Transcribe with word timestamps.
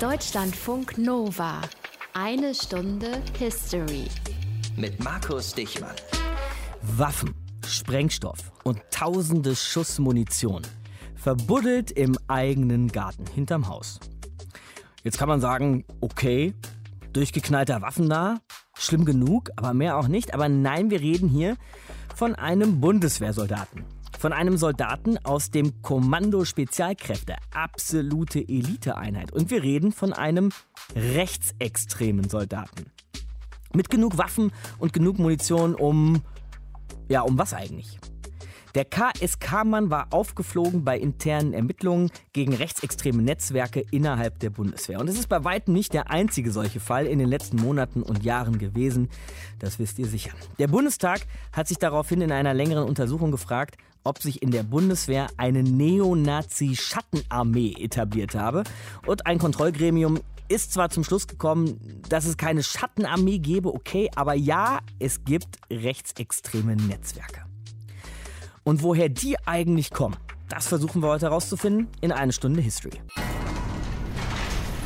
Deutschlandfunk 0.00 0.98
Nova. 0.98 1.60
Eine 2.14 2.52
Stunde 2.52 3.22
History. 3.38 4.06
Mit 4.76 5.02
Markus 5.02 5.54
Dichmann. 5.54 5.94
Waffen, 6.82 7.32
Sprengstoff 7.64 8.52
und 8.64 8.80
tausende 8.90 9.54
Schuss 9.54 10.00
Munition. 10.00 10.62
Verbuddelt 11.14 11.92
im 11.92 12.18
eigenen 12.26 12.88
Garten, 12.88 13.24
hinterm 13.34 13.68
Haus. 13.68 14.00
Jetzt 15.04 15.16
kann 15.16 15.28
man 15.28 15.40
sagen, 15.40 15.84
okay, 16.00 16.54
durchgeknallter 17.12 17.80
Waffennah, 17.80 18.40
schlimm 18.76 19.04
genug, 19.04 19.50
aber 19.54 19.74
mehr 19.74 19.96
auch 19.96 20.08
nicht. 20.08 20.34
Aber 20.34 20.48
nein, 20.48 20.90
wir 20.90 21.00
reden 21.00 21.28
hier 21.28 21.56
von 22.16 22.34
einem 22.34 22.80
Bundeswehrsoldaten. 22.80 23.93
Von 24.24 24.32
einem 24.32 24.56
Soldaten 24.56 25.18
aus 25.22 25.50
dem 25.50 25.82
Kommando 25.82 26.46
Spezialkräfte, 26.46 27.36
absolute 27.52 28.38
Eliteeinheit. 28.38 29.32
Und 29.32 29.50
wir 29.50 29.62
reden 29.62 29.92
von 29.92 30.14
einem 30.14 30.48
rechtsextremen 30.96 32.30
Soldaten. 32.30 32.86
Mit 33.74 33.90
genug 33.90 34.16
Waffen 34.16 34.50
und 34.78 34.94
genug 34.94 35.18
Munition, 35.18 35.74
um. 35.74 36.22
Ja, 37.10 37.20
um 37.20 37.36
was 37.36 37.52
eigentlich? 37.52 37.98
Der 38.74 38.86
KSK-Mann 38.86 39.90
war 39.90 40.08
aufgeflogen 40.10 40.84
bei 40.84 40.98
internen 40.98 41.52
Ermittlungen 41.52 42.10
gegen 42.32 42.54
rechtsextreme 42.54 43.22
Netzwerke 43.22 43.84
innerhalb 43.90 44.40
der 44.40 44.50
Bundeswehr. 44.50 45.00
Und 45.00 45.08
es 45.08 45.18
ist 45.18 45.28
bei 45.28 45.44
weitem 45.44 45.74
nicht 45.74 45.92
der 45.92 46.10
einzige 46.10 46.50
solche 46.50 46.80
Fall 46.80 47.06
in 47.06 47.18
den 47.18 47.28
letzten 47.28 47.58
Monaten 47.58 48.02
und 48.02 48.24
Jahren 48.24 48.58
gewesen. 48.58 49.10
Das 49.58 49.78
wisst 49.78 49.98
ihr 49.98 50.06
sicher. 50.06 50.32
Der 50.58 50.68
Bundestag 50.68 51.26
hat 51.52 51.68
sich 51.68 51.78
daraufhin 51.78 52.22
in 52.22 52.32
einer 52.32 52.54
längeren 52.54 52.88
Untersuchung 52.88 53.30
gefragt, 53.30 53.76
ob 54.04 54.22
sich 54.22 54.42
in 54.42 54.50
der 54.50 54.62
Bundeswehr 54.62 55.26
eine 55.36 55.62
Neonazi-Schattenarmee 55.62 57.74
etabliert 57.78 58.34
habe. 58.34 58.64
Und 59.06 59.26
ein 59.26 59.38
Kontrollgremium 59.38 60.20
ist 60.48 60.72
zwar 60.74 60.90
zum 60.90 61.04
Schluss 61.04 61.26
gekommen, 61.26 62.02
dass 62.08 62.26
es 62.26 62.36
keine 62.36 62.62
Schattenarmee 62.62 63.38
gäbe, 63.38 63.72
okay, 63.72 64.10
aber 64.14 64.34
ja, 64.34 64.80
es 64.98 65.24
gibt 65.24 65.56
rechtsextreme 65.70 66.76
Netzwerke. 66.76 67.46
Und 68.62 68.82
woher 68.82 69.08
die 69.08 69.36
eigentlich 69.46 69.90
kommen, 69.90 70.16
das 70.48 70.68
versuchen 70.68 71.02
wir 71.02 71.08
heute 71.08 71.26
herauszufinden 71.26 71.88
in 72.00 72.12
einer 72.12 72.32
Stunde 72.32 72.60
History. 72.60 73.00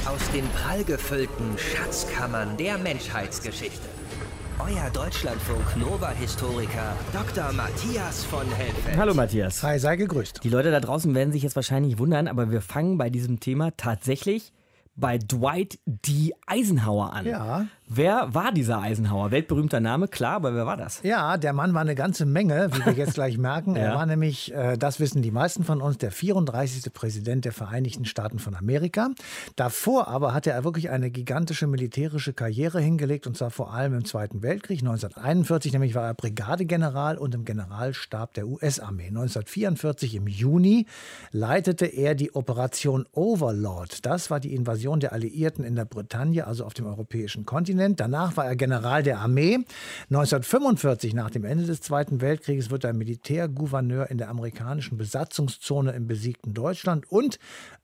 Aus 0.06 0.30
den 0.32 0.48
prallgefüllten 0.50 1.58
Schatzkammern 1.58 2.56
der 2.56 2.78
Menschheitsgeschichte. 2.78 3.97
Euer 4.60 4.90
Deutschlandfunk 4.92 5.76
Nova-Historiker 5.76 6.96
Dr. 7.12 7.52
Matthias 7.52 8.24
von 8.24 8.44
Helfeld. 8.50 8.96
Hallo 8.96 9.14
Matthias. 9.14 9.62
Hi, 9.62 9.78
sei 9.78 9.94
gegrüßt. 9.94 10.40
Die 10.42 10.48
Leute 10.48 10.72
da 10.72 10.80
draußen 10.80 11.14
werden 11.14 11.32
sich 11.32 11.44
jetzt 11.44 11.54
wahrscheinlich 11.54 11.98
wundern, 11.98 12.26
aber 12.26 12.50
wir 12.50 12.60
fangen 12.60 12.98
bei 12.98 13.08
diesem 13.08 13.38
Thema 13.38 13.70
tatsächlich 13.76 14.52
bei 14.96 15.16
Dwight 15.18 15.78
D. 15.86 16.32
Eisenhower 16.46 17.12
an. 17.12 17.26
Ja. 17.26 17.66
Wer 17.90 18.34
war 18.34 18.52
dieser 18.52 18.82
Eisenhower? 18.82 19.30
Weltberühmter 19.30 19.80
Name, 19.80 20.08
klar, 20.08 20.34
aber 20.34 20.54
wer 20.54 20.66
war 20.66 20.76
das? 20.76 21.00
Ja, 21.04 21.38
der 21.38 21.54
Mann 21.54 21.72
war 21.72 21.80
eine 21.80 21.94
ganze 21.94 22.26
Menge, 22.26 22.68
wie 22.74 22.84
wir 22.84 22.92
jetzt 22.92 23.14
gleich 23.14 23.38
merken. 23.38 23.58
Ja. 23.78 23.84
Er 23.84 23.94
war 23.94 24.06
nämlich, 24.06 24.52
äh, 24.52 24.76
das 24.76 24.98
wissen 24.98 25.22
die 25.22 25.30
meisten 25.30 25.62
von 25.62 25.80
uns, 25.80 25.98
der 25.98 26.10
34. 26.10 26.92
Präsident 26.92 27.44
der 27.44 27.52
Vereinigten 27.52 28.06
Staaten 28.06 28.40
von 28.40 28.56
Amerika. 28.56 29.10
Davor 29.54 30.08
aber 30.08 30.34
hatte 30.34 30.50
er 30.50 30.64
wirklich 30.64 30.90
eine 30.90 31.10
gigantische 31.10 31.68
militärische 31.68 32.32
Karriere 32.32 32.80
hingelegt, 32.80 33.26
und 33.28 33.36
zwar 33.36 33.50
vor 33.50 33.72
allem 33.72 33.94
im 33.94 34.04
Zweiten 34.04 34.42
Weltkrieg. 34.42 34.80
1941 34.80 35.72
nämlich 35.72 35.94
war 35.94 36.06
er 36.06 36.14
Brigadegeneral 36.14 37.18
und 37.18 37.36
im 37.36 37.44
Generalstab 37.44 38.34
der 38.34 38.48
US-Armee. 38.48 39.08
1944 39.08 40.16
im 40.16 40.26
Juni 40.26 40.86
leitete 41.30 41.86
er 41.86 42.16
die 42.16 42.34
Operation 42.34 43.06
Overlord. 43.12 44.04
Das 44.04 44.28
war 44.30 44.40
die 44.40 44.54
Invasion 44.54 44.98
der 44.98 45.12
Alliierten 45.12 45.62
in 45.62 45.76
der 45.76 45.84
Bretagne, 45.84 46.46
also 46.46 46.64
auf 46.64 46.74
dem 46.74 46.86
europäischen 46.86 47.46
Kontinent. 47.46 47.77
Danach 47.96 48.36
war 48.36 48.46
er 48.46 48.56
General 48.56 49.02
der 49.02 49.18
Armee. 49.18 49.58
1945, 50.10 51.14
nach 51.14 51.30
dem 51.30 51.44
Ende 51.44 51.64
des 51.64 51.80
Zweiten 51.80 52.20
Weltkrieges, 52.20 52.70
wird 52.70 52.84
er 52.84 52.92
Militärgouverneur 52.92 54.10
in 54.10 54.18
der 54.18 54.28
amerikanischen 54.28 54.98
Besatzungszone 54.98 55.92
im 55.92 56.06
besiegten 56.06 56.54
Deutschland 56.54 57.10
und 57.10 57.38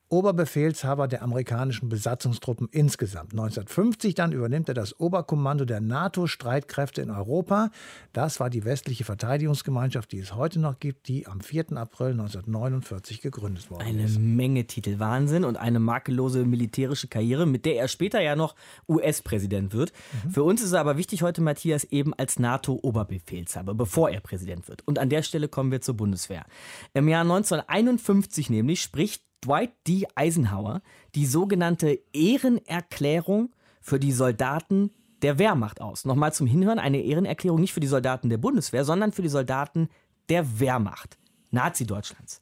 Oberbefehlshaber 0.08 1.08
der 1.08 1.22
amerikanischen 1.22 1.88
Besatzungstruppen 1.88 2.68
insgesamt. 2.70 3.32
1950 3.32 4.14
dann 4.14 4.32
übernimmt 4.32 4.68
er 4.68 4.74
das 4.74 4.98
Oberkommando 5.00 5.64
der 5.64 5.80
NATO-Streitkräfte 5.80 7.02
in 7.02 7.10
Europa. 7.10 7.70
Das 8.12 8.38
war 8.38 8.50
die 8.50 8.64
westliche 8.64 9.04
Verteidigungsgemeinschaft, 9.04 10.12
die 10.12 10.18
es 10.18 10.34
heute 10.34 10.60
noch 10.60 10.78
gibt, 10.78 11.08
die 11.08 11.26
am 11.26 11.40
4. 11.40 11.72
April 11.76 12.12
1949 12.12 13.22
gegründet 13.22 13.70
worden 13.70 13.82
Eine 13.82 14.04
ist. 14.04 14.18
Menge 14.18 14.66
Titel, 14.66 14.98
Wahnsinn 14.98 15.44
und 15.44 15.56
eine 15.56 15.80
makellose 15.80 16.44
militärische 16.44 17.08
Karriere, 17.08 17.46
mit 17.46 17.64
der 17.64 17.76
er 17.76 17.88
später 17.88 18.20
ja 18.20 18.36
noch 18.36 18.54
US-Präsident 18.88 19.72
wird. 19.72 19.92
Für 20.30 20.44
uns 20.44 20.62
ist 20.62 20.72
er 20.72 20.80
aber 20.80 20.96
wichtig 20.96 21.22
heute, 21.22 21.40
Matthias, 21.40 21.84
eben 21.84 22.14
als 22.14 22.38
NATO-Oberbefehlshaber, 22.38 23.74
bevor 23.74 24.10
er 24.10 24.20
Präsident 24.20 24.68
wird. 24.68 24.86
Und 24.86 24.98
an 24.98 25.08
der 25.08 25.22
Stelle 25.22 25.48
kommen 25.48 25.72
wir 25.72 25.80
zur 25.80 25.96
Bundeswehr. 25.96 26.44
Im 26.92 27.08
Jahr 27.08 27.22
1951 27.22 28.50
nämlich 28.50 28.82
spricht 28.82 29.22
Dwight 29.44 29.72
D. 29.86 30.06
Eisenhower 30.14 30.80
die 31.14 31.26
sogenannte 31.26 31.98
Ehrenerklärung 32.12 33.54
für 33.80 33.98
die 33.98 34.12
Soldaten 34.12 34.90
der 35.22 35.38
Wehrmacht 35.38 35.80
aus. 35.80 36.04
Nochmal 36.04 36.32
zum 36.32 36.46
Hinhören, 36.46 36.78
eine 36.78 37.00
Ehrenerklärung 37.00 37.60
nicht 37.60 37.72
für 37.72 37.80
die 37.80 37.86
Soldaten 37.86 38.30
der 38.30 38.38
Bundeswehr, 38.38 38.84
sondern 38.84 39.12
für 39.12 39.22
die 39.22 39.28
Soldaten 39.28 39.88
der 40.28 40.60
Wehrmacht, 40.60 41.18
Nazi-Deutschlands. 41.50 42.40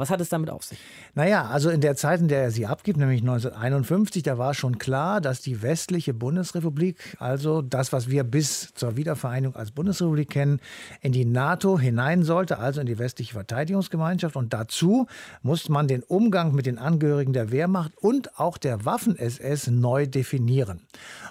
Was 0.00 0.08
hat 0.08 0.22
es 0.22 0.30
damit 0.30 0.48
auf 0.48 0.64
sich? 0.64 0.78
Naja, 1.14 1.44
also 1.44 1.68
in 1.68 1.82
der 1.82 1.94
Zeit, 1.94 2.20
in 2.20 2.28
der 2.28 2.42
er 2.42 2.50
sie 2.50 2.66
abgibt, 2.66 2.98
nämlich 2.98 3.20
1951, 3.20 4.22
da 4.22 4.38
war 4.38 4.54
schon 4.54 4.78
klar, 4.78 5.20
dass 5.20 5.42
die 5.42 5.60
westliche 5.60 6.14
Bundesrepublik, 6.14 6.96
also 7.18 7.60
das, 7.60 7.92
was 7.92 8.08
wir 8.08 8.24
bis 8.24 8.72
zur 8.72 8.96
Wiedervereinigung 8.96 9.56
als 9.56 9.72
Bundesrepublik 9.72 10.30
kennen, 10.30 10.60
in 11.02 11.12
die 11.12 11.26
NATO 11.26 11.78
hinein 11.78 12.22
sollte, 12.22 12.58
also 12.58 12.80
in 12.80 12.86
die 12.86 12.98
westliche 12.98 13.34
Verteidigungsgemeinschaft. 13.34 14.36
Und 14.36 14.54
dazu 14.54 15.06
musste 15.42 15.70
man 15.70 15.86
den 15.86 16.02
Umgang 16.02 16.54
mit 16.54 16.64
den 16.64 16.78
Angehörigen 16.78 17.34
der 17.34 17.50
Wehrmacht 17.50 17.92
und 17.98 18.40
auch 18.40 18.56
der 18.56 18.86
Waffen-SS 18.86 19.66
neu 19.66 20.06
definieren. 20.06 20.80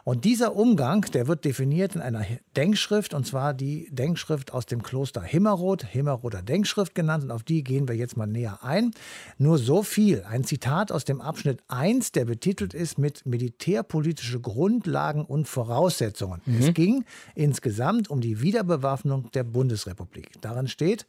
Und 0.04 0.26
dieser 0.26 0.56
Umgang, 0.56 1.02
der 1.14 1.28
wird 1.28 1.44
definiert 1.44 1.96
in 1.96 2.02
einer 2.02 2.24
Denkschrift, 2.56 3.16
und 3.16 3.26
zwar 3.26 3.56
die 3.56 3.90
Denkschrift 3.92 4.54
aus 4.54 4.68
dem 4.68 4.84
Kloster 4.84 5.24
Himmerod, 5.24 5.84
Himmeroder 5.84 6.44
Denkschrift 6.44 6.94
genannt, 6.94 7.24
und 7.24 7.32
auf 7.32 7.42
die 7.42 7.64
gehen 7.64 7.88
wir 7.88 7.96
jetzt 7.96 8.16
mal 8.16 8.28
näher 8.28 8.59
ein. 8.62 8.92
Nur 9.38 9.58
so 9.58 9.84
viel. 9.84 10.24
Ein 10.24 10.44
Zitat 10.44 10.92
aus 10.92 11.06
dem 11.06 11.22
Abschnitt 11.22 11.64
1, 11.68 12.12
der 12.12 12.26
betitelt 12.26 12.74
ist 12.74 12.98
mit 12.98 13.26
militärpolitische 13.26 14.40
Grundlagen 14.40 15.26
und 15.26 15.48
Voraussetzungen. 15.48 16.42
Es 16.60 16.74
ging 16.74 17.06
insgesamt 17.36 18.10
um 18.10 18.22
die 18.22 18.42
Wiederbewaffnung 18.42 19.32
der 19.32 19.44
Bundesrepublik. 19.44 20.42
Darin 20.42 20.68
steht, 20.68 21.06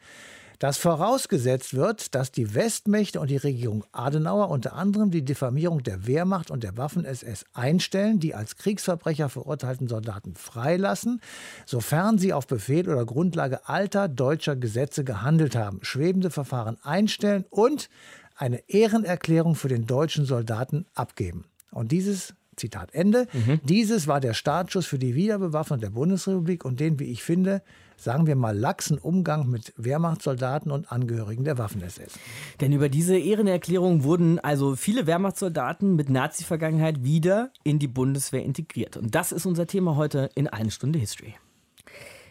dass 0.60 0.76
vorausgesetzt 0.76 1.75
wird, 1.75 2.15
dass 2.15 2.31
die 2.31 2.54
Westmächte 2.54 3.19
und 3.19 3.31
die 3.31 3.38
Regierung 3.38 3.82
Adenauer 3.93 4.50
unter 4.50 4.75
anderem 4.75 5.10
die 5.10 5.25
Diffamierung 5.25 5.82
der 5.82 6.06
Wehrmacht 6.06 6.50
und 6.50 6.62
der 6.62 6.76
Waffen-SS 6.76 7.47
einstellen, 7.54 8.21
die 8.21 8.34
als 8.34 8.56
Kriegsverbrecher 8.56 9.31
verurteilten 9.31 9.88
Soldaten 9.88 10.34
freilassen, 10.37 11.22
sofern 11.65 12.19
sie 12.19 12.34
auf 12.34 12.47
Befehl 12.47 12.88
oder 12.88 13.06
Grundlage 13.06 13.69
alter 13.69 14.06
deutscher 14.06 14.54
Gesetze 14.54 15.03
gehandelt 15.03 15.56
haben, 15.56 15.81
schwebende 15.82 16.31
Verfahren 16.31 16.77
einstellen 16.82 17.47
und 17.48 17.88
eine 18.37 18.62
Ehrenerklärung 18.69 19.54
für 19.54 19.69
den 19.69 19.87
deutschen 19.87 20.27
Soldaten 20.27 20.84
abgeben. 20.94 21.47
Und 21.71 21.91
dieses 21.91 22.34
Zitat 22.56 22.92
Ende. 22.92 23.27
Dieses 23.65 24.06
war 24.06 24.21
der 24.21 24.34
Startschuss 24.34 24.84
für 24.84 24.98
die 24.98 25.15
Wiederbewaffnung 25.15 25.81
der 25.81 25.88
Bundesrepublik 25.91 26.66
und 26.66 26.78
den, 26.78 26.98
wie 26.98 27.10
ich 27.10 27.22
finde, 27.22 27.62
sagen 28.03 28.27
wir 28.27 28.37
mal, 28.37 28.56
laxen 28.56 28.99
Umgang 28.99 29.49
mit 29.49 29.72
Wehrmachtssoldaten 29.77 30.71
und 30.71 30.91
Angehörigen 30.91 31.44
der 31.44 31.59
Waffen-SS. 31.59 32.19
Denn 32.61 32.72
über 32.72 32.88
diese 32.88 33.16
Ehrenerklärung 33.16 34.05
wurden 34.05 34.38
also 34.38 34.77
viele 34.77 35.06
Wehrmachtssoldaten 35.06 35.97
mit 35.97 36.09
Nazi-Vergangenheit 36.09 37.04
wieder 37.04 37.53
in 37.63 37.78
die 37.78 37.89
Bundeswehr 37.89 38.42
integriert. 38.42 38.97
Und 38.97 39.15
das 39.15 39.33
ist 39.33 39.47
unser 39.47 39.66
Thema 39.66 39.97
heute 39.97 40.30
in 40.34 40.48
eine 40.48 40.71
Stunde 40.71 40.98
History. 40.98 41.34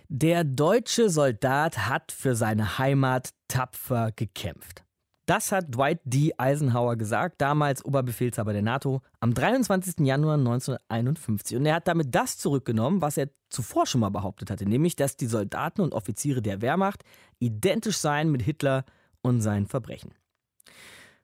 Der 0.08 0.44
deutsche 0.44 1.10
Soldat 1.10 1.88
hat 1.88 2.12
für 2.12 2.36
seine 2.36 2.80
Heimat 2.80 3.30
tapfer 3.48 4.12
gekämpft. 4.16 4.84
Das 5.30 5.52
hat 5.52 5.76
Dwight 5.76 6.00
D. 6.06 6.34
Eisenhower 6.40 6.96
gesagt, 6.96 7.40
damals 7.40 7.86
Oberbefehlshaber 7.86 8.52
der 8.52 8.64
NATO, 8.64 9.02
am 9.20 9.36
23. 9.36 10.00
Januar 10.00 10.40
1951. 10.40 11.56
Und 11.56 11.68
er 11.68 11.76
hat 11.76 11.88
damit 11.88 12.16
das 12.16 12.40
zurückgenommen, 12.40 13.04
was 13.04 13.16
er 13.16 13.30
zuvor 13.52 13.86
schon 13.86 14.02
mal 14.02 14.10
behauptet 14.10 14.50
hatte, 14.50 14.68
nämlich, 14.68 14.96
dass 14.96 15.18
die 15.18 15.28
Soldaten 15.28 15.82
und 15.82 15.94
Offiziere 15.94 16.42
der 16.42 16.64
Wehrmacht 16.64 17.04
identisch 17.38 18.00
seien 18.00 18.32
mit 18.32 18.42
Hitler 18.42 18.86
und 19.22 19.42
seinen 19.42 19.68
Verbrechen. 19.68 20.16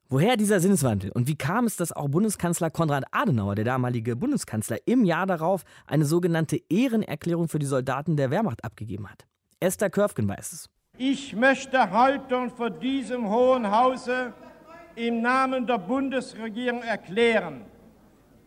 Woher 0.07 0.37
dieser 0.37 0.59
Sinneswandel 0.59 1.11
und 1.11 1.27
wie 1.27 1.35
kam 1.35 1.65
es, 1.65 1.75
dass 1.75 1.91
auch 1.91 2.07
Bundeskanzler 2.07 2.69
Konrad 2.69 3.05
Adenauer, 3.09 3.55
der 3.55 3.65
damalige 3.65 4.15
Bundeskanzler, 4.15 4.77
im 4.85 5.03
Jahr 5.03 5.25
darauf 5.25 5.63
eine 5.87 6.05
sogenannte 6.05 6.61
Ehrenerklärung 6.69 7.47
für 7.47 7.57
die 7.57 7.65
Soldaten 7.65 8.17
der 8.17 8.29
Wehrmacht 8.29 8.63
abgegeben 8.63 9.09
hat? 9.09 9.25
Esther 9.59 9.89
Körfgen 9.89 10.27
weiß 10.27 10.53
es. 10.53 10.69
Ich 10.97 11.35
möchte 11.35 11.91
heute 11.91 12.49
vor 12.51 12.69
diesem 12.69 13.29
Hohen 13.29 13.69
Hause 13.69 14.31
im 14.95 15.21
Namen 15.21 15.67
der 15.67 15.77
Bundesregierung 15.77 16.81
erklären, 16.83 17.65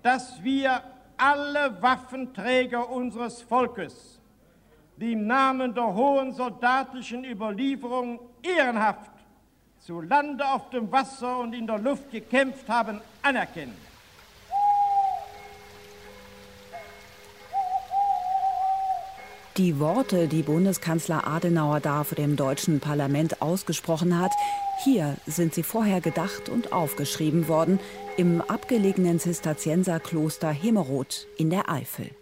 dass 0.02 0.42
wir 0.42 0.80
alle 1.18 1.76
Waffenträger 1.82 2.88
unseres 2.88 3.42
Volkes, 3.42 4.18
die 4.96 5.12
im 5.12 5.26
Namen 5.26 5.74
der 5.74 5.92
hohen 5.94 6.32
soldatischen 6.32 7.22
Überlieferung 7.22 8.18
ehrenhaft 8.42 9.12
zu 9.80 10.00
Lande 10.00 10.46
auf 10.46 10.70
dem 10.70 10.90
Wasser 10.90 11.40
und 11.40 11.54
in 11.54 11.66
der 11.66 11.78
Luft 11.78 12.10
gekämpft 12.10 12.66
haben, 12.66 13.02
anerkennen. 13.22 13.87
Die 19.58 19.80
Worte, 19.80 20.28
die 20.28 20.42
Bundeskanzler 20.42 21.26
Adenauer 21.26 21.80
da 21.80 22.04
vor 22.04 22.14
dem 22.14 22.36
deutschen 22.36 22.78
Parlament 22.78 23.42
ausgesprochen 23.42 24.16
hat, 24.20 24.30
hier 24.84 25.16
sind 25.26 25.52
sie 25.52 25.64
vorher 25.64 26.00
gedacht 26.00 26.48
und 26.48 26.72
aufgeschrieben 26.72 27.48
worden 27.48 27.80
im 28.16 28.40
abgelegenen 28.40 29.18
Zisterzienserkloster 29.18 30.52
Himmeroth 30.52 31.26
in 31.38 31.50
der 31.50 31.68
Eifel. 31.68 32.12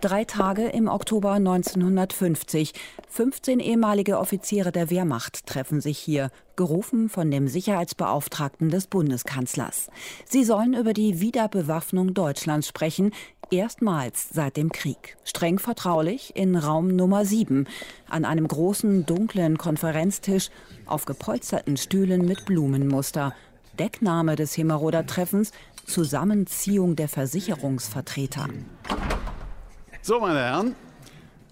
Drei 0.00 0.24
Tage 0.24 0.66
im 0.66 0.86
Oktober 0.86 1.32
1950. 1.32 2.72
15 3.08 3.60
ehemalige 3.60 4.18
Offiziere 4.18 4.72
der 4.72 4.90
Wehrmacht 4.90 5.46
treffen 5.46 5.80
sich 5.80 5.98
hier, 5.98 6.30
gerufen 6.56 7.08
von 7.08 7.30
dem 7.30 7.46
Sicherheitsbeauftragten 7.46 8.70
des 8.70 8.86
Bundeskanzlers. 8.86 9.90
Sie 10.24 10.44
sollen 10.44 10.74
über 10.74 10.92
die 10.92 11.20
Wiederbewaffnung 11.20 12.14
Deutschlands 12.14 12.68
sprechen, 12.68 13.12
erstmals 13.52 14.30
seit 14.30 14.56
dem 14.56 14.72
Krieg. 14.72 15.16
Streng 15.24 15.58
vertraulich 15.58 16.34
in 16.34 16.56
Raum 16.56 16.88
Nummer 16.88 17.24
7, 17.24 17.68
an 18.08 18.24
einem 18.24 18.48
großen 18.48 19.06
dunklen 19.06 19.58
Konferenztisch, 19.58 20.48
auf 20.86 21.04
gepolsterten 21.04 21.76
Stühlen 21.76 22.24
mit 22.24 22.46
Blumenmuster. 22.46 23.34
Deckname 23.78 24.36
des 24.36 24.54
Himmeroder 24.54 25.06
Treffens 25.06 25.52
Zusammenziehung 25.86 26.96
der 26.96 27.08
Versicherungsvertreter. 27.08 28.48
So, 30.00 30.20
meine 30.20 30.40
Herren, 30.40 30.74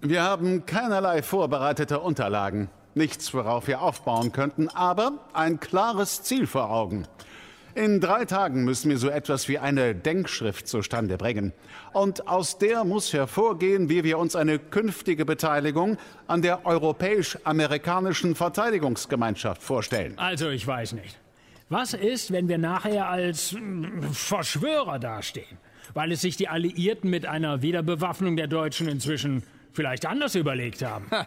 wir 0.00 0.22
haben 0.22 0.66
keinerlei 0.66 1.22
vorbereitete 1.22 2.00
Unterlagen. 2.00 2.68
Nichts, 2.94 3.32
worauf 3.34 3.68
wir 3.68 3.82
aufbauen 3.82 4.32
könnten, 4.32 4.68
aber 4.68 5.12
ein 5.32 5.60
klares 5.60 6.22
Ziel 6.22 6.46
vor 6.46 6.70
Augen. 6.70 7.06
In 7.74 8.00
drei 8.00 8.24
Tagen 8.24 8.64
müssen 8.64 8.90
wir 8.90 8.98
so 8.98 9.08
etwas 9.08 9.48
wie 9.48 9.58
eine 9.58 9.94
Denkschrift 9.94 10.68
zustande 10.68 11.16
bringen. 11.16 11.52
Und 11.92 12.28
aus 12.28 12.58
der 12.58 12.84
muss 12.84 13.12
hervorgehen, 13.12 13.88
wie 13.88 14.04
wir 14.04 14.18
uns 14.18 14.36
eine 14.36 14.58
künftige 14.58 15.24
Beteiligung 15.24 15.98
an 16.26 16.42
der 16.42 16.66
europäisch-amerikanischen 16.66 18.34
Verteidigungsgemeinschaft 18.34 19.62
vorstellen. 19.62 20.18
Also, 20.18 20.50
ich 20.50 20.66
weiß 20.66 20.92
nicht. 20.92 21.18
Was 21.68 21.94
ist, 21.94 22.32
wenn 22.32 22.48
wir 22.48 22.58
nachher 22.58 23.08
als 23.08 23.52
hm, 23.52 24.12
Verschwörer 24.12 24.98
dastehen? 24.98 25.58
weil 25.94 26.12
es 26.12 26.20
sich 26.20 26.36
die 26.36 26.48
Alliierten 26.48 27.10
mit 27.10 27.26
einer 27.26 27.62
Wiederbewaffnung 27.62 28.36
der 28.36 28.46
Deutschen 28.46 28.88
inzwischen 28.88 29.42
vielleicht 29.72 30.06
anders 30.06 30.34
überlegt 30.34 30.82
haben. 30.82 31.06
Ha, 31.10 31.26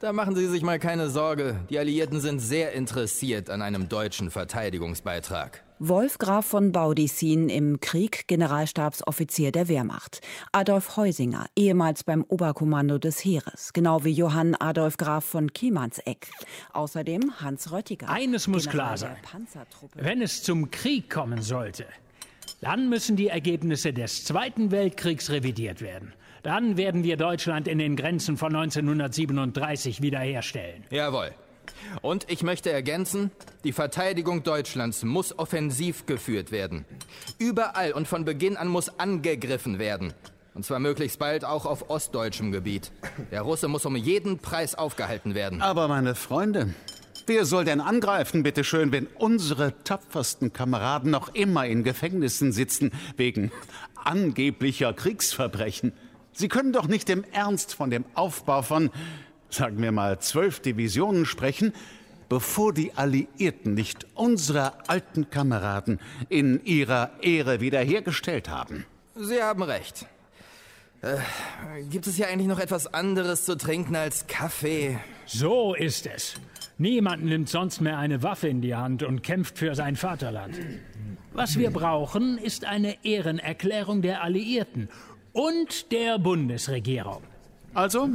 da 0.00 0.12
machen 0.12 0.34
Sie 0.34 0.46
sich 0.46 0.62
mal 0.62 0.78
keine 0.78 1.10
Sorge. 1.10 1.60
Die 1.70 1.78
Alliierten 1.78 2.20
sind 2.20 2.40
sehr 2.40 2.72
interessiert 2.72 3.50
an 3.50 3.62
einem 3.62 3.88
deutschen 3.88 4.30
Verteidigungsbeitrag. 4.30 5.63
Wolf 5.80 6.18
Graf 6.18 6.46
von 6.46 6.70
Baudissin 6.70 7.48
im 7.48 7.80
Krieg 7.80 8.28
Generalstabsoffizier 8.28 9.50
der 9.50 9.66
Wehrmacht. 9.66 10.20
Adolf 10.52 10.96
Heusinger, 10.96 11.46
ehemals 11.56 12.04
beim 12.04 12.24
Oberkommando 12.28 12.98
des 12.98 13.24
Heeres, 13.24 13.72
genau 13.72 14.04
wie 14.04 14.12
Johann 14.12 14.54
Adolf 14.54 14.96
Graf 14.96 15.24
von 15.24 15.52
Kielmannseck. 15.52 16.30
Außerdem 16.72 17.40
Hans 17.40 17.72
Röttiger. 17.72 18.08
Eines 18.08 18.46
muss 18.46 18.68
klar 18.68 18.96
sein. 18.96 19.16
Wenn 19.94 20.22
es 20.22 20.44
zum 20.44 20.70
Krieg 20.70 21.10
kommen 21.10 21.42
sollte, 21.42 21.86
dann 22.60 22.88
müssen 22.88 23.16
die 23.16 23.28
Ergebnisse 23.28 23.92
des 23.92 24.24
Zweiten 24.24 24.70
Weltkriegs 24.70 25.30
revidiert 25.30 25.80
werden. 25.80 26.12
Dann 26.44 26.76
werden 26.76 27.02
wir 27.02 27.16
Deutschland 27.16 27.66
in 27.66 27.78
den 27.78 27.96
Grenzen 27.96 28.36
von 28.36 28.54
1937 28.54 30.02
wiederherstellen. 30.02 30.84
Jawohl. 30.90 31.32
Und 32.02 32.30
ich 32.30 32.42
möchte 32.42 32.70
ergänzen, 32.70 33.30
die 33.64 33.72
Verteidigung 33.72 34.42
Deutschlands 34.42 35.02
muss 35.02 35.38
offensiv 35.38 36.06
geführt 36.06 36.52
werden. 36.52 36.84
Überall 37.38 37.92
und 37.92 38.08
von 38.08 38.24
Beginn 38.24 38.56
an 38.56 38.68
muss 38.68 38.98
angegriffen 38.98 39.78
werden. 39.78 40.12
Und 40.54 40.64
zwar 40.64 40.78
möglichst 40.78 41.18
bald 41.18 41.44
auch 41.44 41.66
auf 41.66 41.90
ostdeutschem 41.90 42.52
Gebiet. 42.52 42.92
Der 43.32 43.42
Russe 43.42 43.68
muss 43.68 43.84
um 43.86 43.96
jeden 43.96 44.38
Preis 44.38 44.74
aufgehalten 44.74 45.34
werden. 45.34 45.62
Aber 45.62 45.88
meine 45.88 46.14
Freunde, 46.14 46.74
Wer 47.26 47.46
soll 47.46 47.64
denn 47.64 47.80
angreifen, 47.80 48.42
bitteschön, 48.42 48.92
wenn 48.92 49.06
unsere 49.06 49.72
tapfersten 49.82 50.52
Kameraden 50.52 51.10
noch 51.10 51.34
immer 51.34 51.64
in 51.66 51.82
Gefängnissen 51.82 52.52
sitzen 52.52 52.92
wegen 53.16 53.50
angeblicher 53.94 54.92
Kriegsverbrechen? 54.92 55.94
Sie 56.32 56.48
können 56.48 56.74
doch 56.74 56.86
nicht 56.86 57.08
im 57.08 57.24
Ernst 57.32 57.74
von 57.74 57.88
dem 57.88 58.04
Aufbau 58.14 58.60
von, 58.60 58.90
sagen 59.54 59.80
wir 59.80 59.92
mal, 59.92 60.18
zwölf 60.18 60.60
Divisionen 60.60 61.26
sprechen, 61.26 61.72
bevor 62.28 62.72
die 62.72 62.92
Alliierten 62.94 63.74
nicht 63.74 64.06
unsere 64.14 64.88
alten 64.88 65.30
Kameraden 65.30 66.00
in 66.28 66.64
ihrer 66.64 67.10
Ehre 67.22 67.60
wiederhergestellt 67.60 68.48
haben. 68.48 68.86
Sie 69.14 69.42
haben 69.42 69.62
recht. 69.62 70.06
Äh, 71.02 71.16
gibt 71.90 72.06
es 72.06 72.16
hier 72.16 72.28
eigentlich 72.28 72.48
noch 72.48 72.58
etwas 72.58 72.92
anderes 72.92 73.44
zu 73.44 73.56
trinken 73.56 73.94
als 73.94 74.26
Kaffee? 74.26 74.98
So 75.26 75.74
ist 75.74 76.06
es. 76.06 76.34
Niemand 76.78 77.24
nimmt 77.24 77.48
sonst 77.48 77.80
mehr 77.80 77.98
eine 77.98 78.22
Waffe 78.22 78.48
in 78.48 78.60
die 78.60 78.74
Hand 78.74 79.02
und 79.02 79.22
kämpft 79.22 79.58
für 79.58 79.74
sein 79.74 79.96
Vaterland. 79.96 80.58
Was 81.32 81.56
wir 81.56 81.70
brauchen, 81.70 82.38
ist 82.38 82.64
eine 82.64 83.04
Ehrenerklärung 83.04 84.02
der 84.02 84.22
Alliierten 84.22 84.88
und 85.32 85.92
der 85.92 86.18
Bundesregierung. 86.18 87.22
Also, 87.74 88.10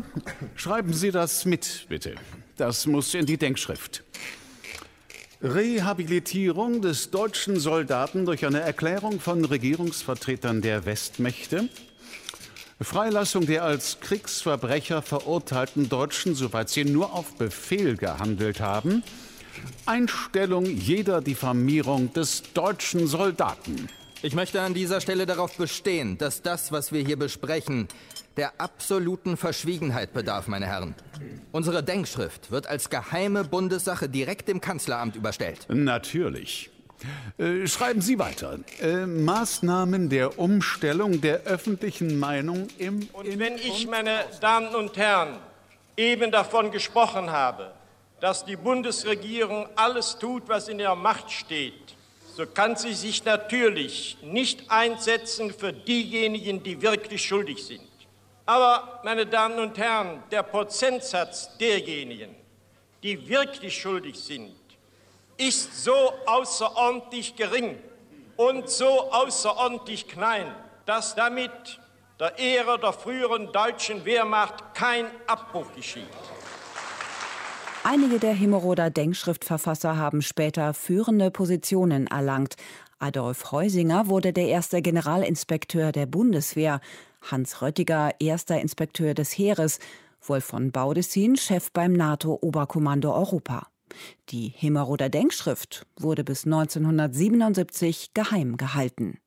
schreiben 0.55 0.93
Sie 0.93 1.11
das 1.11 1.45
mit, 1.45 1.85
bitte. 1.89 2.15
Das 2.57 2.85
muss 2.87 3.13
in 3.13 3.25
die 3.25 3.37
Denkschrift. 3.37 4.03
Rehabilitierung 5.41 6.81
des 6.81 7.11
deutschen 7.11 7.59
Soldaten 7.59 8.25
durch 8.25 8.45
eine 8.45 8.61
Erklärung 8.61 9.19
von 9.19 9.45
Regierungsvertretern 9.45 10.61
der 10.61 10.85
Westmächte 10.85 11.69
Freilassung 12.81 13.45
der 13.45 13.65
als 13.65 13.99
Kriegsverbrecher 13.99 15.01
verurteilten 15.01 15.89
Deutschen, 15.89 16.33
soweit 16.33 16.69
sie 16.69 16.85
nur 16.85 17.13
auf 17.13 17.35
Befehl 17.35 17.97
gehandelt 17.97 18.61
haben. 18.61 19.03
Einstellung 19.85 20.65
jeder 20.65 21.19
Diffamierung 21.19 22.13
des 22.13 22.43
deutschen 22.53 23.07
Soldaten. 23.07 23.89
Ich 24.21 24.35
möchte 24.35 24.59
an 24.59 24.73
dieser 24.73 24.99
Stelle 24.99 25.25
darauf 25.25 25.55
bestehen, 25.55 26.17
dass 26.17 26.41
das, 26.41 26.73
was 26.73 26.91
wir 26.91 27.01
hier 27.01 27.17
besprechen, 27.17 27.87
der 28.35 28.59
absoluten 28.59 29.37
Verschwiegenheit 29.37 30.11
bedarf, 30.11 30.47
meine 30.47 30.65
Herren. 30.65 30.93
Unsere 31.53 31.83
Denkschrift 31.83 32.51
wird 32.51 32.67
als 32.67 32.89
geheime 32.89 33.45
Bundessache 33.45 34.09
direkt 34.09 34.49
dem 34.49 34.59
Kanzleramt 34.59 35.15
überstellt. 35.15 35.67
Natürlich. 35.69 36.69
Äh, 37.37 37.65
schreiben 37.67 38.01
Sie 38.01 38.19
weiter. 38.19 38.59
Äh, 38.81 39.05
Maßnahmen 39.05 40.09
der 40.09 40.37
Umstellung 40.37 41.21
der 41.21 41.43
öffentlichen 41.43 42.19
Meinung 42.19 42.67
im. 42.77 43.07
Und 43.13 43.39
wenn 43.39 43.55
ich, 43.55 43.87
meine 43.87 44.25
Damen 44.41 44.75
und 44.75 44.97
Herren, 44.97 45.37
eben 45.95 46.29
davon 46.29 46.71
gesprochen 46.71 47.31
habe, 47.31 47.71
dass 48.19 48.43
die 48.43 48.57
Bundesregierung 48.57 49.69
alles 49.77 50.17
tut, 50.19 50.43
was 50.49 50.67
in 50.67 50.79
ihrer 50.79 50.95
Macht 50.95 51.31
steht, 51.31 51.88
so 52.39 52.45
kann 52.45 52.77
sie 52.77 52.93
sich 52.93 53.25
natürlich 53.25 54.17
nicht 54.21 54.71
einsetzen 54.71 55.53
für 55.53 55.73
diejenigen, 55.73 56.63
die 56.63 56.81
wirklich 56.81 57.21
schuldig 57.21 57.65
sind. 57.65 57.81
Aber, 58.45 59.01
meine 59.03 59.25
Damen 59.25 59.59
und 59.59 59.77
Herren, 59.77 60.23
der 60.31 60.43
Prozentsatz 60.43 61.57
derjenigen, 61.57 62.33
die 63.03 63.27
wirklich 63.27 63.77
schuldig 63.77 64.17
sind, 64.17 64.55
ist 65.35 65.83
so 65.83 66.13
außerordentlich 66.25 67.35
gering 67.35 67.77
und 68.37 68.69
so 68.69 69.11
außerordentlich 69.11 70.07
klein, 70.07 70.55
dass 70.85 71.15
damit 71.15 71.51
der 72.21 72.39
Ehre 72.39 72.79
der 72.79 72.93
früheren 72.93 73.51
deutschen 73.51 74.05
Wehrmacht 74.05 74.73
kein 74.73 75.07
Abbruch 75.27 75.73
geschieht. 75.75 76.07
Einige 77.83 78.19
der 78.19 78.33
Himmeroder 78.33 78.89
Denkschriftverfasser 78.89 79.95
haben 79.95 80.21
später 80.21 80.73
führende 80.73 81.31
Positionen 81.31 82.07
erlangt. 82.07 82.55
Adolf 82.99 83.53
Heusinger 83.53 84.07
wurde 84.07 84.33
der 84.33 84.47
erste 84.47 84.81
Generalinspekteur 84.81 85.93
der 85.93 86.05
Bundeswehr, 86.05 86.81
Hans 87.21 87.61
Röttiger 87.61 88.11
erster 88.19 88.59
Inspekteur 88.59 89.13
des 89.13 89.31
Heeres, 89.31 89.79
Wolf 90.21 90.43
von 90.43 90.71
Baudissin 90.71 91.37
Chef 91.37 91.71
beim 91.71 91.93
NATO-Oberkommando 91.93 93.13
Europa. 93.13 93.67
Die 94.27 94.49
Himmeroder 94.55 95.07
Denkschrift 95.09 95.87
wurde 95.97 96.25
bis 96.25 96.45
1977 96.45 98.13
geheim 98.13 98.57
gehalten. 98.57 99.19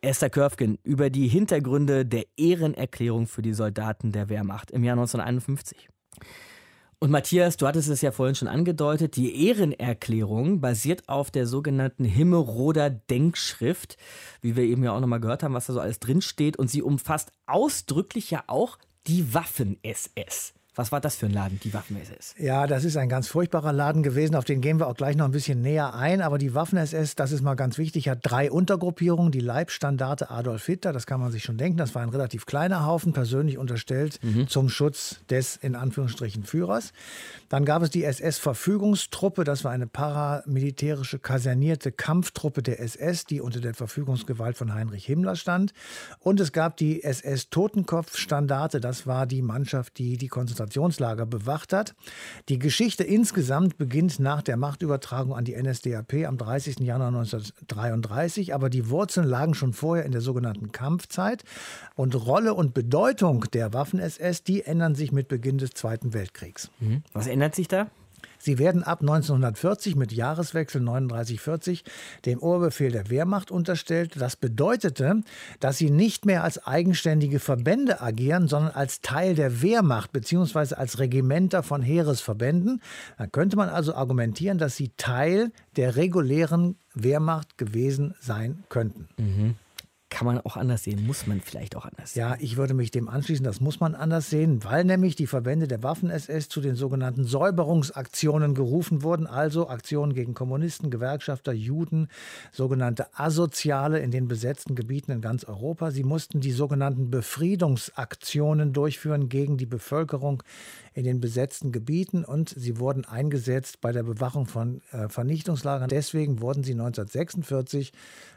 Esther 0.00 0.30
Körfgen 0.30 0.78
über 0.82 1.10
die 1.10 1.28
Hintergründe 1.28 2.06
der 2.06 2.24
Ehrenerklärung 2.38 3.26
für 3.26 3.42
die 3.42 3.52
Soldaten 3.52 4.12
der 4.12 4.30
Wehrmacht 4.30 4.70
im 4.70 4.82
Jahr 4.82 4.96
1951. 4.96 5.88
Und 7.00 7.12
Matthias, 7.12 7.56
du 7.56 7.68
hattest 7.68 7.88
es 7.88 8.00
ja 8.00 8.10
vorhin 8.10 8.34
schon 8.34 8.48
angedeutet, 8.48 9.14
die 9.14 9.46
Ehrenerklärung 9.46 10.60
basiert 10.60 11.08
auf 11.08 11.30
der 11.30 11.46
sogenannten 11.46 12.04
Himmelroder 12.04 12.90
Denkschrift, 12.90 13.96
wie 14.40 14.56
wir 14.56 14.64
eben 14.64 14.82
ja 14.82 14.92
auch 14.92 15.00
nochmal 15.00 15.20
gehört 15.20 15.44
haben, 15.44 15.54
was 15.54 15.66
da 15.66 15.74
so 15.74 15.80
alles 15.80 16.00
drinsteht. 16.00 16.56
Und 16.56 16.68
sie 16.68 16.82
umfasst 16.82 17.30
ausdrücklich 17.46 18.32
ja 18.32 18.42
auch 18.48 18.78
die 19.06 19.32
Waffen-SS. 19.32 20.54
Was 20.78 20.92
war 20.92 21.00
das 21.00 21.16
für 21.16 21.26
ein 21.26 21.32
Laden, 21.32 21.58
die 21.64 21.74
Waffen-SS? 21.74 22.36
Ja, 22.38 22.68
das 22.68 22.84
ist 22.84 22.96
ein 22.96 23.08
ganz 23.08 23.26
furchtbarer 23.26 23.72
Laden 23.72 24.04
gewesen. 24.04 24.36
Auf 24.36 24.44
den 24.44 24.60
gehen 24.60 24.78
wir 24.78 24.86
auch 24.86 24.94
gleich 24.94 25.16
noch 25.16 25.24
ein 25.24 25.32
bisschen 25.32 25.60
näher 25.60 25.94
ein. 25.94 26.22
Aber 26.22 26.38
die 26.38 26.54
Waffen-SS, 26.54 27.16
das 27.16 27.32
ist 27.32 27.42
mal 27.42 27.56
ganz 27.56 27.78
wichtig, 27.78 28.08
hat 28.08 28.20
drei 28.22 28.48
Untergruppierungen. 28.48 29.32
Die 29.32 29.40
Leibstandarte 29.40 30.30
Adolf 30.30 30.64
Hitler, 30.66 30.92
das 30.92 31.04
kann 31.04 31.18
man 31.18 31.32
sich 31.32 31.42
schon 31.42 31.56
denken. 31.56 31.78
Das 31.78 31.96
war 31.96 32.02
ein 32.02 32.10
relativ 32.10 32.46
kleiner 32.46 32.86
Haufen, 32.86 33.12
persönlich 33.12 33.58
unterstellt 33.58 34.20
mhm. 34.22 34.46
zum 34.46 34.68
Schutz 34.68 35.16
des, 35.30 35.56
in 35.56 35.74
Anführungsstrichen, 35.74 36.44
Führers. 36.44 36.92
Dann 37.48 37.64
gab 37.64 37.82
es 37.82 37.90
die 37.90 38.04
SS-Verfügungstruppe. 38.04 39.42
Das 39.42 39.64
war 39.64 39.72
eine 39.72 39.88
paramilitärische, 39.88 41.18
kasernierte 41.18 41.90
Kampftruppe 41.90 42.62
der 42.62 42.78
SS, 42.78 43.24
die 43.24 43.40
unter 43.40 43.60
der 43.60 43.74
Verfügungsgewalt 43.74 44.56
von 44.56 44.72
Heinrich 44.72 45.06
Himmler 45.06 45.34
stand. 45.34 45.72
Und 46.20 46.38
es 46.38 46.52
gab 46.52 46.76
die 46.76 47.02
SS-Totenkopf-Standarte. 47.02 48.80
Das 48.80 49.08
war 49.08 49.26
die 49.26 49.42
Mannschaft, 49.42 49.98
die 49.98 50.16
die 50.18 50.28
Konzentration 50.28 50.67
Konzentrationslager 50.68 51.26
bewacht 51.26 51.72
hat. 51.72 51.94
Die 52.48 52.58
Geschichte 52.58 53.04
insgesamt 53.04 53.78
beginnt 53.78 54.18
nach 54.20 54.42
der 54.42 54.56
Machtübertragung 54.56 55.34
an 55.34 55.44
die 55.44 55.60
NSDAP 55.60 56.26
am 56.26 56.36
30. 56.36 56.80
Januar 56.80 57.08
1933, 57.08 58.54
aber 58.54 58.70
die 58.70 58.88
Wurzeln 58.90 59.26
lagen 59.26 59.54
schon 59.54 59.72
vorher 59.72 60.04
in 60.04 60.12
der 60.12 60.20
sogenannten 60.20 60.72
Kampfzeit. 60.72 61.44
Und 61.96 62.14
Rolle 62.14 62.54
und 62.54 62.74
Bedeutung 62.74 63.44
der 63.52 63.72
Waffen-SS, 63.72 64.44
die 64.44 64.62
ändern 64.62 64.94
sich 64.94 65.12
mit 65.12 65.28
Beginn 65.28 65.58
des 65.58 65.70
Zweiten 65.70 66.12
Weltkriegs. 66.12 66.70
Mhm. 66.80 67.02
Was 67.12 67.26
ändert 67.26 67.54
sich 67.54 67.68
da? 67.68 67.88
Sie 68.38 68.58
werden 68.58 68.82
ab 68.82 69.00
1940 69.00 69.96
mit 69.96 70.12
Jahreswechsel 70.12 70.80
39-40 70.82 71.82
dem 72.24 72.38
Oberbefehl 72.38 72.90
der 72.90 73.10
Wehrmacht 73.10 73.50
unterstellt. 73.50 74.14
Das 74.16 74.36
bedeutete, 74.36 75.22
dass 75.60 75.78
sie 75.78 75.90
nicht 75.90 76.26
mehr 76.26 76.44
als 76.44 76.66
eigenständige 76.66 77.40
Verbände 77.40 78.00
agieren, 78.00 78.48
sondern 78.48 78.72
als 78.72 79.00
Teil 79.00 79.34
der 79.34 79.62
Wehrmacht 79.62 80.12
bzw. 80.12 80.74
als 80.74 80.98
Regimenter 80.98 81.62
von 81.62 81.82
Heeresverbänden. 81.82 82.80
Da 83.16 83.26
könnte 83.26 83.56
man 83.56 83.68
also 83.68 83.94
argumentieren, 83.94 84.58
dass 84.58 84.76
sie 84.76 84.92
Teil 84.96 85.50
der 85.76 85.96
regulären 85.96 86.76
Wehrmacht 86.94 87.58
gewesen 87.58 88.14
sein 88.20 88.64
könnten. 88.68 89.08
Mhm 89.16 89.56
kann 90.10 90.26
man 90.26 90.40
auch 90.40 90.56
anders 90.56 90.84
sehen, 90.84 91.06
muss 91.06 91.26
man 91.26 91.40
vielleicht 91.40 91.76
auch 91.76 91.84
anders 91.84 92.14
sehen. 92.14 92.22
Ja, 92.22 92.36
ich 92.40 92.56
würde 92.56 92.72
mich 92.72 92.90
dem 92.90 93.08
anschließen, 93.08 93.44
das 93.44 93.60
muss 93.60 93.78
man 93.78 93.94
anders 93.94 94.30
sehen, 94.30 94.64
weil 94.64 94.84
nämlich 94.84 95.16
die 95.16 95.26
Verbände 95.26 95.68
der 95.68 95.82
Waffen-SS 95.82 96.48
zu 96.48 96.60
den 96.60 96.76
sogenannten 96.76 97.24
Säuberungsaktionen 97.24 98.54
gerufen 98.54 99.02
wurden, 99.02 99.26
also 99.26 99.68
Aktionen 99.68 100.14
gegen 100.14 100.32
Kommunisten, 100.32 100.90
Gewerkschafter, 100.90 101.52
Juden, 101.52 102.08
sogenannte 102.52 103.06
Asoziale 103.18 103.98
in 103.98 104.10
den 104.10 104.28
besetzten 104.28 104.74
Gebieten 104.74 105.12
in 105.12 105.20
ganz 105.20 105.44
Europa. 105.44 105.90
Sie 105.90 106.04
mussten 106.04 106.40
die 106.40 106.52
sogenannten 106.52 107.10
Befriedungsaktionen 107.10 108.72
durchführen 108.72 109.28
gegen 109.28 109.58
die 109.58 109.66
Bevölkerung 109.66 110.42
in 110.98 111.04
den 111.04 111.20
besetzten 111.20 111.70
Gebieten 111.70 112.24
und 112.24 112.48
sie 112.48 112.80
wurden 112.80 113.04
eingesetzt 113.04 113.80
bei 113.80 113.92
der 113.92 114.02
Bewachung 114.02 114.46
von 114.46 114.82
äh, 114.90 115.08
Vernichtungslagern. 115.08 115.88
Deswegen 115.88 116.40
wurden 116.40 116.64
sie 116.64 116.72
1946 116.72 117.92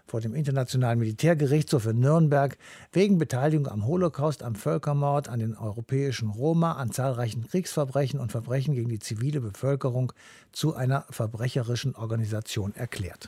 vor 0.06 0.22
dem 0.22 0.36
Internationalen 0.36 1.00
Militärgerichtshof 1.00 1.88
in 1.88 2.00
Nürnberg 2.00 2.60
wegen 2.92 3.18
Beteiligung 3.18 3.68
am 3.68 3.88
Holocaust, 3.88 4.44
am 4.44 4.54
Völkermord, 4.54 5.28
an 5.28 5.40
den 5.40 5.58
europäischen 5.58 6.30
Roma, 6.30 6.74
an 6.74 6.92
zahlreichen 6.92 7.48
Kriegsverbrechen 7.48 8.20
und 8.20 8.32
Verbrechen 8.32 8.76
gegen 8.76 8.90
die 8.90 9.00
zivile 9.00 9.42
Bevölkerung 9.42 10.14
zu 10.52 10.76
einer 10.76 11.08
verbrecherischen 11.10 11.96
Organisation 11.96 12.76
erklärt. 12.76 13.28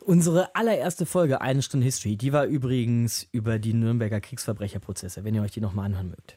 Unsere 0.00 0.54
allererste 0.54 1.04
Folge, 1.04 1.42
eine 1.42 1.60
Stunde 1.60 1.84
History, 1.84 2.16
die 2.16 2.32
war 2.32 2.46
übrigens 2.46 3.26
über 3.30 3.58
die 3.58 3.74
Nürnberger 3.74 4.22
Kriegsverbrecherprozesse, 4.22 5.22
wenn 5.22 5.34
ihr 5.34 5.42
euch 5.42 5.52
die 5.52 5.60
nochmal 5.60 5.84
anhören 5.84 6.08
mögt. 6.08 6.36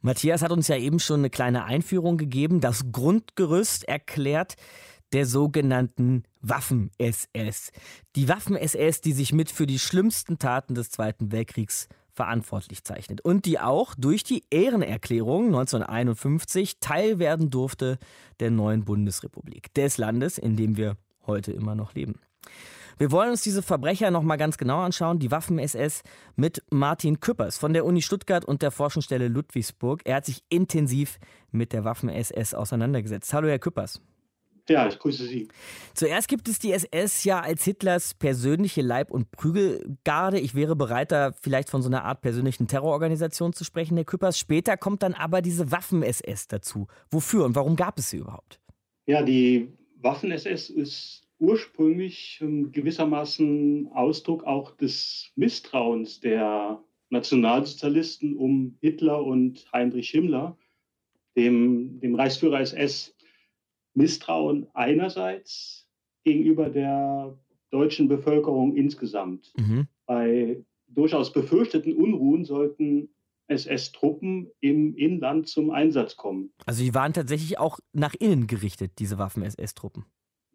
Matthias 0.00 0.42
hat 0.42 0.52
uns 0.52 0.68
ja 0.68 0.76
eben 0.76 1.00
schon 1.00 1.20
eine 1.20 1.30
kleine 1.30 1.64
Einführung 1.64 2.18
gegeben, 2.18 2.60
das 2.60 2.92
Grundgerüst 2.92 3.84
erklärt 3.88 4.54
der 5.12 5.26
sogenannten 5.26 6.24
Waffen-SS. 6.40 7.72
Die 8.14 8.28
Waffen-SS, 8.28 9.00
die 9.00 9.12
sich 9.12 9.32
mit 9.32 9.50
für 9.50 9.66
die 9.66 9.78
schlimmsten 9.78 10.38
Taten 10.38 10.74
des 10.74 10.90
Zweiten 10.90 11.32
Weltkriegs 11.32 11.88
verantwortlich 12.12 12.84
zeichnet 12.84 13.20
und 13.20 13.46
die 13.46 13.60
auch 13.60 13.94
durch 13.96 14.24
die 14.24 14.42
Ehrenerklärung 14.50 15.46
1951 15.46 16.80
Teil 16.80 17.18
werden 17.18 17.48
durfte 17.48 17.98
der 18.40 18.50
neuen 18.50 18.84
Bundesrepublik, 18.84 19.72
des 19.74 19.98
Landes, 19.98 20.36
in 20.36 20.56
dem 20.56 20.76
wir 20.76 20.96
heute 21.26 21.52
immer 21.52 21.74
noch 21.74 21.94
leben. 21.94 22.20
Wir 22.98 23.12
wollen 23.12 23.30
uns 23.30 23.42
diese 23.42 23.62
Verbrecher 23.62 24.10
noch 24.10 24.24
mal 24.24 24.34
ganz 24.34 24.58
genau 24.58 24.80
anschauen, 24.80 25.20
die 25.20 25.30
Waffen-SS 25.30 26.02
mit 26.34 26.64
Martin 26.70 27.20
Küppers 27.20 27.56
von 27.56 27.72
der 27.72 27.84
Uni 27.84 28.02
Stuttgart 28.02 28.44
und 28.44 28.60
der 28.60 28.72
Forschungsstelle 28.72 29.28
Ludwigsburg. 29.28 30.00
Er 30.04 30.16
hat 30.16 30.26
sich 30.26 30.42
intensiv 30.48 31.20
mit 31.52 31.72
der 31.72 31.84
Waffen-SS 31.84 32.54
auseinandergesetzt. 32.54 33.32
Hallo, 33.32 33.46
Herr 33.46 33.60
Küppers. 33.60 34.02
Ja, 34.68 34.88
ich 34.88 34.98
grüße 34.98 35.24
Sie. 35.26 35.46
Zuerst 35.94 36.26
gibt 36.26 36.48
es 36.48 36.58
die 36.58 36.72
SS 36.72 37.22
ja 37.22 37.40
als 37.40 37.62
Hitlers 37.62 38.14
persönliche 38.14 38.82
Leib- 38.82 39.12
und 39.12 39.30
Prügelgarde. 39.30 40.40
Ich 40.40 40.56
wäre 40.56 40.74
bereit, 40.74 41.12
da 41.12 41.30
vielleicht 41.40 41.70
von 41.70 41.82
so 41.82 41.88
einer 41.88 42.04
Art 42.04 42.20
persönlichen 42.20 42.66
Terrororganisation 42.66 43.52
zu 43.52 43.62
sprechen, 43.62 43.96
Herr 43.96 44.06
Küppers. 44.06 44.40
Später 44.40 44.76
kommt 44.76 45.04
dann 45.04 45.14
aber 45.14 45.40
diese 45.40 45.70
Waffen-SS 45.70 46.48
dazu. 46.48 46.88
Wofür 47.10 47.44
und 47.44 47.54
warum 47.54 47.76
gab 47.76 47.96
es 48.00 48.10
sie 48.10 48.16
überhaupt? 48.16 48.60
Ja, 49.06 49.22
die 49.22 49.72
Waffen-SS 50.00 50.68
ist 50.68 51.27
ursprünglich 51.38 52.38
ähm, 52.42 52.72
gewissermaßen 52.72 53.88
Ausdruck 53.92 54.44
auch 54.44 54.76
des 54.76 55.30
Misstrauens 55.36 56.20
der 56.20 56.82
Nationalsozialisten 57.10 58.36
um 58.36 58.76
Hitler 58.80 59.24
und 59.24 59.66
Heinrich 59.72 60.10
Himmler, 60.10 60.58
dem, 61.36 62.00
dem 62.00 62.14
Reichsführer 62.14 62.60
SS. 62.60 63.14
Misstrauen 63.94 64.68
einerseits 64.74 65.88
gegenüber 66.24 66.68
der 66.68 67.36
deutschen 67.70 68.08
Bevölkerung 68.08 68.76
insgesamt. 68.76 69.52
Mhm. 69.58 69.88
Bei 70.06 70.62
durchaus 70.86 71.32
befürchteten 71.32 71.94
Unruhen 71.94 72.44
sollten 72.44 73.08
SS-Truppen 73.48 74.50
im 74.60 74.94
Inland 74.94 75.48
zum 75.48 75.70
Einsatz 75.70 76.16
kommen. 76.16 76.52
Also 76.66 76.84
die 76.84 76.94
waren 76.94 77.12
tatsächlich 77.12 77.58
auch 77.58 77.78
nach 77.92 78.14
innen 78.14 78.46
gerichtet, 78.46 78.92
diese 78.98 79.18
Waffen-SS-Truppen. 79.18 80.04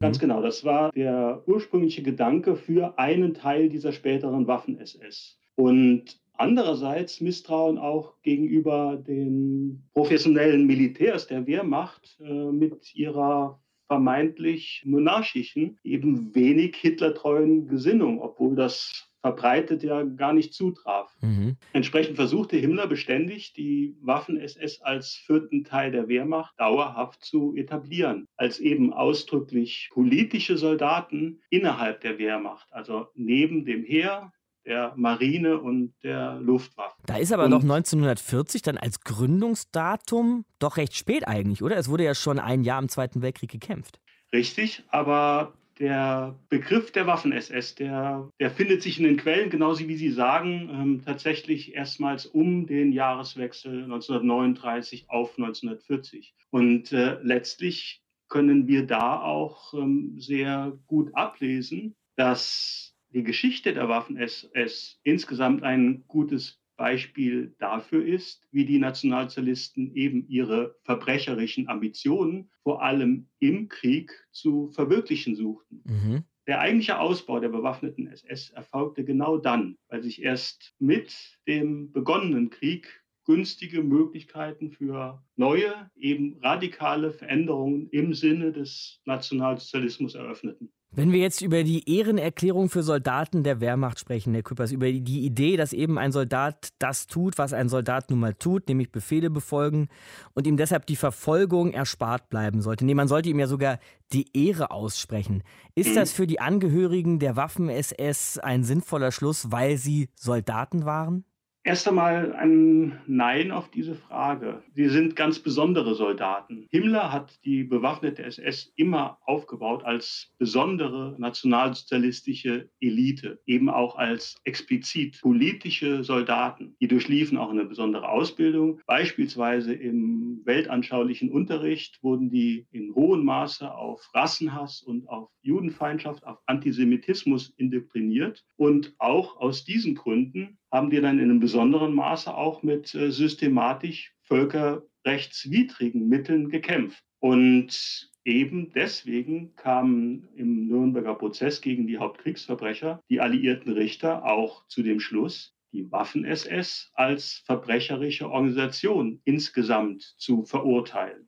Ganz 0.03 0.17
mhm. 0.17 0.22
genau, 0.22 0.41
das 0.41 0.65
war 0.65 0.91
der 0.91 1.41
ursprüngliche 1.45 2.03
Gedanke 2.03 2.57
für 2.57 3.00
einen 3.00 3.33
Teil 3.33 3.69
dieser 3.69 3.93
späteren 3.93 4.48
Waffen-SS. 4.48 5.39
Und 5.55 6.19
andererseits 6.33 7.22
Misstrauen 7.22 7.77
auch 7.77 8.22
gegenüber 8.22 8.98
den 8.98 9.88
professionellen 9.93 10.67
Militärs 10.67 11.27
der 11.27 11.48
Wehrmacht 11.48 12.17
äh, 12.19 12.51
mit 12.51 12.93
ihrer 12.93 13.62
vermeintlich 13.88 14.83
monarchischen, 14.86 15.79
eben 15.86 16.36
wenig 16.36 16.75
hitlertreuen 16.75 17.67
Gesinnung, 17.69 18.19
obwohl 18.22 18.55
das 18.57 19.10
verbreitet 19.24 19.84
ja 19.84 20.03
gar 20.03 20.34
nicht 20.34 20.53
zutraf. 20.53 21.15
Mhm. 21.22 21.56
Entsprechend 21.72 22.18
versuchte 22.18 22.58
Himmler 22.58 22.88
beständig, 22.88 23.53
die 23.53 23.96
Waffen-SS 24.01 24.82
als 24.82 25.15
vierten 25.15 25.63
Teil 25.63 25.92
der 25.92 26.10
Wehrmacht 26.10 26.53
dauerhaft 26.60 27.24
zu 27.24 27.56
etablieren, 27.56 28.27
als 28.36 28.60
eben 28.60 28.92
ausdrücklich 28.92 29.89
politische 29.94 30.58
Soldaten 30.58 31.39
innerhalb 31.50 32.01
der 32.01 32.18
Wehrmacht, 32.18 32.68
also 32.72 33.08
neben 33.15 33.63
dem 33.63 33.86
Heer, 33.86 34.34
der 34.65 34.94
Marine 34.98 35.60
und 35.60 35.94
der 36.03 36.36
Luftwaffe. 36.42 36.96
Da 37.06 37.18
ist 37.18 37.32
aber 37.32 37.46
und, 37.46 37.51
doch 37.51 37.62
1940 37.62 38.62
dann 38.62 38.77
als 38.77 39.01
Gründungsdatum 39.01 40.46
doch 40.60 40.75
recht 40.75 40.96
spät 40.96 41.27
eigentlich, 41.27 41.63
oder? 41.63 41.77
Es 41.77 41.89
wurde 41.89 42.03
ja 42.03 42.13
schon 42.13 42.39
ein 42.39 42.63
Jahr 42.63 42.82
im 42.82 42.89
Zweiten 42.89 43.22
Weltkrieg 43.22 43.51
gekämpft. 43.51 44.00
Richtig, 44.34 44.84
aber 44.89 45.53
der 45.80 46.39
Begriff 46.50 46.92
der 46.92 47.08
Waffen-SS, 47.08 47.75
der, 47.75 48.30
der 48.39 48.51
findet 48.51 48.82
sich 48.82 49.00
in 49.00 49.06
den 49.06 49.18
Quellen, 49.18 49.50
genauso 49.50 49.88
wie 49.88 49.96
Sie 49.96 50.12
sagen, 50.12 50.70
ähm, 50.72 51.01
tatsächlich 51.06 51.74
erstmals 51.74 52.25
um 52.25 52.68
den 52.68 52.92
Jahreswechsel 52.92 53.84
1939 53.84 55.10
auf 55.10 55.38
1940. 55.38 56.34
Und 56.51 56.92
äh, 56.92 57.18
letztlich 57.22 58.01
können 58.30 58.68
wir 58.68 58.86
da 58.86 59.22
auch 59.22 59.74
ähm, 59.74 60.15
sehr 60.20 60.77
gut 60.88 61.13
ablesen, 61.15 61.96
dass 62.15 62.96
die 63.10 63.24
Geschichte 63.24 63.74
der 63.74 63.89
Waffen-SS 63.89 65.00
insgesamt 65.03 65.63
ein 65.63 66.03
gutes 66.08 66.62
Beispiel 66.83 67.55
dafür 67.59 68.05
ist, 68.05 68.45
wie 68.51 68.65
die 68.65 68.77
Nationalsozialisten 68.77 69.95
eben 69.95 70.27
ihre 70.27 70.75
verbrecherischen 70.83 71.69
Ambitionen 71.69 72.49
vor 72.61 72.83
allem 72.83 73.29
im 73.39 73.69
Krieg 73.69 74.11
zu 74.31 74.67
verwirklichen 74.67 75.33
suchten. 75.33 75.81
Mhm. 75.85 76.23
Der 76.45 76.59
eigentliche 76.59 76.99
Ausbau 76.99 77.39
der 77.39 77.47
bewaffneten 77.47 78.07
SS 78.07 78.49
erfolgte 78.49 79.05
genau 79.05 79.37
dann, 79.37 79.77
weil 79.87 80.03
sich 80.03 80.21
erst 80.21 80.73
mit 80.77 81.39
dem 81.47 81.93
begonnenen 81.93 82.49
Krieg 82.49 83.01
günstige 83.23 83.81
Möglichkeiten 83.81 84.69
für 84.69 85.23
neue, 85.37 85.89
eben 85.95 86.37
radikale 86.41 87.11
Veränderungen 87.11 87.87
im 87.91 88.13
Sinne 88.13 88.51
des 88.51 88.99
Nationalsozialismus 89.05 90.15
eröffneten. 90.15 90.73
Wenn 90.95 91.12
wir 91.12 91.19
jetzt 91.21 91.41
über 91.41 91.63
die 91.63 91.89
Ehrenerklärung 91.89 92.69
für 92.69 92.83
Soldaten 92.83 93.41
der 93.41 93.59
Wehrmacht 93.59 94.00
sprechen, 94.00 94.35
Herr 94.35 94.43
Küppers, 94.43 94.71
über 94.71 94.91
die 94.91 95.25
Idee, 95.25 95.57
dass 95.57 95.73
eben 95.73 95.97
ein 95.97 96.12
Soldat 96.12 96.69
das 96.77 97.07
tut, 97.07 97.39
was 97.39 97.51
ein 97.51 97.67
Soldat 97.67 98.12
nun 98.12 98.19
mal 98.19 98.35
tut, 98.35 98.67
nämlich 98.67 98.91
Befehle 98.91 99.31
befolgen 99.31 99.88
und 100.35 100.45
ihm 100.45 100.55
deshalb 100.55 100.85
die 100.85 100.95
Verfolgung 100.95 101.73
erspart 101.73 102.29
bleiben 102.29 102.62
sollte. 102.62 102.85
Nee, 102.85 102.93
man 102.93 103.07
sollte 103.07 103.29
ihm 103.29 103.39
ja 103.39 103.47
sogar 103.47 103.79
die 104.12 104.27
Ehre 104.38 104.69
aussprechen. 104.69 105.41
Ist 105.73 105.95
das 105.95 106.12
für 106.12 106.27
die 106.27 106.39
Angehörigen 106.39 107.17
der 107.17 107.35
Waffen-SS 107.35 108.38
ein 108.38 108.63
sinnvoller 108.63 109.12
Schluss, 109.12 109.51
weil 109.51 109.77
sie 109.77 110.09
Soldaten 110.13 110.85
waren? 110.85 111.25
Erst 111.65 111.88
einmal 111.88 112.34
ein 112.34 113.00
Nein 113.08 113.51
auf 113.51 113.72
diese 113.72 113.96
Frage. 113.96 114.62
Sie 114.74 114.89
sind 114.89 115.15
ganz 115.15 115.39
besondere 115.39 115.96
Soldaten. 115.96 116.67
Himmler 116.72 117.13
hat 117.13 117.39
die 117.46 117.63
bewaffnete 117.63 118.22
SS 118.22 118.74
immer 118.75 119.17
aufgebaut 119.25 119.86
als 119.86 120.34
besondere 120.38 121.15
nationalsozialistische 121.17 122.70
Elite, 122.82 123.39
eben 123.46 123.70
auch 123.70 123.96
als 123.96 124.36
explizit 124.43 125.22
politische 125.22 126.03
Soldaten. 126.03 126.75
Die 126.82 126.89
durchliefen 126.89 127.38
auch 127.38 127.51
eine 127.51 127.63
besondere 127.63 128.10
Ausbildung. 128.10 128.82
Beispielsweise 128.86 129.74
im 129.74 130.41
weltanschaulichen 130.43 131.32
Unterricht 131.32 132.03
wurden 132.03 132.29
die 132.29 132.67
in 132.72 132.93
hohem 132.93 133.24
Maße 133.24 133.74
auf 133.74 134.13
Rassenhass 134.13 134.82
und 134.82 135.08
auf 135.08 135.29
Judenfeindschaft, 135.43 136.27
auf 136.27 136.39
Antisemitismus 136.46 137.53
indoktriniert. 137.55 138.43
Und 138.58 138.93
auch 138.98 139.38
aus 139.38 139.63
diesen 139.63 139.96
Gründen 139.96 140.58
haben 140.74 140.89
die 140.89 141.00
dann 141.00 141.20
in 141.20 141.30
einem 141.30 141.39
besonderen 141.39 141.94
Maße 141.94 142.34
auch 142.36 142.63
mit 142.63 142.96
äh, 142.96 143.12
systematisch 143.12 144.15
völkerrechtswidrigen 144.24 146.10
Mitteln 146.10 146.50
gekämpft. 146.50 147.03
Und 147.20 148.12
eben 148.25 148.72
deswegen 148.74 149.53
kamen 149.56 150.27
im 150.36 150.68
Nürnberger 150.68 151.13
Prozess 151.13 151.62
gegen 151.62 151.86
die 151.86 152.00
Hauptkriegsverbrecher 152.00 153.03
die 153.08 153.22
alliierten 153.22 153.72
Richter 153.72 154.25
auch 154.25 154.65
zu 154.68 154.82
dem 154.82 155.00
Schluss, 155.00 155.56
die 155.74 155.92
Waffen-SS 155.92 156.92
als 156.96 157.44
verbrecherische 157.46 158.30
Organisation 158.32 159.22
insgesamt 159.25 160.15
zu 160.18 160.44
verurteilen. 160.44 161.23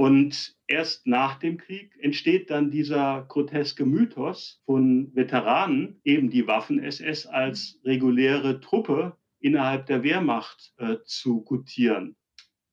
Und 0.00 0.56
erst 0.66 1.06
nach 1.06 1.38
dem 1.38 1.58
Krieg 1.58 1.94
entsteht 2.00 2.48
dann 2.48 2.70
dieser 2.70 3.26
groteske 3.28 3.84
Mythos 3.84 4.62
von 4.64 5.14
Veteranen, 5.14 6.00
eben 6.04 6.30
die 6.30 6.46
Waffen-SS 6.46 7.26
als 7.26 7.78
reguläre 7.84 8.60
Truppe 8.60 9.18
innerhalb 9.40 9.84
der 9.84 10.02
Wehrmacht 10.02 10.72
äh, 10.78 10.96
zu 11.04 11.42
gutieren. 11.42 12.16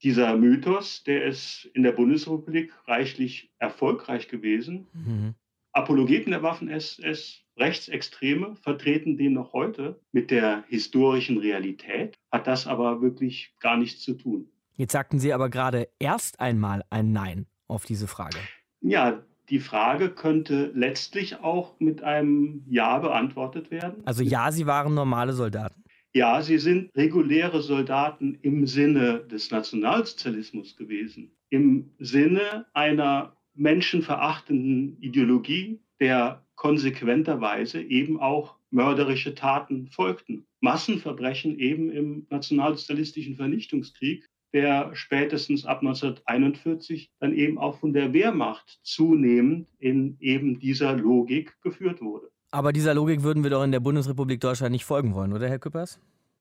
Dieser 0.03 0.37
Mythos, 0.37 1.03
der 1.03 1.25
ist 1.25 1.69
in 1.73 1.83
der 1.83 1.91
Bundesrepublik 1.91 2.71
reichlich 2.87 3.51
erfolgreich 3.59 4.29
gewesen. 4.29 4.87
Mhm. 4.93 5.35
Apologeten 5.73 6.31
der 6.31 6.43
Waffen-SS, 6.43 7.43
Rechtsextreme, 7.57 8.55
vertreten 8.55 9.17
den 9.17 9.33
noch 9.33 9.51
heute. 9.51 9.99
Mit 10.13 10.31
der 10.31 10.63
historischen 10.69 11.39
Realität 11.39 12.15
hat 12.31 12.47
das 12.47 12.67
aber 12.67 13.01
wirklich 13.01 13.53
gar 13.59 13.75
nichts 13.75 13.99
zu 13.99 14.13
tun. 14.13 14.49
Jetzt 14.77 14.91
sagten 14.91 15.19
Sie 15.19 15.33
aber 15.33 15.49
gerade 15.49 15.89
erst 15.99 16.39
einmal 16.39 16.83
ein 16.91 17.11
Nein 17.11 17.47
auf 17.67 17.85
diese 17.85 18.07
Frage. 18.07 18.37
Ja, 18.79 19.23
die 19.49 19.59
Frage 19.59 20.09
könnte 20.11 20.71
letztlich 20.75 21.39
auch 21.41 21.79
mit 21.79 22.03
einem 22.03 22.63
Ja 22.67 22.99
beantwortet 22.99 23.71
werden. 23.71 24.03
Also 24.05 24.21
ja, 24.21 24.51
Sie 24.51 24.67
waren 24.67 24.93
normale 24.93 25.33
Soldaten. 25.33 25.83
Ja, 26.13 26.41
sie 26.41 26.57
sind 26.57 26.89
reguläre 26.95 27.61
Soldaten 27.61 28.39
im 28.41 28.65
Sinne 28.65 29.19
des 29.19 29.51
Nationalsozialismus 29.51 30.75
gewesen, 30.75 31.31
im 31.49 31.91
Sinne 31.99 32.65
einer 32.73 33.35
menschenverachtenden 33.53 34.99
Ideologie, 35.01 35.79
der 35.99 36.45
konsequenterweise 36.55 37.81
eben 37.81 38.19
auch 38.19 38.55
mörderische 38.71 39.35
Taten 39.35 39.89
folgten. 39.89 40.45
Massenverbrechen 40.59 41.59
eben 41.59 41.91
im 41.91 42.25
nationalsozialistischen 42.29 43.35
Vernichtungskrieg 43.35 44.27
der 44.53 44.91
spätestens 44.93 45.65
ab 45.65 45.79
1941 45.79 47.11
dann 47.19 47.33
eben 47.33 47.57
auch 47.57 47.79
von 47.79 47.93
der 47.93 48.13
Wehrmacht 48.13 48.79
zunehmend 48.83 49.67
in 49.79 50.17
eben 50.19 50.59
dieser 50.59 50.95
Logik 50.95 51.55
geführt 51.61 52.01
wurde. 52.01 52.29
Aber 52.51 52.71
dieser 52.71 52.93
Logik 52.93 53.23
würden 53.23 53.43
wir 53.43 53.49
doch 53.49 53.63
in 53.63 53.71
der 53.71 53.79
Bundesrepublik 53.79 54.39
Deutschland 54.39 54.71
nicht 54.71 54.85
folgen 54.85 55.13
wollen, 55.13 55.33
oder 55.33 55.49
Herr 55.49 55.59
Küppers? 55.59 55.99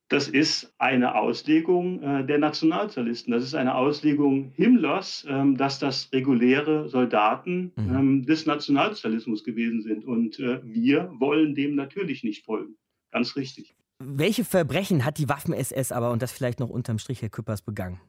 Das 0.09 0.29
ist 0.29 0.73
eine 0.79 1.17
Auslegung 1.17 2.01
äh, 2.01 2.25
der 2.25 2.39
Nationalsozialisten. 2.39 3.33
Das 3.33 3.43
ist 3.43 3.57
eine 3.57 3.75
Auslegung 3.75 4.53
Himmlers, 4.55 5.27
ähm, 5.29 5.57
dass 5.57 5.81
das 5.81 6.13
reguläre 6.13 6.89
Soldaten 6.89 7.73
mhm. 7.75 7.95
ähm, 7.95 8.27
des 8.27 8.47
Nationalsozialismus 8.47 9.43
gewesen 9.43 9.83
sind. 9.83 10.05
Und 10.05 10.39
äh, 10.39 10.61
wir 10.63 11.11
wollen 11.19 11.57
dem 11.57 11.75
natürlich 11.75 12.23
nicht 12.23 12.45
folgen. 12.45 12.77
Ganz 13.11 13.35
richtig. 13.35 13.76
Welche 13.99 14.45
Verbrechen 14.45 15.05
hat 15.05 15.19
die 15.19 15.29
Waffen-SS 15.29 15.91
aber, 15.93 16.11
und 16.11 16.21
das 16.23 16.33
vielleicht 16.33 16.61
noch 16.61 16.69
unterm 16.69 16.99
Strich, 16.99 17.23
Herr 17.23 17.31
Küppers, 17.31 17.63
begangen? 17.63 18.01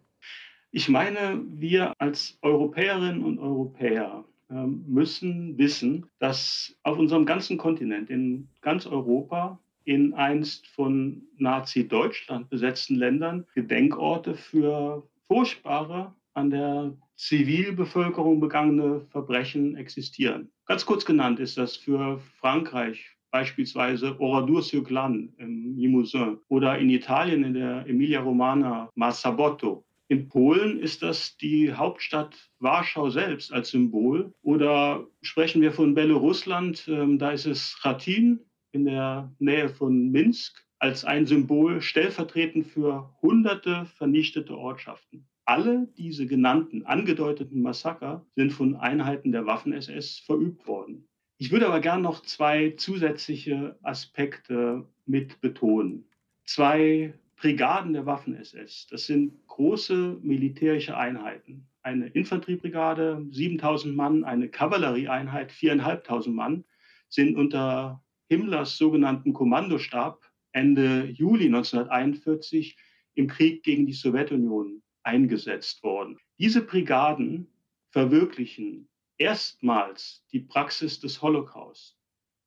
Ich 0.72 0.90
meine, 0.90 1.42
wir 1.48 1.94
als 1.98 2.38
Europäerinnen 2.42 3.24
und 3.24 3.40
Europäer 3.40 4.26
ähm, 4.50 4.84
müssen 4.88 5.58
wissen, 5.58 6.06
dass 6.20 6.76
auf 6.84 6.98
unserem 6.98 7.26
ganzen 7.26 7.58
Kontinent, 7.58 8.10
in 8.10 8.50
ganz 8.62 8.86
Europa, 8.86 9.60
in 9.86 10.14
einst 10.14 10.68
von 10.68 11.24
Nazi-Deutschland 11.38 12.50
besetzten 12.50 12.96
Ländern 12.96 13.46
Gedenkorte 13.56 14.36
für 14.36 15.08
furchtbare, 15.28 16.14
an 16.34 16.50
der 16.50 16.94
Zivilbevölkerung 17.16 18.40
begangene 18.40 19.02
Verbrechen 19.10 19.76
existieren. 19.76 20.52
Ganz 20.66 20.86
kurz 20.86 21.04
genannt 21.06 21.40
ist 21.40 21.58
das 21.58 21.78
für 21.78 22.20
Frankreich 22.40 23.17
beispielsweise 23.38 24.20
Oradour-sur-Glane 24.20 25.30
im 25.38 25.78
Limousin 25.78 26.40
oder 26.48 26.80
in 26.80 26.90
Italien 26.90 27.44
in 27.44 27.54
der 27.54 27.86
Emilia-Romana 27.86 28.90
Massabotto. 28.96 29.86
In 30.08 30.28
Polen 30.28 30.80
ist 30.80 31.04
das 31.04 31.38
die 31.38 31.72
Hauptstadt 31.72 32.34
Warschau 32.58 33.12
selbst 33.12 33.54
als 33.54 33.70
Symbol. 33.70 34.34
Oder 34.42 35.06
sprechen 35.22 35.62
wir 35.62 35.72
von 35.72 35.94
Belarusland, 35.94 36.88
ähm, 36.88 37.20
da 37.20 37.30
ist 37.30 37.46
es 37.46 37.78
Ratin 37.84 38.40
in 38.72 38.86
der 38.86 39.32
Nähe 39.38 39.70
von 39.70 40.10
Minsk 40.10 40.66
als 40.80 41.06
ein 41.06 41.28
Symbol 41.28 41.80
stellvertretend 41.80 42.66
für 42.66 43.14
hunderte 43.22 43.86
vernichtete 43.98 44.58
Ortschaften. 44.58 45.28
Alle 45.46 45.88
diese 45.96 46.26
genannten, 46.26 46.88
angedeuteten 46.88 47.62
Massaker 47.62 48.26
sind 48.36 48.52
von 48.52 48.76
Einheiten 48.78 49.32
der 49.32 49.46
Waffen-SS 49.46 50.18
verübt 50.26 50.66
worden. 50.66 51.08
Ich 51.40 51.52
würde 51.52 51.68
aber 51.68 51.82
gern 51.82 52.02
noch 52.02 52.24
zwei 52.24 52.72
zusätzliche 52.72 53.78
Aspekte 53.84 54.88
mit 55.06 55.40
betonen. 55.40 56.06
Zwei 56.46 57.14
Brigaden 57.36 57.94
der 57.94 58.08
Waffen-SS, 58.08 58.88
das 58.88 59.06
sind 59.06 59.46
große 59.46 60.18
militärische 60.24 60.98
Einheiten. 60.98 61.68
Eine 61.84 62.08
Infanteriebrigade, 62.08 63.24
7000 63.30 63.96
Mann, 63.96 64.24
eine 64.24 64.50
Kavallerieeinheit, 64.50 65.52
4500 65.52 66.28
Mann, 66.34 66.64
sind 67.08 67.38
unter 67.38 68.04
Himmlers 68.30 68.76
sogenannten 68.76 69.34
Kommandostab 69.34 70.28
Ende 70.54 71.06
Juli 71.06 71.46
1941 71.46 72.76
im 73.14 73.28
Krieg 73.28 73.62
gegen 73.62 73.86
die 73.86 73.94
Sowjetunion 73.94 74.82
eingesetzt 75.04 75.84
worden. 75.84 76.18
Diese 76.40 76.62
Brigaden 76.62 77.48
verwirklichen 77.92 78.90
erstmals 79.18 80.24
die 80.32 80.40
Praxis 80.40 81.00
des 81.00 81.22
Holocaust. 81.22 81.98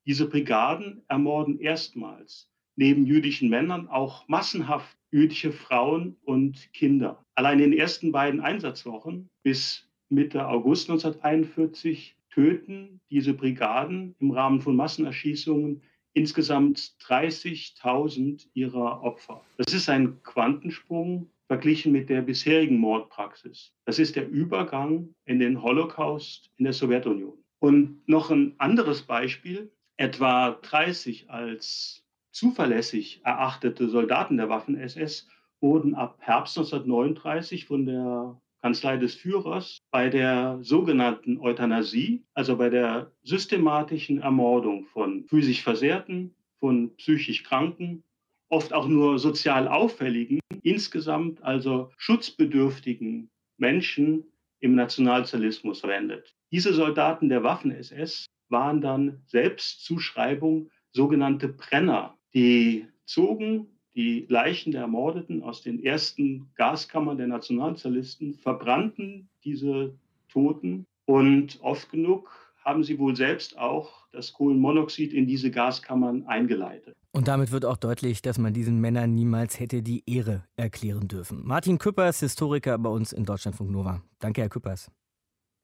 Diese 0.05 0.27
Brigaden 0.27 1.03
ermorden 1.07 1.59
erstmals 1.59 2.49
neben 2.75 3.05
jüdischen 3.05 3.49
Männern 3.49 3.87
auch 3.87 4.27
massenhaft 4.27 4.97
jüdische 5.11 5.51
Frauen 5.51 6.17
und 6.23 6.71
Kinder. 6.73 7.23
Allein 7.35 7.59
in 7.59 7.71
den 7.71 7.79
ersten 7.79 8.11
beiden 8.11 8.39
Einsatzwochen 8.39 9.29
bis 9.43 9.87
Mitte 10.09 10.47
August 10.47 10.89
1941 10.89 12.15
töten 12.29 13.01
diese 13.09 13.33
Brigaden 13.33 14.15
im 14.19 14.31
Rahmen 14.31 14.61
von 14.61 14.75
Massenerschießungen 14.75 15.81
insgesamt 16.13 16.95
30.000 17.01 18.47
ihrer 18.53 19.01
Opfer. 19.03 19.43
Das 19.57 19.73
ist 19.73 19.89
ein 19.89 20.21
Quantensprung 20.23 21.29
verglichen 21.51 21.91
mit 21.91 22.09
der 22.09 22.21
bisherigen 22.21 22.77
Mordpraxis. 22.77 23.73
Das 23.83 23.99
ist 23.99 24.15
der 24.15 24.25
Übergang 24.25 25.13
in 25.25 25.39
den 25.39 25.61
Holocaust 25.61 26.49
in 26.55 26.63
der 26.63 26.71
Sowjetunion. 26.71 27.37
Und 27.59 28.07
noch 28.07 28.31
ein 28.31 28.55
anderes 28.57 29.01
Beispiel, 29.01 29.69
etwa 29.97 30.51
30 30.51 31.29
als 31.29 32.05
zuverlässig 32.31 33.19
erachtete 33.25 33.89
Soldaten 33.89 34.37
der 34.37 34.47
Waffen-SS 34.47 35.27
wurden 35.59 35.93
ab 35.93 36.19
Herbst 36.21 36.57
1939 36.57 37.65
von 37.65 37.85
der 37.85 38.39
Kanzlei 38.61 38.95
des 38.95 39.15
Führers 39.15 39.77
bei 39.91 40.07
der 40.07 40.59
sogenannten 40.61 41.37
Euthanasie, 41.37 42.23
also 42.33 42.55
bei 42.55 42.69
der 42.69 43.11
systematischen 43.23 44.21
Ermordung 44.21 44.85
von 44.85 45.25
physisch 45.27 45.63
Versehrten, 45.63 46.33
von 46.61 46.95
psychisch 46.95 47.43
Kranken 47.43 48.05
oft 48.51 48.73
auch 48.73 48.87
nur 48.87 49.17
sozial 49.17 49.67
auffälligen, 49.67 50.39
insgesamt 50.61 51.41
also 51.41 51.89
schutzbedürftigen 51.97 53.29
Menschen 53.57 54.25
im 54.59 54.75
Nationalsozialismus 54.75 55.79
verwendet. 55.79 56.35
Diese 56.51 56.73
Soldaten 56.73 57.29
der 57.29 57.43
Waffen-SS 57.43 58.25
waren 58.49 58.81
dann 58.81 59.21
Selbstzuschreibung 59.25 60.69
sogenannte 60.91 61.47
Brenner. 61.47 62.17
Die 62.33 62.85
zogen 63.05 63.67
die 63.95 64.25
Leichen 64.27 64.71
der 64.71 64.81
Ermordeten 64.81 65.43
aus 65.43 65.61
den 65.61 65.83
ersten 65.83 66.49
Gaskammern 66.55 67.17
der 67.17 67.27
Nationalsozialisten, 67.27 68.35
verbrannten 68.35 69.29
diese 69.43 69.97
Toten 70.29 70.85
und 71.05 71.59
oft 71.61 71.89
genug 71.89 72.50
haben 72.63 72.83
sie 72.83 72.99
wohl 72.99 73.15
selbst 73.15 73.57
auch 73.57 74.07
das 74.11 74.33
Kohlenmonoxid 74.33 75.13
in 75.13 75.27
diese 75.27 75.51
Gaskammern 75.51 76.25
eingeleitet. 76.27 76.95
Und 77.11 77.27
damit 77.27 77.51
wird 77.51 77.65
auch 77.65 77.77
deutlich, 77.77 78.21
dass 78.21 78.37
man 78.37 78.53
diesen 78.53 78.79
Männern 78.79 79.13
niemals 79.13 79.59
hätte 79.59 79.83
die 79.83 80.03
Ehre 80.05 80.45
erklären 80.55 81.07
dürfen. 81.07 81.41
Martin 81.43 81.77
Küppers, 81.77 82.21
Historiker 82.21 82.77
bei 82.77 82.89
uns 82.89 83.11
in 83.11 83.25
Deutschlandfunk 83.25 83.69
Nova. 83.69 84.01
Danke, 84.19 84.41
Herr 84.41 84.49
Küppers. 84.49 84.89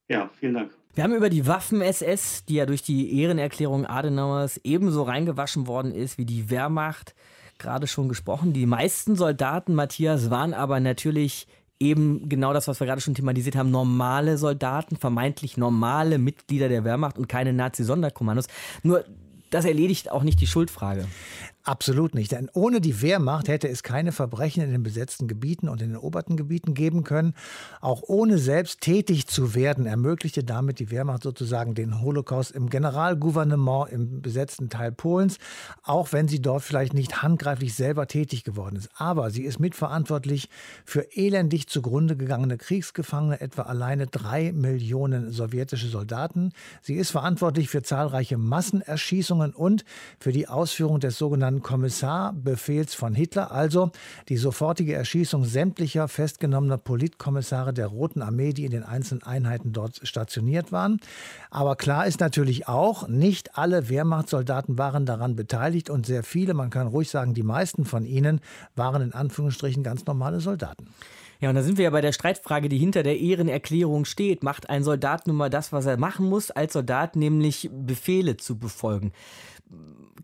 Ja, 0.10 0.30
vielen 0.34 0.56
Dank. 0.56 0.72
Wir 0.94 1.04
haben 1.04 1.14
über 1.14 1.30
die 1.30 1.46
Waffen-SS, 1.46 2.46
die 2.46 2.56
ja 2.56 2.66
durch 2.66 2.82
die 2.82 3.22
Ehrenerklärung 3.22 3.86
Adenauers 3.86 4.60
ebenso 4.64 5.04
reingewaschen 5.04 5.68
worden 5.68 5.92
ist 5.92 6.18
wie 6.18 6.26
die 6.26 6.50
Wehrmacht, 6.50 7.14
gerade 7.60 7.88
schon 7.88 8.10
gesprochen. 8.10 8.54
Die 8.54 8.66
meisten 8.66 9.16
Soldaten, 9.16 9.76
Matthias, 9.76 10.30
waren 10.30 10.54
aber 10.54 10.80
natürlich 10.80 11.48
eben 11.80 12.28
genau 12.30 12.54
das, 12.54 12.68
was 12.68 12.80
wir 12.80 12.88
gerade 12.88 13.02
schon 13.02 13.16
thematisiert 13.16 13.56
haben, 13.56 13.72
normale 13.72 14.38
Soldaten, 14.38 14.96
vermeintlich 14.96 15.58
normale 15.58 16.18
Mitglieder 16.18 16.70
der 16.70 16.84
Wehrmacht 16.84 17.18
und 17.18 17.28
keine 17.28 17.54
Nazi-Sonderkommandos. 17.54 18.48
Nur 18.84 19.06
das 19.50 19.66
erledigt 19.66 20.12
auch 20.12 20.24
nicht 20.24 20.42
die 20.42 20.48
Schuldfrage. 20.48 21.08
Absolut 21.68 22.16
nicht. 22.16 22.32
Denn 22.32 22.50
ohne 22.54 22.80
die 22.80 23.02
Wehrmacht 23.02 23.50
hätte 23.50 23.68
es 23.68 23.84
keine 23.84 24.14
Verbrechen 24.14 24.64
in 24.64 24.72
den 24.72 24.84
besetzten 24.84 25.28
Gebieten 25.28 25.68
und 25.68 25.82
in 25.82 25.90
den 25.90 25.96
eroberten 25.96 26.38
Gebieten 26.38 26.74
geben 26.74 27.04
können. 27.04 27.34
Auch 27.82 28.04
ohne 28.08 28.38
selbst 28.38 28.80
tätig 28.80 29.28
zu 29.28 29.54
werden, 29.54 29.86
ermöglichte 29.86 30.46
damit 30.46 30.80
die 30.80 30.92
Wehrmacht 30.92 31.24
sozusagen 31.24 31.76
den 31.76 32.00
Holocaust 32.00 32.52
im 32.52 32.70
Generalgouvernement 32.70 33.92
im 33.92 34.22
besetzten 34.22 34.70
Teil 34.70 34.94
Polens, 34.94 35.40
auch 35.84 36.14
wenn 36.14 36.30
sie 36.30 36.42
dort 36.42 36.64
vielleicht 36.64 36.94
nicht 36.94 37.22
handgreiflich 37.22 37.76
selber 37.76 38.08
tätig 38.08 38.46
geworden 38.46 38.78
ist. 38.78 38.90
Aber 38.96 39.30
sie 39.30 39.44
ist 39.44 39.60
mitverantwortlich 39.60 40.48
für 40.86 41.18
elendig 41.18 41.68
zugrunde 41.68 42.16
gegangene 42.16 42.58
Kriegsgefangene, 42.58 43.42
etwa 43.42 43.64
alleine 43.64 44.08
drei 44.08 44.54
Millionen 44.54 45.34
sowjetische 45.34 45.90
Soldaten. 45.90 46.54
Sie 46.82 46.96
ist 46.96 47.12
verantwortlich 47.12 47.68
für 47.68 47.84
zahlreiche 47.84 48.38
Massenerschießungen 48.38 49.54
und 49.54 49.84
für 50.18 50.32
die 50.32 50.48
Ausführung 50.48 51.02
des 51.02 51.18
sogenannten 51.18 51.57
Kommissarbefehls 51.62 52.94
von 52.94 53.14
Hitler, 53.14 53.52
also 53.52 53.92
die 54.30 54.38
sofortige 54.38 54.94
Erschießung 54.94 55.46
sämtlicher 55.46 56.08
festgenommener 56.08 56.78
Politkommissare 56.78 57.74
der 57.74 57.88
Roten 57.88 58.22
Armee, 58.22 58.54
die 58.54 58.66
in 58.66 58.72
den 58.72 58.84
einzelnen 58.84 59.24
Einheiten 59.24 59.74
dort 59.74 60.00
stationiert 60.04 60.72
waren. 60.72 61.00
Aber 61.50 61.76
klar 61.76 62.08
ist 62.08 62.20
natürlich 62.20 62.68
auch, 62.68 63.08
nicht 63.08 63.58
alle 63.58 63.90
Wehrmachtssoldaten 63.90 64.78
waren 64.78 65.06
daran 65.06 65.36
beteiligt 65.36 65.90
und 65.90 66.06
sehr 66.06 66.24
viele, 66.24 66.54
man 66.54 66.70
kann 66.70 66.88
ruhig 66.88 67.10
sagen, 67.10 67.34
die 67.34 67.44
meisten 67.44 67.86
von 67.86 68.06
ihnen 68.06 68.42
waren 68.76 69.02
in 69.02 69.14
Anführungsstrichen 69.14 69.84
ganz 69.84 70.06
normale 70.06 70.40
Soldaten. 70.40 70.88
Ja, 71.40 71.50
und 71.50 71.56
da 71.56 71.62
sind 71.62 71.78
wir 71.78 71.86
ja 71.86 71.90
bei 71.92 72.02
der 72.02 72.14
Streitfrage, 72.14 72.68
die 72.68 72.80
hinter 72.80 73.04
der 73.04 73.20
Ehrenerklärung 73.20 74.06
steht. 74.06 74.42
Macht 74.42 74.70
ein 74.70 74.84
Soldat 74.84 75.28
nun 75.28 75.36
mal 75.36 75.50
das, 75.50 75.72
was 75.72 75.86
er 75.86 75.98
machen 75.98 76.28
muss, 76.28 76.50
als 76.50 76.74
Soldat, 76.74 77.16
nämlich 77.16 77.70
Befehle 77.72 78.38
zu 78.38 78.58
befolgen? 78.58 79.12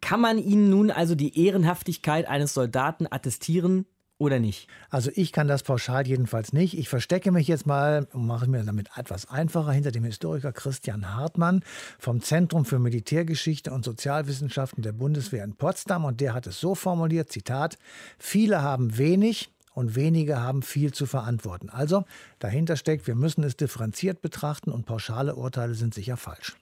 Kann 0.04 0.20
man 0.20 0.38
Ihnen 0.38 0.70
nun 0.70 0.92
also 0.92 1.16
die 1.16 1.46
Ehrenhaftigkeit 1.46 2.28
eines 2.28 2.54
Soldaten 2.54 3.08
attestieren, 3.10 3.86
oder 4.18 4.38
nicht? 4.38 4.68
Also 4.90 5.10
ich 5.16 5.32
kann 5.32 5.48
das 5.48 5.64
pauschal 5.64 6.06
jedenfalls 6.06 6.52
nicht. 6.52 6.78
Ich 6.78 6.90
verstecke 6.90 7.32
mich 7.32 7.48
jetzt 7.48 7.66
mal 7.66 8.06
und 8.12 8.28
mache 8.28 8.50
mir 8.50 8.64
damit 8.64 8.90
etwas 8.98 9.30
einfacher 9.30 9.72
hinter 9.72 9.92
dem 9.92 10.04
Historiker 10.04 10.52
Christian 10.52 11.16
Hartmann 11.16 11.64
vom 12.00 12.22
Zentrum 12.22 12.66
für 12.66 12.80
Militärgeschichte 12.80 13.72
und 13.72 13.86
Sozialwissenschaften 13.86 14.84
der 14.84 14.92
Bundeswehr 14.92 15.46
in 15.46 15.56
Potsdam 15.56 16.04
und 16.04 16.20
der 16.20 16.34
hat 16.34 16.48
es 16.48 16.60
so 16.60 16.76
formuliert, 16.76 17.32
Zitat, 17.32 17.78
viele 18.20 18.62
haben 18.62 18.98
wenig, 18.98 19.52
und 19.74 19.96
wenige 19.96 20.40
haben 20.40 20.62
viel 20.64 20.94
zu 20.94 21.06
verantworten. 21.06 21.70
Also 21.70 22.04
dahinter 22.38 22.76
steckt, 22.76 23.08
wir 23.08 23.16
müssen 23.16 23.44
es 23.44 23.56
differenziert 23.56 24.22
betrachten 24.22 24.70
und 24.70 24.86
pauschale 24.86 25.36
Urteile 25.36 25.74
sind 25.74 25.94
sicher 25.94 26.18
falsch. 26.18 26.58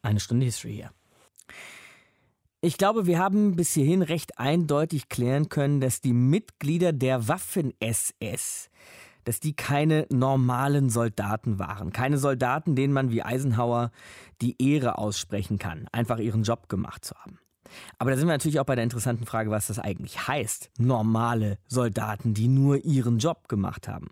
Eine 0.00 0.20
Stunde 0.20 0.46
History 0.46 0.76
hier. 0.76 0.90
Ich 2.60 2.76
glaube, 2.76 3.06
wir 3.06 3.20
haben 3.20 3.54
bis 3.54 3.74
hierhin 3.74 4.02
recht 4.02 4.40
eindeutig 4.40 5.08
klären 5.08 5.48
können, 5.48 5.80
dass 5.80 6.00
die 6.00 6.12
Mitglieder 6.12 6.92
der 6.92 7.28
Waffen-SS, 7.28 8.68
dass 9.22 9.38
die 9.38 9.54
keine 9.54 10.08
normalen 10.10 10.90
Soldaten 10.90 11.60
waren. 11.60 11.92
Keine 11.92 12.18
Soldaten, 12.18 12.74
denen 12.74 12.92
man 12.92 13.12
wie 13.12 13.22
Eisenhower 13.22 13.92
die 14.42 14.60
Ehre 14.60 14.98
aussprechen 14.98 15.60
kann, 15.60 15.86
einfach 15.92 16.18
ihren 16.18 16.42
Job 16.42 16.68
gemacht 16.68 17.04
zu 17.04 17.14
haben. 17.14 17.38
Aber 17.96 18.10
da 18.10 18.16
sind 18.16 18.26
wir 18.26 18.32
natürlich 18.32 18.58
auch 18.58 18.64
bei 18.64 18.74
der 18.74 18.82
interessanten 18.82 19.24
Frage, 19.24 19.52
was 19.52 19.68
das 19.68 19.78
eigentlich 19.78 20.26
heißt. 20.26 20.70
Normale 20.78 21.58
Soldaten, 21.68 22.34
die 22.34 22.48
nur 22.48 22.84
ihren 22.84 23.18
Job 23.18 23.46
gemacht 23.46 23.86
haben. 23.86 24.10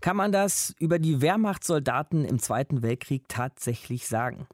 Kann 0.00 0.16
man 0.16 0.32
das 0.32 0.74
über 0.78 0.98
die 0.98 1.20
Wehrmachtssoldaten 1.20 2.24
im 2.24 2.38
Zweiten 2.38 2.82
Weltkrieg 2.82 3.24
tatsächlich 3.28 4.08
sagen? 4.08 4.46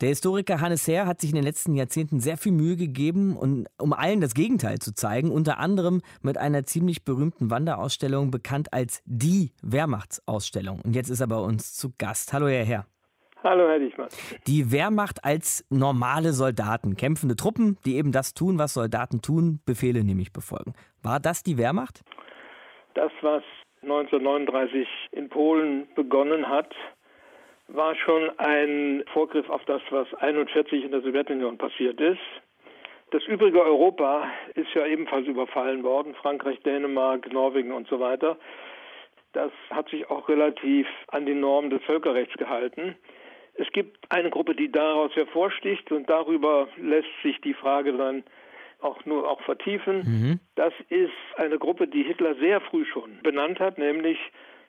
Der 0.00 0.10
Historiker 0.10 0.60
Hannes 0.60 0.86
Herr 0.86 1.06
hat 1.06 1.20
sich 1.20 1.30
in 1.30 1.34
den 1.34 1.44
letzten 1.44 1.74
Jahrzehnten 1.74 2.20
sehr 2.20 2.36
viel 2.36 2.52
Mühe 2.52 2.76
gegeben, 2.76 3.36
um 3.36 3.92
allen 3.92 4.20
das 4.20 4.32
Gegenteil 4.32 4.78
zu 4.78 4.94
zeigen, 4.94 5.32
unter 5.32 5.58
anderem 5.58 6.02
mit 6.22 6.38
einer 6.38 6.62
ziemlich 6.62 7.04
berühmten 7.04 7.50
Wanderausstellung, 7.50 8.30
bekannt 8.30 8.72
als 8.72 9.02
die 9.06 9.50
Wehrmachtsausstellung. 9.60 10.82
Und 10.84 10.94
jetzt 10.94 11.10
ist 11.10 11.20
er 11.20 11.26
bei 11.26 11.38
uns 11.38 11.74
zu 11.74 11.92
Gast. 11.98 12.32
Hallo, 12.32 12.46
Herr 12.46 12.64
Herr. 12.64 12.86
Hallo, 13.42 13.66
Herr 13.66 13.80
Dichmann. 13.80 14.08
Die 14.46 14.70
Wehrmacht 14.70 15.24
als 15.24 15.66
normale 15.68 16.32
Soldaten, 16.32 16.96
kämpfende 16.96 17.34
Truppen, 17.34 17.76
die 17.84 17.96
eben 17.96 18.12
das 18.12 18.34
tun, 18.34 18.56
was 18.56 18.74
Soldaten 18.74 19.20
tun, 19.20 19.60
Befehle 19.66 20.04
nämlich 20.04 20.32
befolgen. 20.32 20.74
War 21.02 21.18
das 21.18 21.42
die 21.42 21.58
Wehrmacht? 21.58 22.04
Das, 22.94 23.10
was 23.22 23.42
1939 23.82 24.86
in 25.10 25.28
Polen 25.28 25.88
begonnen 25.96 26.48
hat, 26.48 26.72
war 27.68 27.94
schon 27.94 28.30
ein 28.38 29.04
Vorgriff 29.12 29.48
auf 29.48 29.64
das, 29.66 29.82
was 29.90 30.06
1941 30.14 30.84
in 30.84 30.90
der 30.90 31.02
Sowjetunion 31.02 31.58
passiert 31.58 32.00
ist. 32.00 32.20
Das 33.10 33.24
übrige 33.24 33.62
Europa 33.62 34.30
ist 34.54 34.72
ja 34.74 34.86
ebenfalls 34.86 35.26
überfallen 35.26 35.82
worden, 35.82 36.14
Frankreich, 36.14 36.60
Dänemark, 36.60 37.32
Norwegen 37.32 37.72
und 37.72 37.88
so 37.88 38.00
weiter. 38.00 38.36
Das 39.32 39.52
hat 39.70 39.88
sich 39.88 40.10
auch 40.10 40.28
relativ 40.28 40.86
an 41.08 41.26
die 41.26 41.34
Normen 41.34 41.70
des 41.70 41.82
Völkerrechts 41.84 42.34
gehalten. 42.36 42.96
Es 43.54 43.70
gibt 43.72 43.98
eine 44.10 44.30
Gruppe, 44.30 44.54
die 44.54 44.70
daraus 44.70 45.14
hervorsticht 45.14 45.90
und 45.90 46.08
darüber 46.08 46.68
lässt 46.76 47.08
sich 47.22 47.40
die 47.40 47.54
Frage 47.54 47.92
dann 47.92 48.24
auch 48.80 49.04
nur 49.04 49.28
auch 49.28 49.40
vertiefen. 49.42 49.98
Mhm. 49.98 50.40
Das 50.54 50.72
ist 50.88 51.12
eine 51.36 51.58
Gruppe, 51.58 51.88
die 51.88 52.04
Hitler 52.04 52.34
sehr 52.36 52.60
früh 52.60 52.84
schon 52.84 53.18
benannt 53.22 53.58
hat, 53.58 53.78
nämlich 53.78 54.18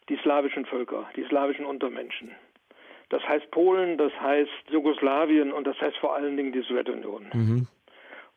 die 0.10 0.18
slawischen 0.18 0.66
Völker, 0.66 1.10
die 1.16 1.24
slawischen 1.26 1.66
Untermenschen. 1.66 2.32
Das 3.10 3.28
heißt 3.28 3.50
Polen, 3.52 3.98
das 3.98 4.12
heißt 4.22 4.70
Jugoslawien 4.70 5.52
und 5.52 5.66
das 5.66 5.80
heißt 5.82 5.98
vor 5.98 6.16
allen 6.16 6.38
Dingen 6.38 6.52
die 6.52 6.62
Sowjetunion. 6.62 7.26
Mhm. 7.34 7.68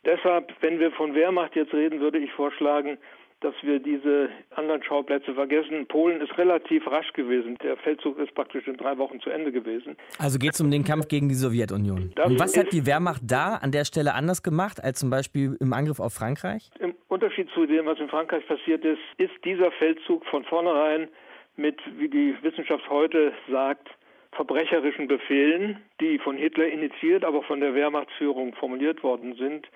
Deshalb, 0.04 0.52
wenn 0.61 0.80
wir 0.80 0.90
von 0.92 1.14
Wehrmacht 1.14 1.54
jetzt 1.54 1.72
reden, 1.72 2.00
würde 2.00 2.18
ich 2.18 2.32
vorschlagen, 2.32 2.98
dass 3.42 3.54
wir 3.62 3.80
diese 3.80 4.28
anderen 4.50 4.82
Schauplätze 4.82 5.35
vergessen. 5.35 5.87
Polen 5.87 6.20
ist 6.20 6.37
relativ 6.38 6.87
rasch 6.87 7.12
gewesen. 7.12 7.56
Der 7.62 7.76
Feldzug 7.76 8.18
ist 8.18 8.35
praktisch 8.35 8.66
in 8.66 8.76
drei 8.76 8.96
Wochen 8.98 9.20
zu 9.20 9.30
Ende 9.30 9.52
gewesen. 9.52 9.96
Also 10.18 10.38
geht 10.38 10.54
es 10.54 10.61
um 10.61 10.70
den 10.70 10.85
Kampf 10.85 11.08
gegen 11.08 11.28
die 11.28 11.35
Sowjetunion. 11.35 12.12
Das 12.14 12.26
Und 12.26 12.38
was 12.38 12.56
hat 12.56 12.72
die 12.72 12.87
Wehrmacht 12.87 13.22
da 13.26 13.56
an 13.56 13.72
der 13.72 13.85
Stelle 13.85 14.14
anders 14.14 14.42
gemacht 14.42 14.82
als 14.82 15.00
zum 15.00 15.11
Beispiel 15.11 15.56
im 15.61 15.72
Angriff 15.72 16.00
auf 16.00 16.14
Frankreich? 16.14 16.70
Im 16.78 16.94
Unterschied 17.08 17.48
zu 17.50 17.66
dem, 17.66 17.87
was 17.87 17.98
in 17.98 18.08
Frankreich 18.08 18.46
passiert 18.46 18.85
ist, 18.85 19.00
ist 19.18 19.32
dieser 19.44 19.70
Feldzug 19.72 20.24
von 20.26 20.44
vornherein 20.44 21.08
mit, 21.56 21.78
wie 21.98 22.08
die 22.08 22.35
Wissenschaft 22.42 22.88
heute 22.88 23.32
sagt, 23.50 23.88
verbrecherischen 24.33 25.09
Befehlen, 25.09 25.79
die 26.01 26.18
von 26.18 26.37
Hitler 26.37 26.66
initiiert, 26.66 27.25
aber 27.25 27.42
von 27.42 27.61
der 27.61 27.75
Wehrmachtsführung 27.75 28.55
formuliert 28.55 29.03
worden 29.03 29.35
sind, 29.35 29.68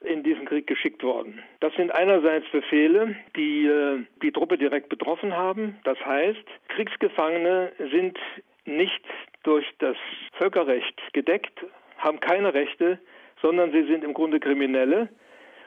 in 0.00 0.22
diesen 0.22 0.46
Krieg 0.46 0.66
geschickt 0.66 1.02
worden. 1.02 1.42
Das 1.60 1.74
sind 1.74 1.94
einerseits 1.94 2.48
Befehle, 2.50 3.16
die 3.36 3.66
äh, 3.66 4.04
die 4.22 4.32
Truppe 4.32 4.56
direkt 4.56 4.88
betroffen 4.88 5.36
haben. 5.36 5.76
Das 5.84 5.98
heißt, 6.04 6.44
Kriegsgefangene 6.68 7.72
sind 7.90 8.18
nicht 8.64 9.02
durch 9.42 9.66
das 9.78 9.96
Völkerrecht 10.34 11.00
gedeckt, 11.12 11.64
haben 11.98 12.20
keine 12.20 12.54
Rechte, 12.54 12.98
sondern 13.42 13.72
sie 13.72 13.84
sind 13.84 14.04
im 14.04 14.14
Grunde 14.14 14.40
Kriminelle. 14.40 15.08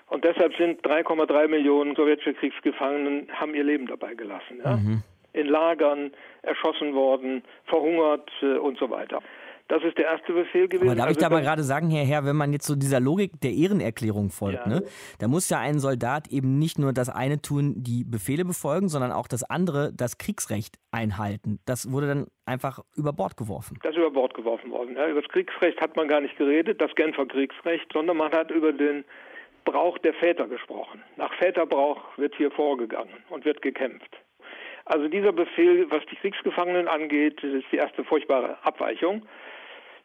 Und 0.08 0.24
deshalb 0.24 0.56
sind 0.56 0.82
3,3 0.82 1.48
Millionen 1.48 1.96
sowjetische 1.96 2.34
Kriegsgefangenen 2.34 3.28
haben 3.34 3.54
ihr 3.54 3.64
Leben 3.64 3.88
dabei 3.88 4.14
gelassen. 4.14 4.62
Ja? 4.64 4.78
Mhm 4.78 5.04
in 5.34 5.48
Lagern 5.48 6.12
erschossen 6.42 6.94
worden, 6.94 7.44
verhungert 7.66 8.30
äh, 8.42 8.58
und 8.58 8.78
so 8.78 8.90
weiter. 8.90 9.22
Das 9.72 9.84
ist 9.84 9.98
der 9.98 10.06
erste 10.06 10.34
Befehl 10.34 10.68
gewesen. 10.68 10.90
Aber 10.90 10.98
darf 10.98 11.08
also 11.08 11.18
ich 11.18 11.24
da 11.24 11.30
mal 11.30 11.42
gerade 11.42 11.64
sagen, 11.64 11.90
Herr 11.90 12.04
Herr, 12.04 12.26
wenn 12.26 12.36
man 12.36 12.52
jetzt 12.52 12.68
so 12.68 12.76
dieser 12.76 13.00
Logik 13.00 13.40
der 13.42 13.52
Ehrenerklärung 13.52 14.30
folgt, 14.30 14.66
ja. 14.66 14.68
ne, 14.68 14.84
da 15.20 15.30
muss 15.30 15.50
ja 15.50 15.60
ein 15.60 15.80
Soldat 15.80 16.28
eben 16.28 16.60
nicht 16.60 16.78
nur 16.78 16.92
das 16.92 17.08
eine 17.08 17.42
tun, 17.42 17.76
die 17.78 18.04
Befehle 18.04 18.44
befolgen, 18.44 18.90
sondern 18.90 19.14
auch 19.14 19.30
das 19.30 19.50
andere, 19.50 19.94
das 19.94 20.18
Kriegsrecht 20.18 20.76
einhalten. 20.92 21.60
Das 21.66 21.90
wurde 21.90 22.08
dann 22.08 22.28
einfach 22.46 22.80
über 22.98 23.14
Bord 23.14 23.38
geworfen. 23.38 23.80
Das 23.82 23.92
ist 23.92 23.98
über 23.98 24.12
Bord 24.12 24.34
geworfen 24.34 24.72
worden. 24.72 24.98
Ja, 24.98 25.08
über 25.08 25.22
das 25.22 25.32
Kriegsrecht 25.32 25.80
hat 25.80 25.96
man 25.96 26.10
gar 26.10 26.20
nicht 26.20 26.38
geredet, 26.38 26.82
das 26.82 26.94
Genfer 26.96 27.26
Kriegsrecht, 27.26 27.94
sondern 27.94 28.18
man 28.18 28.34
hat 28.34 28.52
über 28.52 28.74
den 28.74 29.06
Brauch 29.64 29.98
der 30.00 30.14
Väter 30.16 30.48
gesprochen. 30.48 31.02
Nach 31.16 31.34
Väterbrauch 31.36 32.18
wird 32.18 32.36
hier 32.36 32.52
vorgegangen 32.52 33.24
und 33.30 33.46
wird 33.46 33.62
gekämpft. 33.62 34.18
Also 34.86 35.08
dieser 35.08 35.32
Befehl, 35.32 35.90
was 35.90 36.06
die 36.08 36.16
Kriegsgefangenen 36.16 36.88
angeht, 36.88 37.44
ist 37.44 37.66
die 37.72 37.78
erste 37.78 38.04
furchtbare 38.04 38.58
Abweichung. 38.64 39.26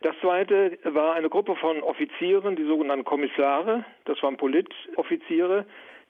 Das 0.02 0.14
zweite 0.20 0.78
war 0.84 1.14
eine 1.14 1.30
Gruppe 1.30 1.56
von 1.56 1.82
Offizieren, 1.82 2.56
die 2.56 2.64
sogenannten 2.64 3.04
Kommissare, 3.04 3.84
das 4.04 4.22
waren 4.22 4.36
Politoffiziere, 4.36 5.64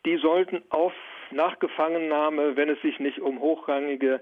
die 0.05 0.17
sollten 0.17 0.63
auf 0.71 0.93
Nachgefangennahme, 1.31 2.57
wenn 2.57 2.69
es 2.69 2.81
sich 2.83 2.99
nicht 2.99 3.21
um 3.21 3.41
hochrangige 3.41 4.21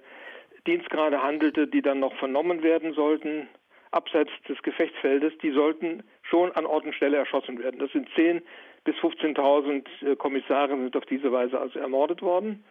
Dienstgrade 0.67 1.23
handelte, 1.23 1.67
die 1.67 1.83
dann 1.83 2.01
noch 2.01 2.15
vernommen 2.17 2.63
werden 2.63 2.93
sollten, 2.93 3.49
abseits 3.91 4.31
des 4.49 4.63
Gefechtsfeldes, 4.63 5.33
die 5.43 5.51
sollten 5.51 6.03
schon 6.23 6.53
an 6.53 6.67
Ort 6.67 6.85
und 6.85 6.95
Stelle 6.95 7.17
erschossen 7.17 7.63
werden. 7.63 7.79
Das 7.79 7.93
sind 7.93 8.09
10.000 8.11 8.43
bis 8.85 8.97
15.000 8.97 10.13
äh, 10.13 10.17
Kommissare 10.17 10.69
sind 10.77 10.97
auf 10.97 11.07
diese 11.07 11.33
Weise 11.33 11.59
also 11.59 11.79
ermordet 11.79 12.23
worden. 12.23 12.65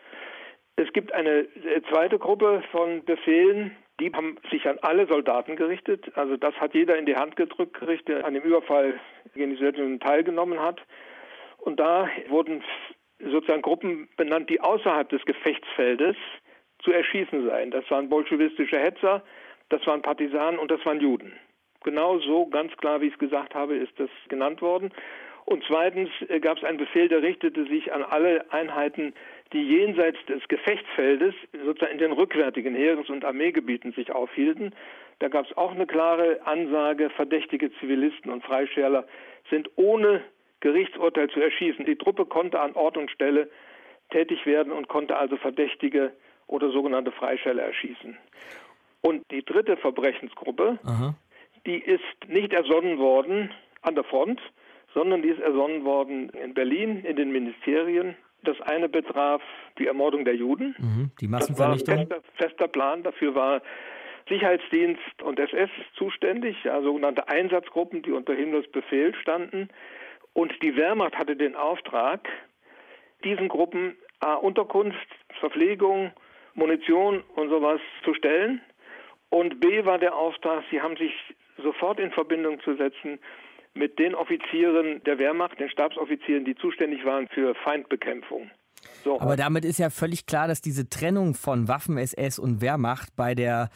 Es 0.75 0.91
gibt 0.93 1.13
eine 1.13 1.41
äh, 1.41 1.81
zweite 1.89 2.17
Gruppe 2.17 2.63
von 2.71 3.03
Befehlen, 3.05 3.75
die 3.99 4.12
haben 4.12 4.38
sich 4.49 4.67
an 4.67 4.79
alle 4.81 5.05
Soldaten 5.07 5.55
gerichtet. 5.55 6.12
Also 6.15 6.36
das 6.36 6.55
hat 6.55 6.73
jeder 6.73 6.97
in 6.97 7.05
die 7.05 7.15
Hand 7.15 7.36
gedrückt 7.36 7.79
gekriegt, 7.79 8.07
der 8.07 8.25
an 8.25 8.33
dem 8.33 8.43
Überfall 8.43 8.99
gegen 9.36 9.51
die 9.51 9.57
Sowjetunion 9.57 9.99
teilgenommen 9.99 10.59
hat. 10.59 10.81
Und 11.59 11.79
da 11.79 12.09
wurden 12.27 12.63
sozusagen 13.19 13.62
Gruppen 13.62 14.09
benannt, 14.17 14.49
die 14.49 14.59
außerhalb 14.59 15.07
des 15.09 15.23
Gefechtsfeldes 15.25 16.15
zu 16.79 16.91
erschießen 16.91 17.47
seien. 17.47 17.71
Das 17.71 17.89
waren 17.91 18.09
bolschewistische 18.09 18.79
Hetzer, 18.79 19.23
das 19.69 19.86
waren 19.86 20.01
Partisanen 20.01 20.59
und 20.59 20.71
das 20.71 20.83
waren 20.86 20.99
Juden. 20.99 21.33
Genau 21.83 22.19
so, 22.19 22.47
ganz 22.47 22.75
klar, 22.77 22.99
wie 23.01 23.07
ich 23.07 23.13
es 23.13 23.19
gesagt 23.19 23.53
habe, 23.55 23.75
ist 23.75 23.97
das 23.99 24.09
genannt 24.27 24.62
worden. 24.62 24.91
Und 25.45 25.63
zweitens 25.67 26.09
äh, 26.29 26.39
gab 26.39 26.57
es 26.57 26.63
einen 26.63 26.77
Befehl, 26.77 27.09
der 27.09 27.21
richtete 27.21 27.65
sich 27.65 27.93
an 27.93 28.03
alle 28.03 28.51
Einheiten, 28.51 29.13
die 29.53 29.61
jenseits 29.61 30.17
des 30.25 30.45
Gefechtsfeldes, 30.47 31.33
sozusagen 31.65 31.93
in 31.93 31.97
den 31.99 32.11
rückwärtigen 32.11 32.75
Heeres- 32.75 33.09
und 33.09 33.23
Armeegebieten 33.23 33.93
sich 33.93 34.11
aufhielten. 34.11 34.73
Da 35.19 35.27
gab 35.29 35.45
es 35.45 35.55
auch 35.55 35.71
eine 35.71 35.85
klare 35.85 36.39
Ansage, 36.45 37.09
verdächtige 37.11 37.71
Zivilisten 37.79 38.31
und 38.31 38.43
Freischärler 38.43 39.05
sind 39.49 39.69
ohne 39.75 40.21
Gerichtsurteil 40.59 41.29
zu 41.29 41.39
erschießen. 41.39 41.85
Die 41.85 41.97
Truppe 41.97 42.25
konnte 42.25 42.59
an 42.59 42.73
Ort 42.73 42.97
und 42.97 43.11
Stelle 43.11 43.49
tätig 44.09 44.45
werden 44.45 44.71
und 44.73 44.87
konnte 44.87 45.17
also 45.17 45.37
Verdächtige 45.37 46.13
oder 46.47 46.71
sogenannte 46.71 47.11
Freischärler 47.11 47.63
erschießen. 47.63 48.17
Und 49.01 49.29
die 49.31 49.43
dritte 49.43 49.77
Verbrechensgruppe, 49.77 50.79
Aha. 50.83 51.15
die 51.65 51.77
ist 51.77 52.27
nicht 52.27 52.53
ersonnen 52.53 52.97
worden 52.97 53.51
an 53.81 53.95
der 53.95 54.03
Front, 54.03 54.41
sondern 54.93 55.21
die 55.21 55.29
ist 55.29 55.41
ersonnen 55.41 55.83
worden 55.83 56.29
in 56.29 56.53
Berlin, 56.53 57.03
in 57.03 57.15
den 57.15 57.31
Ministerien. 57.31 58.15
Das 58.43 58.60
eine 58.62 58.89
betraf 58.89 59.41
die 59.77 59.88
Ermordung 59.88 60.25
der 60.25 60.36
Juden. 60.36 60.75
Mhm, 60.77 61.12
die 61.19 61.27
Massenvernichtung. 61.27 61.95
Das 61.95 62.10
war 62.10 62.17
ein 62.17 62.23
fester, 62.23 62.47
fester 62.47 62.67
Plan. 62.67 63.03
Dafür 63.03 63.36
war 63.36 63.62
Sicherheitsdienst 64.29 65.21
und 65.23 65.39
SS 65.39 65.69
zuständig, 65.95 66.56
ja, 66.63 66.82
sogenannte 66.82 67.27
Einsatzgruppen, 67.27 68.01
die 68.03 68.12
unter 68.12 68.34
Himmlers 68.34 68.67
Befehl 68.71 69.13
standen. 69.15 69.69
Und 70.34 70.53
die 70.63 70.75
Wehrmacht 70.75 71.15
hatte 71.17 71.36
den 71.36 71.56
Auftrag, 71.56 72.27
diesen 73.23 73.49
Gruppen 73.49 73.95
A, 74.19 74.36
Unterkunft, 74.36 75.08
Verpflegung, 75.39 76.12
Munition 76.53 77.23
und 77.36 77.49
sowas 77.49 77.82
zu 78.03 78.13
stellen. 78.13 78.62
Und 79.29 79.60
B 79.60 79.86
war 79.86 79.97
der 79.97 80.15
Auftrag, 80.15 80.63
sie 80.71 80.82
haben 80.82 80.95
sich 80.97 81.13
sofort 81.58 81.99
in 81.99 82.12
Verbindung 82.12 82.60
zu 82.62 82.75
setzen 82.75 83.19
mit 83.73 83.99
den 83.99 84.15
Offizieren 84.15 85.01
der 85.05 85.19
Wehrmacht, 85.19 85.59
den 85.59 85.69
Stabsoffizieren, 85.69 86.45
die 86.45 86.55
zuständig 86.55 87.05
waren 87.05 87.27
für 87.29 87.55
Feindbekämpfung. 87.55 88.51
So. 89.03 89.19
Aber 89.19 89.36
damit 89.36 89.65
ist 89.65 89.79
ja 89.79 89.89
völlig 89.89 90.25
klar, 90.25 90.47
dass 90.47 90.62
diese 90.62 90.89
Trennung 90.89 91.33
von 91.33 91.67
Waffen-SS 91.67 92.39
und 92.39 92.62
Wehrmacht 92.62 93.15
bei 93.15 93.33
der 93.36 93.69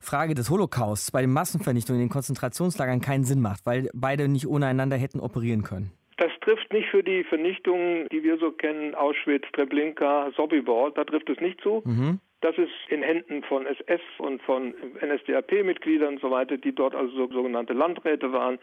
Frage 0.00 0.34
des 0.34 0.50
Holocausts, 0.50 1.12
bei 1.12 1.20
den 1.20 1.32
Massenvernichtungen 1.32 2.00
in 2.02 2.08
den 2.08 2.12
Konzentrationslagern 2.12 3.00
keinen 3.00 3.24
Sinn 3.24 3.40
macht, 3.40 3.64
weil 3.64 3.88
beide 3.94 4.28
nicht 4.28 4.46
ohne 4.46 4.66
einander 4.66 4.96
hätten 4.96 5.20
operieren 5.20 5.62
können. 5.62 5.92
Das 6.16 6.30
trifft 6.40 6.72
nicht 6.72 6.88
für 6.88 7.02
die 7.02 7.24
Vernichtungen, 7.24 8.06
die 8.12 8.22
wir 8.22 8.38
so 8.38 8.50
kennen, 8.52 8.94
Auschwitz, 8.94 9.44
Treblinka, 9.52 10.30
Sobibor, 10.36 10.92
da 10.92 11.04
trifft 11.04 11.30
es 11.30 11.40
nicht 11.40 11.60
zu. 11.60 11.82
Mhm. 11.84 12.20
Das 12.40 12.58
ist 12.58 12.72
in 12.88 13.02
Händen 13.02 13.44
von 13.44 13.66
SS 13.66 14.00
und 14.18 14.42
von 14.42 14.74
NSDAP-Mitgliedern 15.00 16.14
und 16.14 16.20
so 16.20 16.30
weiter, 16.30 16.58
die 16.58 16.74
dort 16.74 16.94
also 16.94 17.28
sogenannte 17.28 17.72
Landräte 17.72 18.32
waren 18.32 18.58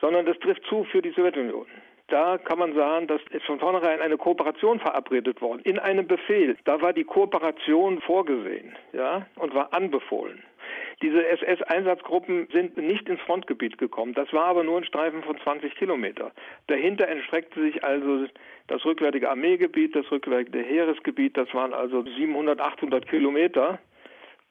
sondern 0.00 0.26
das 0.26 0.38
trifft 0.38 0.64
zu 0.64 0.84
für 0.84 1.02
die 1.02 1.10
Sowjetunion. 1.10 1.66
Da 2.08 2.38
kann 2.38 2.58
man 2.60 2.74
sagen, 2.74 3.08
dass 3.08 3.20
ist 3.30 3.44
von 3.46 3.58
vornherein 3.58 4.00
eine 4.00 4.16
Kooperation 4.16 4.78
verabredet 4.78 5.40
worden. 5.42 5.62
In 5.64 5.80
einem 5.80 6.06
Befehl. 6.06 6.56
Da 6.64 6.80
war 6.80 6.92
die 6.92 7.02
Kooperation 7.02 8.00
vorgesehen, 8.00 8.76
ja, 8.92 9.26
und 9.36 9.54
war 9.54 9.72
anbefohlen. 9.72 10.42
Diese 11.02 11.26
SS-Einsatzgruppen 11.26 12.48
sind 12.52 12.76
nicht 12.76 13.08
ins 13.08 13.20
Frontgebiet 13.20 13.76
gekommen. 13.76 14.14
Das 14.14 14.32
war 14.32 14.44
aber 14.44 14.64
nur 14.64 14.78
ein 14.78 14.84
Streifen 14.84 15.22
von 15.22 15.38
20 15.38 15.74
Kilometer. 15.74 16.32
Dahinter 16.68 17.06
erstreckte 17.06 17.60
sich 17.60 17.84
also 17.84 18.26
das 18.68 18.84
rückwärtige 18.84 19.28
Armeegebiet, 19.28 19.94
das 19.94 20.10
rückwärtige 20.10 20.60
Heeresgebiet. 20.60 21.36
Das 21.36 21.52
waren 21.52 21.74
also 21.74 22.02
700, 22.02 22.60
800 22.60 23.06
Kilometer. 23.08 23.78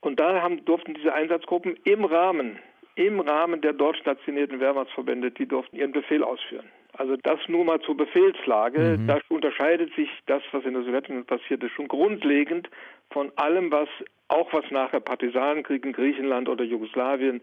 Und 0.01 0.19
da 0.19 0.41
haben, 0.41 0.63
durften 0.65 0.93
diese 0.93 1.13
Einsatzgruppen 1.13 1.79
im 1.83 2.05
Rahmen 2.05 2.59
im 2.95 3.19
Rahmen 3.19 3.61
der 3.61 3.73
dort 3.73 3.97
stationierten 3.97 4.59
Wehrmachtsverbände, 4.59 5.31
die 5.31 5.45
durften 5.45 5.75
ihren 5.75 5.91
Befehl 5.91 6.23
ausführen. 6.23 6.65
Also 6.93 7.17
das 7.17 7.39
nur 7.47 7.65
mal 7.65 7.81
zur 7.81 7.97
Befehlslage. 7.97 8.97
Mhm. 8.97 9.07
Da 9.07 9.19
unterscheidet 9.29 9.93
sich 9.95 10.09
das, 10.27 10.41
was 10.51 10.63
in 10.63 10.73
der 10.73 10.83
Sowjetunion 10.83 11.25
passiert 11.25 11.61
ist, 11.63 11.73
schon 11.73 11.89
grundlegend 11.89 12.69
von 13.11 13.31
allem, 13.35 13.71
was 13.71 13.89
auch 14.29 14.51
was 14.53 14.69
nachher 14.71 15.01
Partisanenkrieg 15.01 15.85
in 15.85 15.93
Griechenland 15.93 16.49
oder 16.49 16.63
Jugoslawien, 16.63 17.41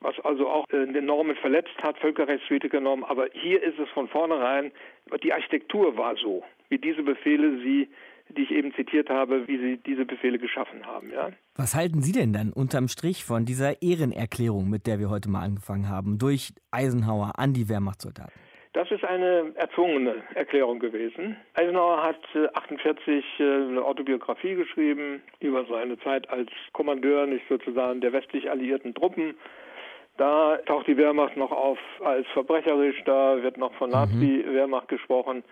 was 0.00 0.18
also 0.20 0.48
auch 0.48 0.64
äh, 0.70 0.86
Normen 0.86 1.36
verletzt 1.36 1.76
hat, 1.82 1.98
völkerrechtswidrige 1.98 2.80
Normen. 2.80 3.04
Aber 3.04 3.28
hier 3.32 3.62
ist 3.62 3.78
es 3.78 3.88
von 3.90 4.08
vornherein, 4.08 4.72
die 5.22 5.32
Architektur 5.32 5.96
war 5.96 6.16
so, 6.16 6.42
wie 6.70 6.78
diese 6.78 7.02
Befehle 7.02 7.58
sie 7.62 7.88
die 8.34 8.42
ich 8.42 8.50
eben 8.50 8.72
zitiert 8.74 9.08
habe, 9.08 9.46
wie 9.48 9.58
sie 9.58 9.76
diese 9.78 10.04
Befehle 10.04 10.38
geschaffen 10.38 10.86
haben. 10.86 11.10
Ja? 11.10 11.30
Was 11.56 11.74
halten 11.74 12.02
Sie 12.02 12.12
denn 12.12 12.32
dann 12.32 12.52
unterm 12.52 12.88
Strich 12.88 13.24
von 13.24 13.44
dieser 13.44 13.82
Ehrenerklärung, 13.82 14.68
mit 14.68 14.86
der 14.86 14.98
wir 14.98 15.10
heute 15.10 15.30
mal 15.30 15.42
angefangen 15.42 15.88
haben, 15.88 16.18
durch 16.18 16.52
Eisenhower 16.70 17.38
an 17.38 17.52
die 17.52 17.68
Wehrmachtssoldaten? 17.68 18.32
Das 18.74 18.90
ist 18.90 19.04
eine 19.04 19.52
erzwungene 19.54 20.16
Erklärung 20.34 20.80
gewesen. 20.80 21.36
Eisenhower 21.54 22.02
hat 22.02 22.18
1948 22.34 23.24
äh, 23.38 23.42
äh, 23.42 23.68
eine 23.68 23.84
Autobiografie 23.84 24.56
geschrieben 24.56 25.22
über 25.38 25.64
seine 25.66 25.96
Zeit 26.00 26.28
als 26.28 26.50
Kommandeur, 26.72 27.26
nicht 27.26 27.44
sozusagen 27.48 28.00
der 28.00 28.12
westlich 28.12 28.50
alliierten 28.50 28.92
Truppen. 28.92 29.34
Da 30.16 30.58
taucht 30.66 30.88
die 30.88 30.96
Wehrmacht 30.96 31.36
noch 31.36 31.52
auf 31.52 31.78
als 32.04 32.26
verbrecherisch, 32.32 33.00
da 33.04 33.40
wird 33.42 33.58
noch 33.58 33.74
von 33.74 33.90
mhm. 33.90 33.94
Nazi-Wehrmacht 33.94 34.88
gesprochen. 34.88 35.44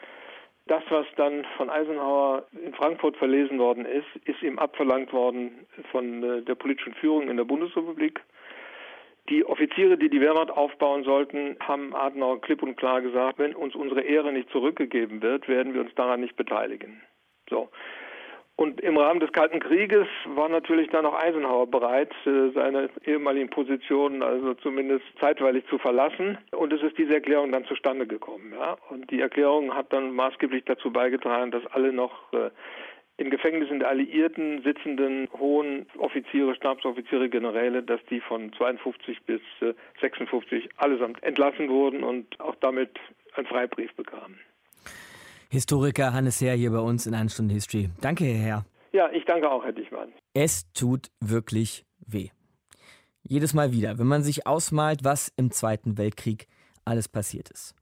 Das, 0.67 0.83
was 0.91 1.07
dann 1.17 1.45
von 1.57 1.71
Eisenhower 1.71 2.47
in 2.65 2.73
Frankfurt 2.75 3.17
verlesen 3.17 3.59
worden 3.59 3.85
ist, 3.85 4.07
ist 4.25 4.43
ihm 4.43 4.59
abverlangt 4.59 5.13
worden 5.13 5.67
von 5.91 6.23
äh, 6.23 6.43
der 6.43 6.55
politischen 6.55 6.95
Führung 6.95 7.29
in 7.29 7.37
der 7.37 7.45
Bundesrepublik. 7.45 8.21
Die 9.29 9.45
Offiziere, 9.45 9.99
die 9.99 10.09
die 10.09 10.21
Wehrmacht 10.21 10.51
aufbauen 10.51 11.05
sollten, 11.05 11.57
haben 11.61 11.95
Adenauer 11.95 12.41
klipp 12.41 12.63
und 12.63 12.77
klar 12.77 13.01
gesagt, 13.01 13.39
wenn 13.39 13.55
uns 13.55 13.75
unsere 13.75 14.03
Ehre 14.03 14.33
nicht 14.33 14.51
zurückgegeben 14.51 15.23
wird, 15.23 15.49
werden 15.49 15.75
wir 15.75 15.81
uns 15.81 15.95
daran 15.95 16.21
nicht 16.21 16.37
beteiligen. 16.37 17.03
So. 17.49 17.69
Und 18.57 18.81
im 18.81 18.97
Rahmen 18.97 19.21
des 19.21 19.33
Kalten 19.33 19.61
Krieges 19.61 20.07
war 20.27 20.49
natürlich 20.49 20.91
dann 20.91 21.07
auch 21.07 21.15
Eisenhower 21.15 21.67
bereit, 21.67 22.13
äh, 22.27 22.51
seine 22.55 22.91
ehemaligen 23.05 23.49
Positionen 23.49 24.23
also 24.23 24.55
zumindest 24.55 25.05
zeitweilig 25.21 25.65
zu 25.69 25.79
verlassen. 25.79 26.39
Und 26.53 26.73
es 26.73 26.83
ist 26.83 26.99
diese 26.99 27.15
Erklärung 27.15 27.51
dann 27.51 27.65
zustande 27.65 28.07
gekommen. 28.07 28.53
Ja? 28.53 28.77
Und 28.91 29.11
die 29.11 29.21
Erklärung 29.21 29.75
hat 29.75 29.93
dann 29.93 30.15
maßgeblich 30.15 30.65
dazu 30.67 30.93
beigetragen, 30.93 31.51
dass 31.51 31.67
alle 31.67 31.93
noch 31.93 32.33
äh, 32.33 32.51
in 33.17 33.31
Gefängnissen 33.31 33.79
der 33.79 33.89
Alliierten 33.89 34.63
sitzenden 34.63 35.29
hohen 35.39 35.87
Offiziere, 35.99 36.55
Stabsoffiziere, 36.55 37.29
Generäle, 37.29 37.83
dass 37.83 38.05
die 38.11 38.21
von 38.21 38.53
52 38.53 39.23
bis 39.23 39.41
56 40.01 40.65
äh, 40.65 40.69
allesamt 40.77 41.23
entlassen 41.23 41.69
wurden 41.69 42.05
und 42.05 42.39
auch 42.41 42.55
damit 42.57 42.99
einen 43.35 43.47
Freibrief 43.47 43.95
bekamen. 43.95 44.39
Historiker 45.53 46.15
Hannes 46.15 46.41
Herr 46.41 46.55
hier 46.55 46.71
bei 46.71 46.79
uns 46.79 47.07
in 47.07 47.13
einer 47.13 47.29
Stunde 47.29 47.53
History. 47.53 47.91
Danke, 48.01 48.25
Herr 48.25 48.43
Herr. 48.43 48.65
Ja, 48.93 49.11
ich 49.13 49.27
danke 49.27 49.51
auch, 49.51 49.63
Herr 49.63 49.75
Dichmann. 49.75 50.11
Es 50.33 50.73
tut 50.73 51.11
wirklich 51.21 51.85
weh. 52.07 52.31
Jedes 53.23 53.53
Mal 53.53 53.71
wieder, 53.71 53.99
wenn 53.99 54.07
man 54.07 54.23
sich 54.23 54.47
ausmalt, 54.47 55.05
was 55.05 55.31
im 55.37 55.51
Zweiten 55.51 55.99
Weltkrieg 55.99 56.49
alles 56.87 57.07
passiert 57.07 57.51
ist. 57.51 57.75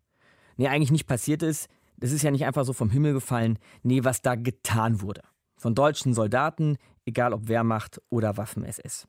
Nee, 0.57 0.67
eigentlich 0.67 0.91
nicht 0.91 1.07
passiert 1.07 1.45
ist, 1.45 1.69
das 1.97 2.11
ist 2.11 2.25
ja 2.25 2.33
nicht 2.33 2.45
einfach 2.45 2.65
so 2.65 2.73
vom 2.73 2.91
Himmel 2.91 3.13
gefallen, 3.13 3.57
nee, 3.85 4.03
was 4.03 4.21
da 4.21 4.35
getan 4.35 5.01
wurde. 5.01 5.23
Von 5.57 5.77
deutschen 5.77 6.13
Soldaten, 6.13 6.77
egal 7.05 7.33
ob 7.33 7.47
Wehrmacht 7.47 8.03
oder 8.11 8.37
Waffen-SS. 8.37 9.07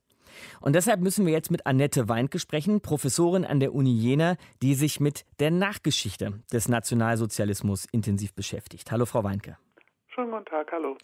Und 0.60 0.74
deshalb 0.74 1.02
müssen 1.02 1.26
wir 1.26 1.34
jetzt 1.34 1.52
mit 1.52 1.66
Annette 1.66 2.10
Weinke 2.10 2.40
sprechen, 2.40 2.82
Professorin 2.82 3.46
an 3.46 3.60
der 3.60 3.74
Uni 3.74 3.92
Jena, 3.92 4.36
die 4.62 4.76
sich 4.76 5.00
mit 5.00 5.26
der 5.40 5.52
Nachgeschichte 5.52 6.42
des 6.52 6.68
Nationalsozialismus 6.68 7.86
intensiv 7.92 8.34
beschäftigt. 8.34 8.92
Hallo, 8.92 9.06
Frau 9.06 9.24
Weinke. 9.24 9.58
Schönen 10.14 10.32
guten 10.32 10.46
Tag, 10.46 10.70
hallo. 10.74 10.98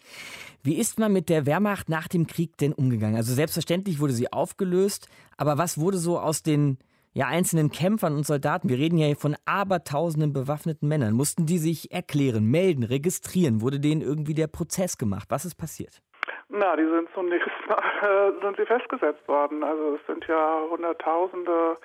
Wie 0.62 0.74
ist 0.74 0.98
man 0.98 1.12
mit 1.12 1.30
der 1.30 1.46
Wehrmacht 1.46 1.88
nach 1.88 2.08
dem 2.08 2.26
Krieg 2.26 2.58
denn 2.58 2.74
umgegangen? 2.74 3.16
Also 3.16 3.32
selbstverständlich 3.32 4.00
wurde 4.00 4.12
sie 4.12 4.30
aufgelöst, 4.30 5.08
aber 5.38 5.56
was 5.56 5.78
wurde 5.78 5.96
so 5.96 6.18
aus 6.18 6.42
den 6.42 6.78
ja, 7.14 7.26
einzelnen 7.26 7.70
Kämpfern 7.70 8.14
und 8.14 8.26
Soldaten? 8.26 8.68
Wir 8.68 8.76
reden 8.76 8.98
ja 8.98 9.06
hier 9.06 9.16
von 9.16 9.34
abertausenden 9.46 10.34
bewaffneten 10.34 10.88
Männern. 10.88 11.14
Mussten 11.14 11.46
die 11.46 11.58
sich 11.58 11.90
erklären, 11.90 12.44
melden, 12.44 12.82
registrieren? 12.82 13.62
Wurde 13.62 13.80
denen 13.80 14.02
irgendwie 14.02 14.34
der 14.34 14.46
Prozess 14.46 14.98
gemacht? 14.98 15.30
Was 15.30 15.46
ist 15.46 15.54
passiert? 15.54 16.02
Na, 16.50 16.76
die 16.76 16.84
sind 16.84 17.08
zunächst 17.14 17.48
mal 17.68 17.78
äh, 18.38 18.40
sind 18.40 18.56
sie 18.56 18.66
festgesetzt 18.66 19.26
worden. 19.28 19.62
Also 19.62 19.96
es 19.96 20.06
sind 20.06 20.26
ja 20.26 20.62
Hunderttausende 20.70 21.76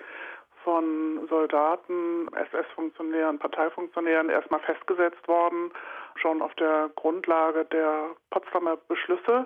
von 0.63 1.27
Soldaten, 1.27 2.27
SS-Funktionären, 2.33 3.37
Parteifunktionären 3.37 4.29
erstmal 4.29 4.61
festgesetzt 4.61 5.27
worden, 5.27 5.71
schon 6.15 6.41
auf 6.41 6.53
der 6.55 6.89
Grundlage 6.95 7.65
der 7.65 8.11
Potsdamer 8.29 8.77
Beschlüsse 8.87 9.45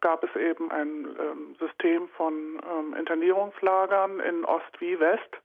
gab 0.00 0.22
es 0.24 0.34
eben 0.36 0.70
ein 0.70 1.06
ähm, 1.20 1.56
System 1.58 2.08
von 2.10 2.60
ähm, 2.70 2.94
Internierungslagern 2.94 4.20
in 4.20 4.44
Ost 4.44 4.80
wie 4.80 4.98
West. 4.98 5.36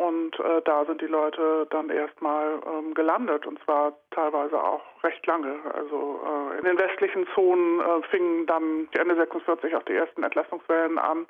Und 0.00 0.40
äh, 0.40 0.62
da 0.64 0.86
sind 0.86 1.02
die 1.02 1.06
Leute 1.06 1.66
dann 1.68 1.90
erstmal 1.90 2.58
ähm, 2.66 2.94
gelandet 2.94 3.46
und 3.46 3.62
zwar 3.64 3.92
teilweise 4.12 4.58
auch 4.58 4.80
recht 5.04 5.26
lange. 5.26 5.56
Also 5.74 6.20
äh, 6.24 6.58
in 6.58 6.64
den 6.64 6.78
westlichen 6.78 7.26
Zonen 7.34 7.80
äh, 7.80 8.02
fingen 8.10 8.46
dann 8.46 8.88
Ende 8.98 9.14
46 9.14 9.76
auch 9.76 9.82
die 9.82 9.96
ersten 9.96 10.22
Entlassungswellen 10.22 10.96
an. 10.96 11.26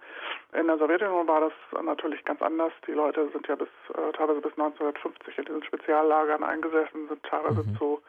In 0.56 0.68
der 0.68 0.78
Sowjetunion 0.78 1.26
war 1.26 1.40
das 1.40 1.83
natürlich 1.83 2.24
ganz 2.24 2.40
anders. 2.42 2.72
Die 2.87 2.92
Leute 2.92 3.28
sind 3.33 3.48
ja 3.48 3.56
bis 3.56 3.66
äh, 3.88 4.12
teilweise 4.12 4.40
bis 4.40 4.52
1950 4.52 5.38
in 5.38 5.44
diesen 5.46 5.64
Speziallagern 5.64 6.44
eingesessen, 6.44 7.09
sind 7.09 7.24
teilweise 7.24 7.64
mhm. 7.64 7.76
zu 7.76 8.00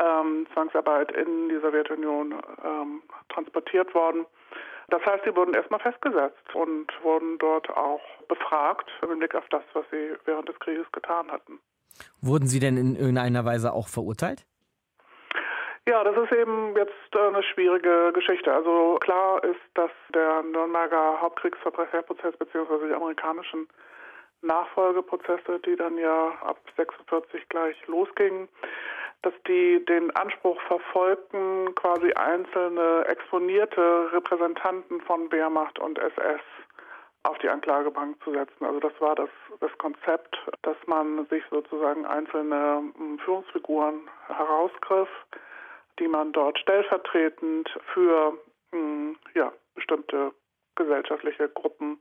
ähm, 0.00 0.46
Zwangsarbeit 0.54 1.10
in 1.16 1.48
die 1.48 1.58
Sowjetunion 1.58 2.40
ähm, 2.64 3.02
transportiert 3.28 3.92
worden. 3.92 4.24
Das 4.90 5.04
heißt, 5.06 5.24
sie 5.24 5.34
wurden 5.34 5.54
erstmal 5.54 5.80
festgesetzt 5.80 6.54
und 6.54 6.86
wurden 7.02 7.38
dort 7.38 7.70
auch 7.70 8.02
befragt 8.28 8.90
im 9.02 9.18
Blick 9.18 9.34
auf 9.34 9.48
das, 9.50 9.62
was 9.72 9.84
sie 9.90 10.14
während 10.24 10.48
des 10.48 10.58
Krieges 10.58 10.90
getan 10.92 11.30
hatten. 11.30 11.60
Wurden 12.20 12.46
sie 12.46 12.60
denn 12.60 12.76
in 12.76 12.96
irgendeiner 12.96 13.44
Weise 13.44 13.72
auch 13.72 13.88
verurteilt? 13.88 14.44
Ja, 15.88 16.04
das 16.04 16.16
ist 16.16 16.32
eben 16.32 16.76
jetzt 16.76 17.16
eine 17.16 17.42
schwierige 17.42 18.12
Geschichte. 18.12 18.52
Also 18.52 18.96
klar 19.00 19.42
ist, 19.44 19.60
dass 19.74 19.90
der 20.14 20.42
Nürnberger 20.42 21.20
Hauptkriegsverbrecherprozess 21.20 22.36
bzw. 22.36 22.88
die 22.88 22.94
amerikanischen 22.94 23.66
Nachfolgeprozesse, 24.42 25.58
die 25.66 25.76
dann 25.76 25.98
ja 25.98 26.32
ab 26.42 26.58
46 26.76 27.48
gleich 27.48 27.76
losgingen, 27.86 28.48
dass 29.22 29.34
die 29.46 29.84
den 29.84 30.10
Anspruch 30.16 30.60
verfolgten, 30.62 31.74
quasi 31.74 32.12
einzelne 32.12 33.04
exponierte 33.06 34.12
Repräsentanten 34.12 35.00
von 35.02 35.30
Wehrmacht 35.30 35.78
und 35.78 35.98
SS 35.98 36.40
auf 37.22 37.36
die 37.38 37.48
Anklagebank 37.48 38.22
zu 38.24 38.32
setzen. 38.32 38.64
Also 38.64 38.80
das 38.80 38.92
war 38.98 39.14
das, 39.14 39.28
das 39.60 39.70
Konzept, 39.78 40.38
dass 40.62 40.76
man 40.86 41.26
sich 41.26 41.42
sozusagen 41.50 42.06
einzelne 42.06 42.82
hm, 42.96 43.18
Führungsfiguren 43.18 44.08
herausgriff, 44.26 45.10
die 45.98 46.08
man 46.08 46.32
dort 46.32 46.58
stellvertretend 46.58 47.68
für 47.92 48.38
hm, 48.72 49.16
ja, 49.34 49.52
bestimmte 49.74 50.32
gesellschaftliche 50.76 51.48
Gruppen 51.50 52.00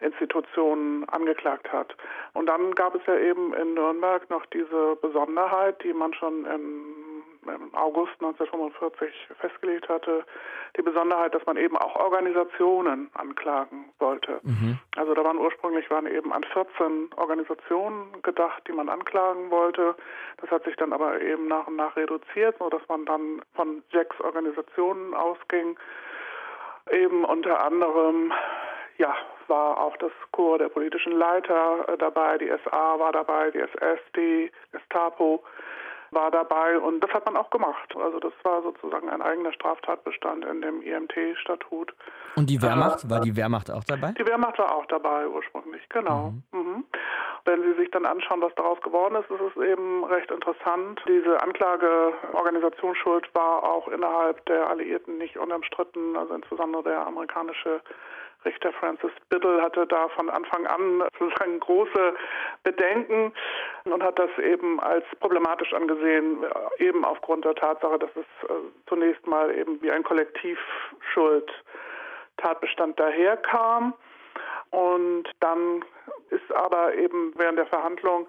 Institutionen 0.00 1.08
angeklagt 1.08 1.72
hat. 1.72 1.94
Und 2.34 2.46
dann 2.46 2.74
gab 2.74 2.94
es 2.94 3.02
ja 3.06 3.16
eben 3.18 3.54
in 3.54 3.74
Nürnberg 3.74 4.28
noch 4.30 4.44
diese 4.46 4.96
Besonderheit, 5.00 5.82
die 5.82 5.92
man 5.92 6.12
schon 6.12 6.44
im, 6.44 7.22
im 7.42 7.74
August 7.74 8.12
1945 8.20 9.28
festgelegt 9.40 9.88
hatte, 9.88 10.24
die 10.76 10.82
Besonderheit, 10.82 11.34
dass 11.34 11.46
man 11.46 11.56
eben 11.56 11.76
auch 11.78 11.96
Organisationen 11.96 13.10
anklagen 13.14 13.86
wollte. 13.98 14.40
Mhm. 14.42 14.78
Also 14.96 15.14
da 15.14 15.24
waren 15.24 15.38
ursprünglich 15.38 15.90
waren 15.90 16.06
eben 16.06 16.32
an 16.32 16.44
14 16.44 17.10
Organisationen 17.16 18.20
gedacht, 18.22 18.62
die 18.68 18.72
man 18.72 18.90
anklagen 18.90 19.50
wollte. 19.50 19.94
Das 20.42 20.50
hat 20.50 20.64
sich 20.64 20.76
dann 20.76 20.92
aber 20.92 21.20
eben 21.22 21.48
nach 21.48 21.66
und 21.66 21.76
nach 21.76 21.96
reduziert, 21.96 22.56
so 22.58 22.68
dass 22.68 22.86
man 22.88 23.06
dann 23.06 23.42
von 23.54 23.82
sechs 23.92 24.20
Organisationen 24.20 25.14
ausging. 25.14 25.78
Eben 26.90 27.24
unter 27.24 27.64
anderem 27.64 28.32
ja, 28.98 29.14
war 29.48 29.80
auch 29.80 29.96
das 29.98 30.12
Chor 30.32 30.58
der 30.58 30.68
politischen 30.68 31.12
Leiter 31.12 31.88
äh, 31.88 31.96
dabei, 31.98 32.38
die 32.38 32.50
SA 32.64 32.98
war 32.98 33.12
dabei, 33.12 33.50
die 33.50 33.60
SS, 33.60 34.00
die 34.14 34.50
Gestapo 34.72 35.42
war 36.10 36.30
dabei 36.30 36.78
und 36.78 37.00
das 37.00 37.10
hat 37.12 37.26
man 37.26 37.36
auch 37.36 37.50
gemacht. 37.50 37.94
Also 37.96 38.18
das 38.20 38.32
war 38.42 38.62
sozusagen 38.62 39.08
ein 39.08 39.22
eigener 39.22 39.52
Straftatbestand 39.52 40.44
in 40.44 40.62
dem 40.62 40.82
IMT-Statut. 40.82 41.94
Und 42.36 42.48
die 42.50 42.60
Wehrmacht, 42.60 43.04
äh, 43.04 43.10
war 43.10 43.20
die 43.20 43.36
Wehrmacht 43.36 43.70
auch 43.70 43.84
dabei? 43.84 44.12
Die 44.18 44.26
Wehrmacht 44.26 44.58
war 44.58 44.74
auch 44.74 44.86
dabei 44.86 45.26
ursprünglich, 45.28 45.82
genau. 45.88 46.32
Mhm. 46.52 46.60
Mhm. 46.60 46.84
Wenn 47.44 47.62
Sie 47.62 47.74
sich 47.74 47.90
dann 47.92 48.06
anschauen, 48.06 48.40
was 48.40 48.54
daraus 48.56 48.80
geworden 48.80 49.14
ist, 49.14 49.30
ist 49.30 49.40
es 49.40 49.62
eben 49.62 50.04
recht 50.04 50.30
interessant. 50.32 51.00
Diese 51.06 51.40
Anklage 51.40 52.12
Organisationsschuld 52.32 53.32
war 53.34 53.62
auch 53.62 53.86
innerhalb 53.88 54.44
der 54.46 54.68
Alliierten 54.68 55.18
nicht 55.18 55.36
unumstritten, 55.36 56.16
also 56.16 56.34
insbesondere 56.34 56.82
der 56.82 57.06
amerikanische 57.06 57.80
Richter 58.46 58.72
Francis 58.72 59.10
Biddle 59.28 59.60
hatte 59.60 59.86
da 59.86 60.08
von 60.10 60.30
Anfang 60.30 60.64
an 60.66 61.02
sozusagen 61.18 61.58
große 61.60 62.14
Bedenken 62.62 63.34
und 63.84 64.02
hat 64.02 64.18
das 64.18 64.30
eben 64.38 64.80
als 64.80 65.04
problematisch 65.20 65.74
angesehen, 65.74 66.46
eben 66.78 67.04
aufgrund 67.04 67.44
der 67.44 67.54
Tatsache, 67.54 67.98
dass 67.98 68.08
es 68.14 68.24
äh, 68.48 68.54
zunächst 68.88 69.26
mal 69.26 69.54
eben 69.54 69.82
wie 69.82 69.90
ein 69.90 70.04
Kollektivschuld-Tatbestand 70.04 72.98
daherkam. 72.98 73.92
Und 74.70 75.24
dann 75.40 75.84
ist 76.30 76.50
aber 76.54 76.94
eben 76.94 77.34
während 77.36 77.58
der 77.58 77.66
Verhandlung 77.66 78.26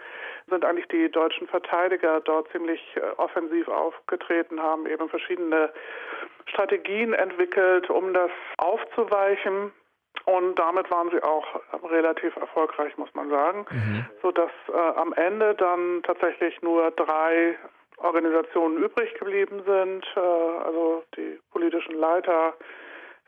sind 0.50 0.64
eigentlich 0.64 0.88
die 0.88 1.12
deutschen 1.12 1.46
Verteidiger 1.48 2.22
dort 2.22 2.50
ziemlich 2.52 2.82
äh, 2.96 3.02
offensiv 3.18 3.68
aufgetreten, 3.68 4.62
haben 4.62 4.88
eben 4.88 5.10
verschiedene 5.10 5.74
Strategien 6.48 7.14
entwickelt, 7.14 7.90
um 7.90 8.14
das 8.14 8.32
aufzuweichen. 8.58 9.72
Und 10.28 10.60
damit 10.60 10.92
waren 10.92 11.10
sie 11.10 11.24
auch 11.24 11.46
relativ 11.90 12.36
erfolgreich, 12.36 12.98
muss 12.98 13.14
man 13.14 13.30
sagen, 13.30 13.66
mhm. 13.72 14.06
sodass 14.22 14.52
äh, 14.68 15.00
am 15.00 15.14
Ende 15.14 15.56
dann 15.56 16.04
tatsächlich 16.04 16.62
nur 16.62 16.92
drei 16.92 17.58
Organisationen 17.96 18.84
übrig 18.84 19.14
geblieben 19.14 19.64
sind, 19.66 20.06
äh, 20.18 20.20
also 20.20 21.04
die 21.16 21.40
politischen 21.54 21.96
Leiter 21.96 22.56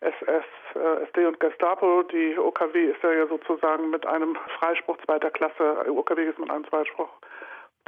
SS, 0.01 0.43
äh, 0.75 1.03
SD 1.05 1.25
und 1.25 1.39
Gestapo. 1.39 2.03
Die 2.03 2.37
OKW 2.37 2.91
ist 2.91 3.01
ja 3.01 3.27
sozusagen 3.27 3.91
mit 3.91 4.05
einem 4.05 4.37
Freispruch 4.59 4.97
zweiter 5.05 5.31
Klasse, 5.31 5.85
OKW 5.89 6.25
ist 6.25 6.37
mit 6.37 6.51
einem 6.51 6.65
Freispruch 6.65 7.09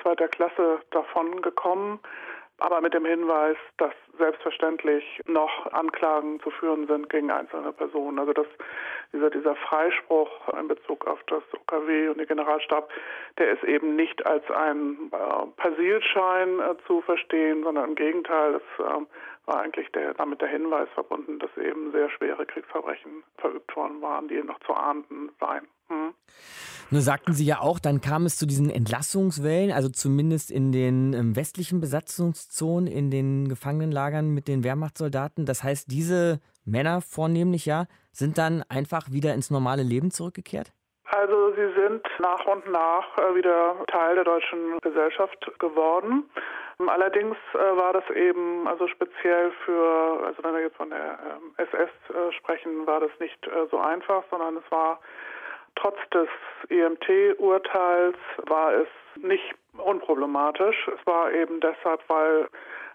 zweiter 0.02 0.30
Klasse 0.30 0.80
davon 0.91 1.41
gekommen 1.41 2.00
aber 2.62 2.80
mit 2.80 2.93
dem 2.93 3.06
Hinweis, 3.06 3.58
dass 3.78 3.93
selbstverständlich 4.19 5.04
noch 5.26 5.65
Anklagen 5.74 6.39
zu 6.41 6.52
führen 6.52 6.86
sind 6.86 7.10
gegen 7.10 7.32
einzelne 7.32 7.74
Personen. 7.74 8.19
Also 8.19 8.34
dass 8.34 8.45
dieser, 9.12 9.32
dieser 9.32 9.56
Freispruch 9.56 10.30
in 10.60 10.67
Bezug 10.67 11.08
auf 11.08 11.19
das 11.28 11.41
OKW 11.54 12.10
und 12.10 12.19
den 12.19 12.28
Generalstab, 12.28 12.89
der 13.39 13.52
ist 13.52 13.63
eben 13.63 13.95
nicht 13.95 14.24
als 14.26 14.50
ein 14.52 15.12
äh, 15.12 15.47
Persilschein 15.58 16.60
äh, 16.60 16.76
zu 16.86 17.02
verstehen, 17.02 17.63
sondern 17.63 17.89
im 17.89 17.95
Gegenteil, 17.95 18.56
es 18.56 18.86
äh, 18.86 19.06
war 19.52 19.62
eigentlich 19.62 19.92
der, 19.92 20.14
damit 20.14 20.42
der 20.42 20.48
Hinweis 20.48 20.88
verbunden, 20.94 21.40
dass 21.40 21.50
eben 21.58 21.92
sehr 21.92 22.10
schwere 22.10 22.46
Kriegsverbrechen 22.46 23.24
verübt 23.38 23.76
worden 23.76 24.02
waren, 24.02 24.28
die 24.28 24.42
noch 24.44 24.60
zu 24.62 24.73
ahnden 24.73 25.32
seien. 25.40 25.67
Hm. 25.90 26.13
Nur 26.90 27.02
sagten 27.02 27.34
Sie 27.34 27.46
ja 27.46 27.60
auch, 27.60 27.80
dann 27.80 28.02
kam 28.02 28.25
es 28.25 28.38
zu 28.38 28.46
diesen 28.46 28.69
Entlassungswellen, 28.69 29.71
also 29.71 29.90
zumindest 29.90 30.52
in 30.52 30.71
den 30.71 31.13
ähm, 31.13 31.36
westlichen 31.36 31.82
Besatzungszonen, 31.82 32.88
in 32.88 33.12
den 33.12 33.48
Gefangenenlagern 33.50 34.34
mit 34.34 34.48
den 34.48 34.63
Wehrmachtssoldaten. 34.63 35.46
Das 35.46 35.63
heißt, 35.63 35.92
diese 35.92 36.40
Männer 36.65 37.02
vornehmlich 37.02 37.65
ja, 37.65 37.86
sind 38.12 38.38
dann 38.38 38.63
einfach 38.69 39.12
wieder 39.12 39.34
ins 39.34 39.52
normale 39.52 39.84
Leben 39.84 40.12
zurückgekehrt? 40.12 40.71
Also 41.06 41.54
sie 41.56 41.73
sind 41.75 42.04
nach 42.19 42.46
und 42.46 42.69
nach 42.71 43.17
äh, 43.17 43.36
wieder 43.36 43.75
Teil 43.88 44.15
der 44.15 44.23
deutschen 44.23 44.80
Gesellschaft 44.82 45.52
geworden. 45.60 46.23
Allerdings 46.80 47.38
äh, 47.54 47.58
war 47.58 47.94
das 47.94 48.10
eben 48.12 48.67
also 48.67 48.88
speziell 48.88 49.52
für, 49.65 50.24
also 50.26 50.44
wenn 50.44 50.54
wir 50.54 50.62
jetzt 50.62 50.78
von 50.78 50.90
der 50.90 51.19
SS 51.58 51.90
ähm, 52.10 52.30
äh, 52.30 52.32
sprechen, 52.34 52.88
war 52.88 53.00
das 53.00 53.12
nicht 53.19 53.38
so 53.69 53.78
einfach, 53.78 54.24
sondern 54.30 54.58
es 54.58 54.72
war 54.72 55.00
trotz 55.76 55.98
des 56.13 56.28
EMT-Urteils 56.69 58.17
war 58.48 58.74
es 58.74 58.88
nicht 59.15 59.56
unproblematisch. 59.78 60.88
Es 60.88 61.06
war 61.06 61.32
eben 61.32 61.60
deshalb, 61.60 62.02
weil 62.08 62.48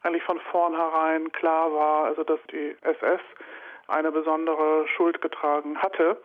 eigentlich 0.03 0.23
von 0.25 0.41
vornherein 0.53 1.31
klar 1.33 1.73
war, 1.73 2.05
also 2.05 2.23
dass 2.25 2.41
die 2.51 2.77
SS 2.83 3.21
eine 3.89 4.13
besondere 4.13 4.87
Schuld 4.97 5.21
getragen 5.21 5.79
hatte. 5.79 6.21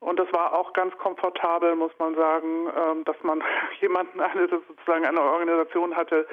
Und 0.00 0.18
das 0.18 0.32
war 0.32 0.52
auch 0.52 0.72
ganz 0.72 0.96
komfortabel, 0.98 1.74
muss 1.74 1.92
man 1.98 2.14
sagen, 2.14 2.68
ähm, 2.76 3.04
dass 3.04 3.16
man 3.22 3.42
jemanden, 3.80 4.20
eine 4.20 4.48
sozusagen 4.48 5.04
eine 5.04 5.20
Organisation 5.20 5.96
hatte, 5.96 6.26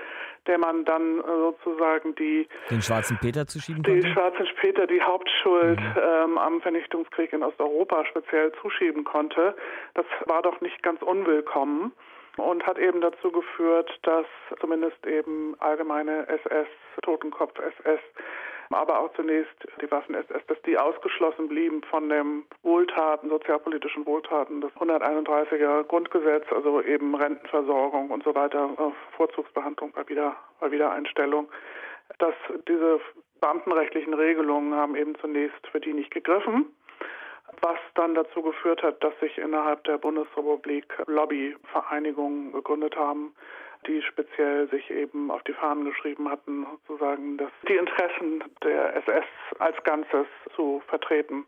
der 0.48 0.58
man 0.58 0.86
dann 0.86 1.20
äh, 1.20 1.24
sozusagen 1.24 2.16
die 2.16 2.48
den 2.70 2.82
schwarzen 2.82 3.18
Peter 3.20 3.48
zuschieben 3.48 3.84
konnte. 3.84 4.00
Die 4.02 4.14
schwarzen 4.14 4.48
Peter 4.62 4.88
die 4.88 5.02
Hauptschuld 5.02 5.80
mhm. 5.80 5.94
ähm, 6.02 6.38
am 6.38 6.62
Vernichtungskrieg 6.62 7.34
in 7.34 7.44
Osteuropa 7.44 8.06
speziell 8.06 8.52
zuschieben 8.62 9.04
konnte. 9.04 9.56
Das 9.94 10.06
war 10.26 10.42
doch 10.42 10.62
nicht 10.62 10.82
ganz 10.84 11.02
unwillkommen 11.02 11.92
und 12.38 12.66
hat 12.66 12.78
eben 12.78 13.02
dazu 13.02 13.32
geführt, 13.32 13.92
dass 14.04 14.26
zumindest 14.60 15.06
eben 15.06 15.56
allgemeine 15.60 16.28
SS, 16.28 16.68
Totenkopf 17.02 17.58
SS 17.60 18.00
aber 18.70 19.00
auch 19.00 19.14
zunächst 19.14 19.56
die 19.82 19.90
Waffen-SS, 19.90 20.46
dass 20.48 20.62
die 20.64 20.78
ausgeschlossen 20.78 21.48
blieben 21.48 21.82
von 21.84 22.10
dem 22.10 22.46
Wohltaten, 22.64 23.30
sozialpolitischen 23.30 24.06
Wohltaten 24.06 24.62
des 24.62 24.72
131er 24.74 25.84
Grundgesetz, 25.84 26.46
also 26.52 26.82
eben 26.82 27.16
Rentenversorgung 27.16 28.12
und 28.12 28.24
so 28.24 28.34
weiter, 28.36 28.70
äh, 28.78 29.16
Vorzugsbehandlung 29.16 29.92
bei, 29.92 30.08
Wieder, 30.08 30.36
bei 30.60 30.72
Wiedereinstellung, 30.72 31.48
dass 32.20 32.36
diese 32.68 33.00
beamtenrechtlichen 33.40 34.14
Regelungen 34.14 34.74
haben 34.74 34.96
eben 34.96 35.16
zunächst 35.20 35.68
für 35.72 35.80
die 35.80 35.94
nicht 35.94 36.12
gegriffen 36.12 36.74
was 37.62 37.78
dann 37.96 38.16
dazu 38.16 38.42
geführt 38.42 38.84
hat, 38.84 39.04
dass 39.04 39.18
sich 39.20 39.38
innerhalb 39.38 39.84
der 39.86 39.98
Bundesrepublik 39.98 40.86
Lobbyvereinigungen 41.08 42.52
gegründet 42.52 42.96
haben, 42.96 43.34
die 43.88 44.02
speziell 44.02 44.68
sich 44.70 44.90
eben 44.92 45.32
auf 45.32 45.44
die 45.44 45.54
Fahnen 45.54 45.86
geschrieben 45.86 46.30
hatten, 46.30 46.66
sozusagen 46.88 47.38
dass 47.38 47.52
die 47.68 47.76
Interessen 47.76 48.44
der 48.64 48.96
SS 48.96 49.26
als 49.60 49.82
Ganzes 49.84 50.28
zu 50.56 50.82
vertreten. 50.88 51.46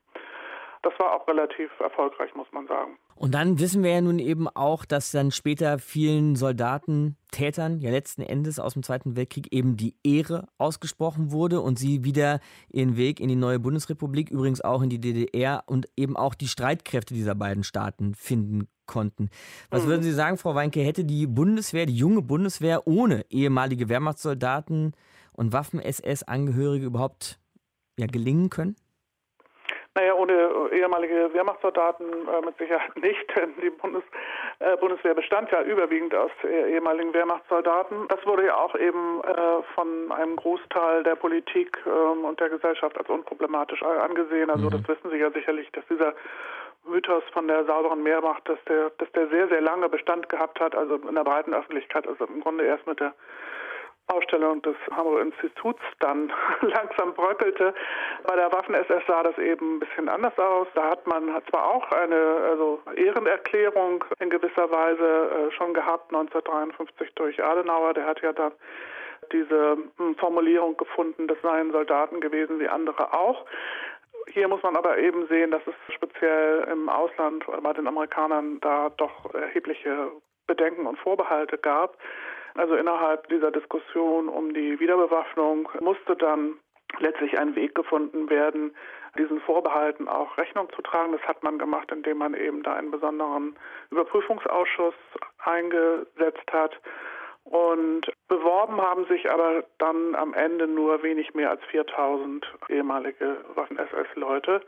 Das 0.84 0.93
war 0.99 1.13
auch 1.13 1.28
relativ 1.28 1.69
erfolgreich, 1.80 2.34
muss 2.36 2.47
man 2.51 2.67
sagen. 2.67 2.97
Und 3.15 3.34
dann 3.34 3.59
wissen 3.59 3.84
wir 3.84 3.91
ja 3.91 4.01
nun 4.01 4.19
eben 4.19 4.47
auch, 4.47 4.86
dass 4.86 5.11
dann 5.11 5.32
später 5.32 5.80
vielen 5.80 6.36
Soldaten, 6.36 7.17
Tätern, 7.32 7.80
ja 7.80 7.89
letzten 7.89 8.21
Endes 8.21 8.59
aus 8.59 8.73
dem 8.73 8.84
Zweiten 8.84 9.15
Weltkrieg 9.15 9.51
eben 9.51 9.75
die 9.75 9.95
Ehre 10.03 10.47
ausgesprochen 10.59 11.32
wurde 11.32 11.61
und 11.61 11.80
sie 11.80 12.03
wieder 12.03 12.39
ihren 12.69 12.95
Weg 12.95 13.19
in 13.19 13.28
die 13.28 13.36
neue 13.36 13.59
Bundesrepublik, 13.59 14.30
übrigens 14.30 14.61
auch 14.61 14.84
in 14.84 14.89
die 14.89 15.01
DDR 15.01 15.63
und 15.65 15.88
eben 15.97 16.15
auch 16.15 16.36
die 16.36 16.47
Streitkräfte 16.47 17.15
dieser 17.15 17.36
beiden 17.36 17.63
Staaten 17.63 18.13
finden 18.13 18.67
konnten. 18.86 19.30
Was 19.69 19.84
mhm. 19.84 19.89
würden 19.89 20.03
Sie 20.03 20.13
sagen, 20.13 20.38
Frau 20.38 20.53
Weinke, 20.53 20.82
hätte 20.82 21.03
die 21.03 21.28
Bundeswehr, 21.28 21.88
die 21.88 21.97
junge 21.97 22.21
Bundeswehr 22.21 22.88
ohne 22.88 23.25
ehemalige 23.30 23.89
Wehrmachtssoldaten 23.89 24.93
und 25.34 25.53
Waffen-SS-Angehörige 25.53 26.86
überhaupt 26.86 27.39
ja, 27.97 28.05
gelingen 28.05 28.49
können? 28.49 28.75
Naja, 29.97 30.13
ohne 30.13 30.69
ehemalige 30.73 31.33
Wehrmachtssoldaten 31.33 32.05
äh, 32.05 32.45
mit 32.45 32.55
Sicherheit 32.59 32.95
nicht, 33.01 33.35
denn 33.35 33.55
die 33.59 33.71
Bundes, 33.71 34.03
äh, 34.59 34.77
Bundeswehr 34.77 35.15
bestand 35.15 35.49
ja 35.49 35.63
überwiegend 35.63 36.13
aus 36.13 36.29
äh, 36.43 36.73
ehemaligen 36.73 37.11
Wehrmachtssoldaten. 37.15 38.07
Das 38.07 38.23
wurde 38.23 38.45
ja 38.45 38.57
auch 38.57 38.75
eben 38.75 39.21
äh, 39.23 39.63
von 39.73 40.11
einem 40.11 40.35
Großteil 40.35 41.01
der 41.01 41.15
Politik 41.15 41.79
ähm, 41.87 42.25
und 42.25 42.39
der 42.39 42.49
Gesellschaft 42.49 42.95
als 42.95 43.09
unproblematisch 43.09 43.81
angesehen. 43.81 44.51
Also 44.51 44.67
mhm. 44.67 44.69
das 44.69 44.87
wissen 44.87 45.09
Sie 45.09 45.17
ja 45.17 45.31
sicherlich, 45.31 45.67
dass 45.71 45.83
dieser 45.87 46.13
Mythos 46.85 47.23
von 47.33 47.47
der 47.47 47.65
sauberen 47.65 48.03
Mehrmacht, 48.03 48.47
dass 48.47 48.63
der, 48.65 48.91
dass 48.99 49.11
der 49.13 49.29
sehr, 49.29 49.47
sehr 49.47 49.61
lange 49.61 49.89
Bestand 49.89 50.29
gehabt 50.29 50.59
hat, 50.59 50.75
also 50.75 50.97
in 50.97 51.15
der 51.15 51.23
breiten 51.23 51.55
Öffentlichkeit, 51.55 52.07
also 52.07 52.25
im 52.25 52.41
Grunde 52.41 52.65
erst 52.65 52.85
mit 52.85 52.99
der 52.99 53.15
Ausstellung 54.08 54.62
des 54.62 54.76
Hamburger 54.91 55.22
Instituts 55.22 55.82
dann 55.99 56.32
langsam 56.62 57.14
bröckelte. 57.14 57.74
Bei 58.24 58.36
der 58.36 58.51
Waffen-SS 58.51 59.05
sah 59.08 59.24
das 59.24 59.38
eben 59.38 59.76
ein 59.76 59.80
bisschen 59.80 60.10
anders 60.10 60.38
aus. 60.38 60.68
Da 60.76 60.91
hat 60.91 61.05
man 61.08 61.41
zwar 61.49 61.68
auch 61.68 61.91
eine 61.91 62.16
also 62.49 62.80
Ehrenerklärung 62.95 64.03
in 64.20 64.30
gewisser 64.30 64.72
Weise 64.72 65.49
äh, 65.49 65.51
schon 65.51 65.74
gehabt, 65.74 66.14
1953 66.14 67.14
durch 67.16 67.43
Adenauer. 67.43 67.93
Der 67.93 68.05
hat 68.05 68.22
ja 68.22 68.34
dann 68.34 68.53
diese 69.32 69.78
hm, 69.97 70.16
Formulierung 70.16 70.78
gefunden, 70.78 71.28
das 71.28 71.38
seien 71.41 71.72
Soldaten 71.72 72.22
gewesen 72.22 72.60
wie 72.60 72.68
andere 72.68 73.14
auch. 73.14 73.45
Hier 74.30 74.47
muss 74.47 74.62
man 74.64 74.76
aber 74.76 74.97
eben 74.97 75.28
sehen, 75.28 75.51
dass 75.51 75.62
es 75.66 75.93
speziell 75.93 76.68
im 76.72 76.89
Ausland 76.89 77.45
bei 77.62 77.74
den 77.74 77.88
Amerikanern 77.88 78.60
da 78.60 78.89
doch 78.97 79.34
erhebliche 79.34 80.12
Bedenken 80.47 80.86
und 80.86 80.97
Vorbehalte 80.99 81.58
gab. 81.58 81.97
Also 82.58 82.76
innerhalb 82.76 83.30
dieser 83.30 83.51
Diskussion 83.51 84.28
um 84.28 84.51
die 84.51 84.80
Wiederbewaffnung 84.80 85.70
musste 85.80 86.16
dann 86.16 86.58
letztlich 86.99 87.38
ein 87.38 87.55
Weg 87.55 87.76
gefunden 87.76 88.32
werden, 88.32 88.76
diesen 89.18 89.39
Vorbehalten 89.41 90.08
auch 90.08 90.36
Rechnung 90.39 90.68
zu 90.76 90.82
tragen. 90.82 91.12
Das 91.12 91.22
hat 91.22 91.43
man 91.43 91.60
gemacht, 91.60 91.91
indem 91.91 92.18
man 92.18 92.34
eben 92.34 92.64
da 92.64 92.74
einen 92.74 92.89
besonderen 92.89 93.55
Überprüfungsausschuss 93.91 94.95
eingesetzt 95.38 96.51
hat. 96.51 96.80
Und 97.43 98.12
beworben 98.28 98.82
haben 98.82 99.05
sich 99.05 99.30
aber 99.32 99.64
dann 99.78 100.16
am 100.16 100.34
Ende 100.34 100.68
nur 100.68 101.03
wenig 101.03 101.36
mehr 101.36 101.51
als 101.51 101.64
4000 101.66 102.45
ehemalige 102.70 103.38
Waffen-SS-Leute. 103.53 104.62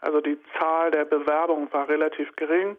Also 0.00 0.22
die 0.22 0.38
Zahl 0.58 0.90
der 0.90 1.04
Bewerbungen 1.04 1.70
war 1.72 1.88
relativ 1.88 2.34
gering 2.36 2.78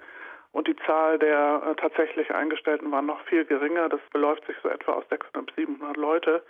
und 0.52 0.68
die 0.68 0.76
Zahl 0.86 1.20
der 1.20 1.62
äh, 1.66 1.76
tatsächlich 1.76 2.34
Eingestellten 2.34 2.92
war 2.92 3.02
noch 3.02 3.22
viel 3.26 3.46
geringer. 3.46 3.90
Das 3.90 4.02
beläuft 4.12 4.46
sich 4.48 4.56
so 4.64 4.70
etwa 4.70 4.94
aus 4.94 5.04
600 5.10 5.46
bis 5.46 5.56
700 5.56 5.98
Leute. 5.98 6.44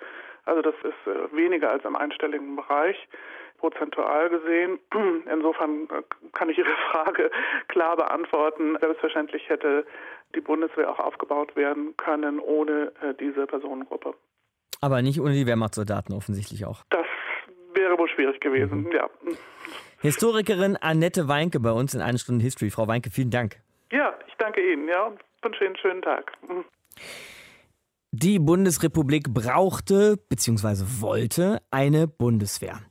Also 0.45 0.62
das 0.62 0.76
ist 0.84 1.08
äh, 1.08 1.36
weniger 1.36 1.70
als 1.72 1.84
im 1.84 1.95
einstelligen 1.95 2.56
Bereich 2.56 2.95
prozentual 3.58 4.30
gesehen. 4.30 4.80
Insofern 5.32 5.88
äh, 5.89 6.02
kann 6.34 6.50
ich 6.50 6.58
Ihre 6.58 6.70
Frage 6.91 7.30
klar 7.68 7.97
beantworten. 7.97 8.78
Selbstverständlich 8.80 9.50
hätte 9.50 9.86
die 10.36 10.41
Bundeswehr 10.41 10.89
auch 10.89 11.00
aufgebaut 11.00 11.56
werden 11.56 11.95
können 11.97 12.39
ohne 12.39 12.91
äh, 13.02 13.14
diese 13.20 13.47
Personengruppe. 13.47 14.14
Aber 14.82 15.02
nicht 15.02 15.20
ohne 15.20 15.34
die 15.34 15.45
Wehrmachtssoldaten 15.45 16.16
offensichtlich 16.16 16.66
auch. 16.66 16.84
Das 16.89 17.06
wäre 17.74 17.97
wohl 17.97 18.08
schwierig 18.08 18.39
gewesen, 18.39 18.84
mhm. 18.84 18.91
ja. 18.93 19.10
Historikerin 20.02 20.78
Annette 20.78 21.28
Weinke 21.28 21.60
bei 21.60 21.72
uns 21.72 21.93
in 21.93 22.02
einer 22.02 22.18
Stunde 22.18 22.43
History. 22.43 22.70
Frau 22.70 22.88
Weinke, 22.88 23.10
vielen 23.10 23.32
Dank. 23.32 23.58
Ja, 23.91 24.13
ich 24.27 24.33
danke 24.37 24.61
Ihnen, 24.61 24.87
ja, 24.87 25.07
und 25.07 25.19
wünsche 25.41 25.63
Ihnen 25.63 25.75
einen 25.75 25.77
schönen 25.77 26.01
Tag. 26.01 26.31
Mhm. 26.47 26.65
Die 28.11 28.39
Bundesrepublik 28.39 29.31
brauchte 29.33 30.17
bzw. 30.17 30.83
wollte 30.99 31.61
eine 31.69 32.07
Bundeswehr. 32.07 32.81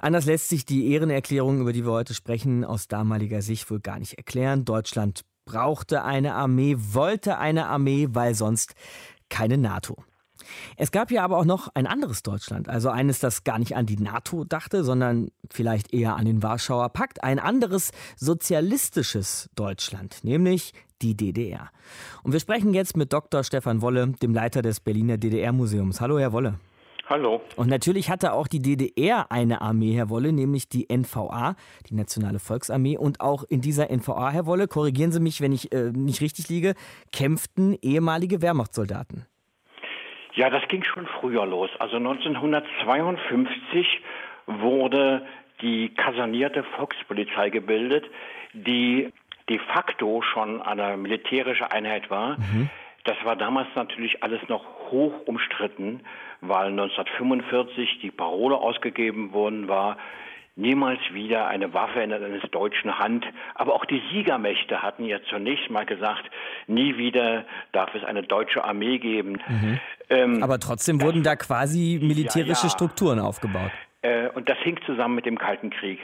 Anders 0.00 0.26
lässt 0.26 0.50
sich 0.50 0.66
die 0.66 0.92
Ehrenerklärung, 0.92 1.62
über 1.62 1.72
die 1.72 1.84
wir 1.84 1.92
heute 1.92 2.12
sprechen, 2.12 2.62
aus 2.62 2.86
damaliger 2.86 3.40
Sicht 3.40 3.70
wohl 3.70 3.80
gar 3.80 3.98
nicht 3.98 4.18
erklären. 4.18 4.66
Deutschland 4.66 5.22
brauchte 5.46 6.04
eine 6.04 6.34
Armee, 6.34 6.76
wollte 6.76 7.38
eine 7.38 7.66
Armee, 7.66 8.08
weil 8.10 8.34
sonst 8.34 8.74
keine 9.30 9.56
NATO. 9.56 9.96
Es 10.76 10.90
gab 10.90 11.10
ja 11.10 11.24
aber 11.24 11.38
auch 11.38 11.44
noch 11.44 11.68
ein 11.74 11.86
anderes 11.86 12.22
Deutschland, 12.22 12.68
also 12.68 12.88
eines, 12.90 13.18
das 13.18 13.44
gar 13.44 13.58
nicht 13.58 13.76
an 13.76 13.86
die 13.86 13.96
NATO 13.96 14.44
dachte, 14.44 14.84
sondern 14.84 15.28
vielleicht 15.50 15.92
eher 15.92 16.16
an 16.16 16.24
den 16.24 16.42
Warschauer 16.42 16.88
Pakt, 16.90 17.22
ein 17.24 17.38
anderes 17.38 17.90
sozialistisches 18.16 19.50
Deutschland, 19.54 20.22
nämlich 20.22 20.72
die 21.02 21.16
DDR. 21.16 21.70
Und 22.22 22.32
wir 22.32 22.40
sprechen 22.40 22.72
jetzt 22.74 22.96
mit 22.96 23.12
Dr. 23.12 23.44
Stefan 23.44 23.82
Wolle, 23.82 24.08
dem 24.22 24.34
Leiter 24.34 24.62
des 24.62 24.80
Berliner 24.80 25.18
DDR-Museums. 25.18 26.00
Hallo, 26.00 26.18
Herr 26.18 26.32
Wolle. 26.32 26.58
Hallo. 27.08 27.40
Und 27.54 27.68
natürlich 27.68 28.10
hatte 28.10 28.32
auch 28.32 28.48
die 28.48 28.60
DDR 28.60 29.30
eine 29.30 29.60
Armee, 29.60 29.94
Herr 29.94 30.10
Wolle, 30.10 30.32
nämlich 30.32 30.68
die 30.68 30.88
NVA, 30.90 31.54
die 31.88 31.94
Nationale 31.94 32.40
Volksarmee. 32.40 32.98
Und 32.98 33.20
auch 33.20 33.44
in 33.44 33.60
dieser 33.60 33.90
NVA, 33.90 34.30
Herr 34.30 34.46
Wolle, 34.46 34.66
korrigieren 34.66 35.12
Sie 35.12 35.20
mich, 35.20 35.40
wenn 35.40 35.52
ich 35.52 35.72
äh, 35.72 35.92
nicht 35.92 36.20
richtig 36.20 36.48
liege, 36.48 36.74
kämpften 37.12 37.76
ehemalige 37.80 38.42
Wehrmachtssoldaten. 38.42 39.26
Ja, 40.36 40.50
das 40.50 40.68
ging 40.68 40.84
schon 40.84 41.06
früher 41.06 41.46
los. 41.46 41.70
Also 41.78 41.96
1952 41.96 44.02
wurde 44.46 45.26
die 45.62 45.88
kasernierte 45.94 46.62
Volkspolizei 46.76 47.48
gebildet, 47.48 48.04
die 48.52 49.10
de 49.48 49.58
facto 49.58 50.20
schon 50.22 50.60
eine 50.60 50.98
militärische 50.98 51.72
Einheit 51.72 52.10
war. 52.10 52.36
Mhm. 52.38 52.68
Das 53.04 53.16
war 53.24 53.36
damals 53.36 53.68
natürlich 53.74 54.22
alles 54.22 54.46
noch 54.48 54.62
hoch 54.90 55.26
umstritten, 55.26 56.02
weil 56.42 56.66
1945 56.66 58.00
die 58.02 58.10
Parole 58.10 58.56
ausgegeben 58.56 59.32
worden 59.32 59.68
war, 59.68 59.96
niemals 60.56 60.98
wieder 61.12 61.46
eine 61.46 61.72
Waffe 61.74 62.00
in 62.00 62.12
einer 62.12 62.38
deutschen 62.50 62.98
Hand. 62.98 63.24
Aber 63.54 63.74
auch 63.74 63.84
die 63.84 64.02
Siegermächte 64.10 64.82
hatten 64.82 65.04
ja 65.04 65.18
zunächst 65.28 65.70
mal 65.70 65.86
gesagt, 65.86 66.24
nie 66.66 66.96
wieder 66.96 67.44
darf 67.72 67.94
es 67.94 68.02
eine 68.04 68.22
deutsche 68.22 68.64
Armee 68.64 68.98
geben. 68.98 69.38
Mhm. 69.46 69.80
Ähm, 70.08 70.42
Aber 70.42 70.58
trotzdem 70.58 71.00
wurden 71.00 71.22
da 71.22 71.36
quasi 71.36 72.00
militärische 72.02 72.62
ja, 72.62 72.68
ja. 72.68 72.70
Strukturen 72.70 73.18
aufgebaut. 73.20 73.70
Äh, 74.02 74.28
und 74.30 74.48
das 74.48 74.58
hing 74.58 74.78
zusammen 74.86 75.14
mit 75.14 75.26
dem 75.26 75.38
Kalten 75.38 75.70
Krieg. 75.70 76.00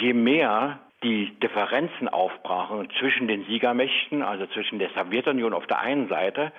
Je 0.00 0.12
mehr 0.12 0.78
die 1.02 1.38
Differenzen 1.40 2.08
aufbrachen 2.08 2.88
zwischen 2.98 3.28
den 3.28 3.44
Siegermächten, 3.44 4.22
also 4.22 4.46
zwischen 4.46 4.78
der 4.78 4.90
Sowjetunion 4.90 5.52
auf 5.52 5.66
der 5.66 5.80
einen 5.80 6.08
Seite 6.08 6.52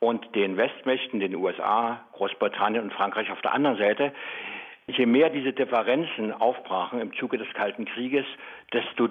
und 0.00 0.34
den 0.34 0.56
Westmächten, 0.56 1.20
den 1.20 1.34
USA, 1.36 2.00
Großbritannien 2.12 2.82
und 2.82 2.92
Frankreich 2.92 3.30
auf 3.30 3.40
der 3.40 3.52
anderen 3.52 3.78
Seite, 3.78 4.12
je 4.86 5.06
mehr 5.06 5.30
diese 5.30 5.52
Differenzen 5.52 6.32
aufbrachen 6.32 7.00
im 7.00 7.14
Zuge 7.14 7.38
des 7.38 7.48
Kalten 7.54 7.84
Krieges, 7.84 8.26
desto 8.72 9.08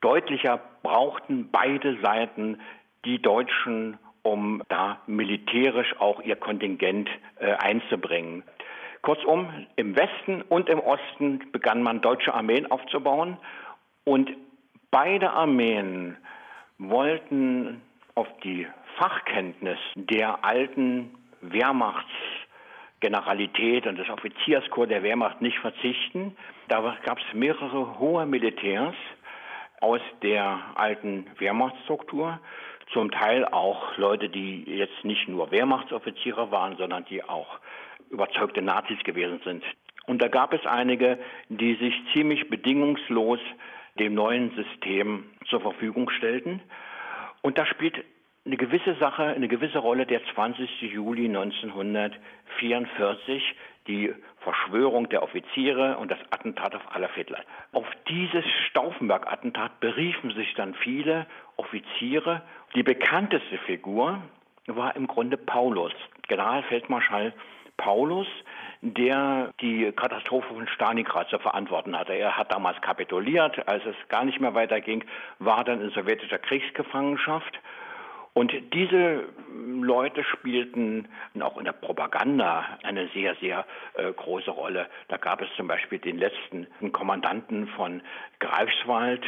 deutlicher 0.00 0.60
brauchten 0.82 1.50
beide 1.50 1.98
Seiten 2.02 2.60
die 3.04 3.20
Deutschen, 3.20 3.98
um 4.22 4.62
da 4.68 5.00
militärisch 5.06 5.94
auch 5.98 6.20
ihr 6.22 6.36
Kontingent 6.36 7.08
äh, 7.38 7.52
einzubringen. 7.52 8.42
Kurzum, 9.02 9.66
im 9.76 9.96
Westen 9.96 10.42
und 10.42 10.68
im 10.68 10.80
Osten 10.80 11.40
begann 11.52 11.82
man 11.82 12.00
deutsche 12.00 12.32
Armeen 12.32 12.70
aufzubauen 12.70 13.36
und 14.04 14.30
beide 14.90 15.30
Armeen 15.30 16.16
wollten 16.78 17.82
auf 18.14 18.28
die 18.42 18.66
Fachkenntnis 18.96 19.78
der 19.94 20.44
alten 20.44 21.14
Wehrmachtsgeneralität 23.04 23.86
und 23.86 23.98
des 23.98 24.08
Offizierskorps 24.08 24.88
der 24.88 25.02
Wehrmacht 25.02 25.42
nicht 25.42 25.58
verzichten. 25.58 26.36
Da 26.68 26.96
gab 27.04 27.18
es 27.18 27.34
mehrere 27.34 27.98
hohe 27.98 28.24
Militärs 28.26 28.94
aus 29.80 30.00
der 30.22 30.60
alten 30.74 31.26
Wehrmachtsstruktur, 31.38 32.40
zum 32.92 33.10
Teil 33.10 33.44
auch 33.46 33.96
Leute, 33.98 34.28
die 34.28 34.64
jetzt 34.64 35.04
nicht 35.04 35.28
nur 35.28 35.50
Wehrmachtsoffiziere 35.50 36.50
waren, 36.50 36.76
sondern 36.76 37.04
die 37.06 37.22
auch 37.22 37.58
überzeugte 38.10 38.62
Nazis 38.62 38.98
gewesen 39.04 39.40
sind. 39.44 39.64
Und 40.06 40.22
da 40.22 40.28
gab 40.28 40.52
es 40.52 40.64
einige, 40.66 41.18
die 41.48 41.74
sich 41.74 41.94
ziemlich 42.12 42.48
bedingungslos 42.48 43.40
dem 43.98 44.14
neuen 44.14 44.50
System 44.54 45.24
zur 45.48 45.60
Verfügung 45.60 46.10
stellten. 46.10 46.60
Und 47.42 47.58
da 47.58 47.66
spielt 47.66 48.04
eine 48.46 48.56
gewisse 48.56 48.94
Sache, 48.96 49.24
eine 49.24 49.48
gewisse 49.48 49.78
Rolle 49.78 50.06
der 50.06 50.20
20. 50.34 50.82
Juli 50.82 51.26
1944, 51.26 53.54
die 53.86 54.14
Verschwörung 54.40 55.08
der 55.08 55.22
Offiziere 55.22 55.96
und 55.96 56.10
das 56.10 56.18
Attentat 56.30 56.74
auf 56.74 56.82
Adolf 56.94 57.14
Hitler. 57.14 57.40
Auf 57.72 57.86
dieses 58.08 58.44
Stauffenberg-Attentat 58.68 59.80
beriefen 59.80 60.32
sich 60.32 60.52
dann 60.54 60.74
viele 60.74 61.26
Offiziere. 61.56 62.42
Die 62.74 62.82
bekannteste 62.82 63.56
Figur 63.58 64.20
war 64.66 64.96
im 64.96 65.06
Grunde 65.06 65.36
Paulus, 65.36 65.92
Generalfeldmarschall 66.28 67.32
Paulus, 67.76 68.26
der 68.82 69.52
die 69.60 69.90
Katastrophe 69.92 70.54
von 70.54 70.68
Stalingrad 70.68 71.28
zu 71.28 71.38
verantworten 71.38 71.98
hatte. 71.98 72.12
Er 72.12 72.36
hat 72.36 72.52
damals 72.52 72.80
kapituliert, 72.82 73.66
als 73.66 73.84
es 73.84 73.96
gar 74.08 74.24
nicht 74.24 74.40
mehr 74.40 74.54
weiterging, 74.54 75.04
war 75.38 75.64
dann 75.64 75.80
in 75.80 75.90
sowjetischer 75.90 76.38
Kriegsgefangenschaft. 76.38 77.58
Und 78.34 78.52
diese 78.72 79.24
Leute 79.64 80.24
spielten 80.24 81.08
auch 81.40 81.56
in 81.56 81.64
der 81.64 81.72
Propaganda 81.72 82.78
eine 82.82 83.08
sehr, 83.14 83.36
sehr 83.36 83.64
äh, 83.94 84.12
große 84.12 84.50
Rolle. 84.50 84.88
Da 85.08 85.16
gab 85.16 85.40
es 85.40 85.48
zum 85.56 85.68
Beispiel 85.68 86.00
den 86.00 86.18
letzten 86.18 86.66
Kommandanten 86.92 87.68
von 87.68 88.02
Greifswald, 88.40 89.24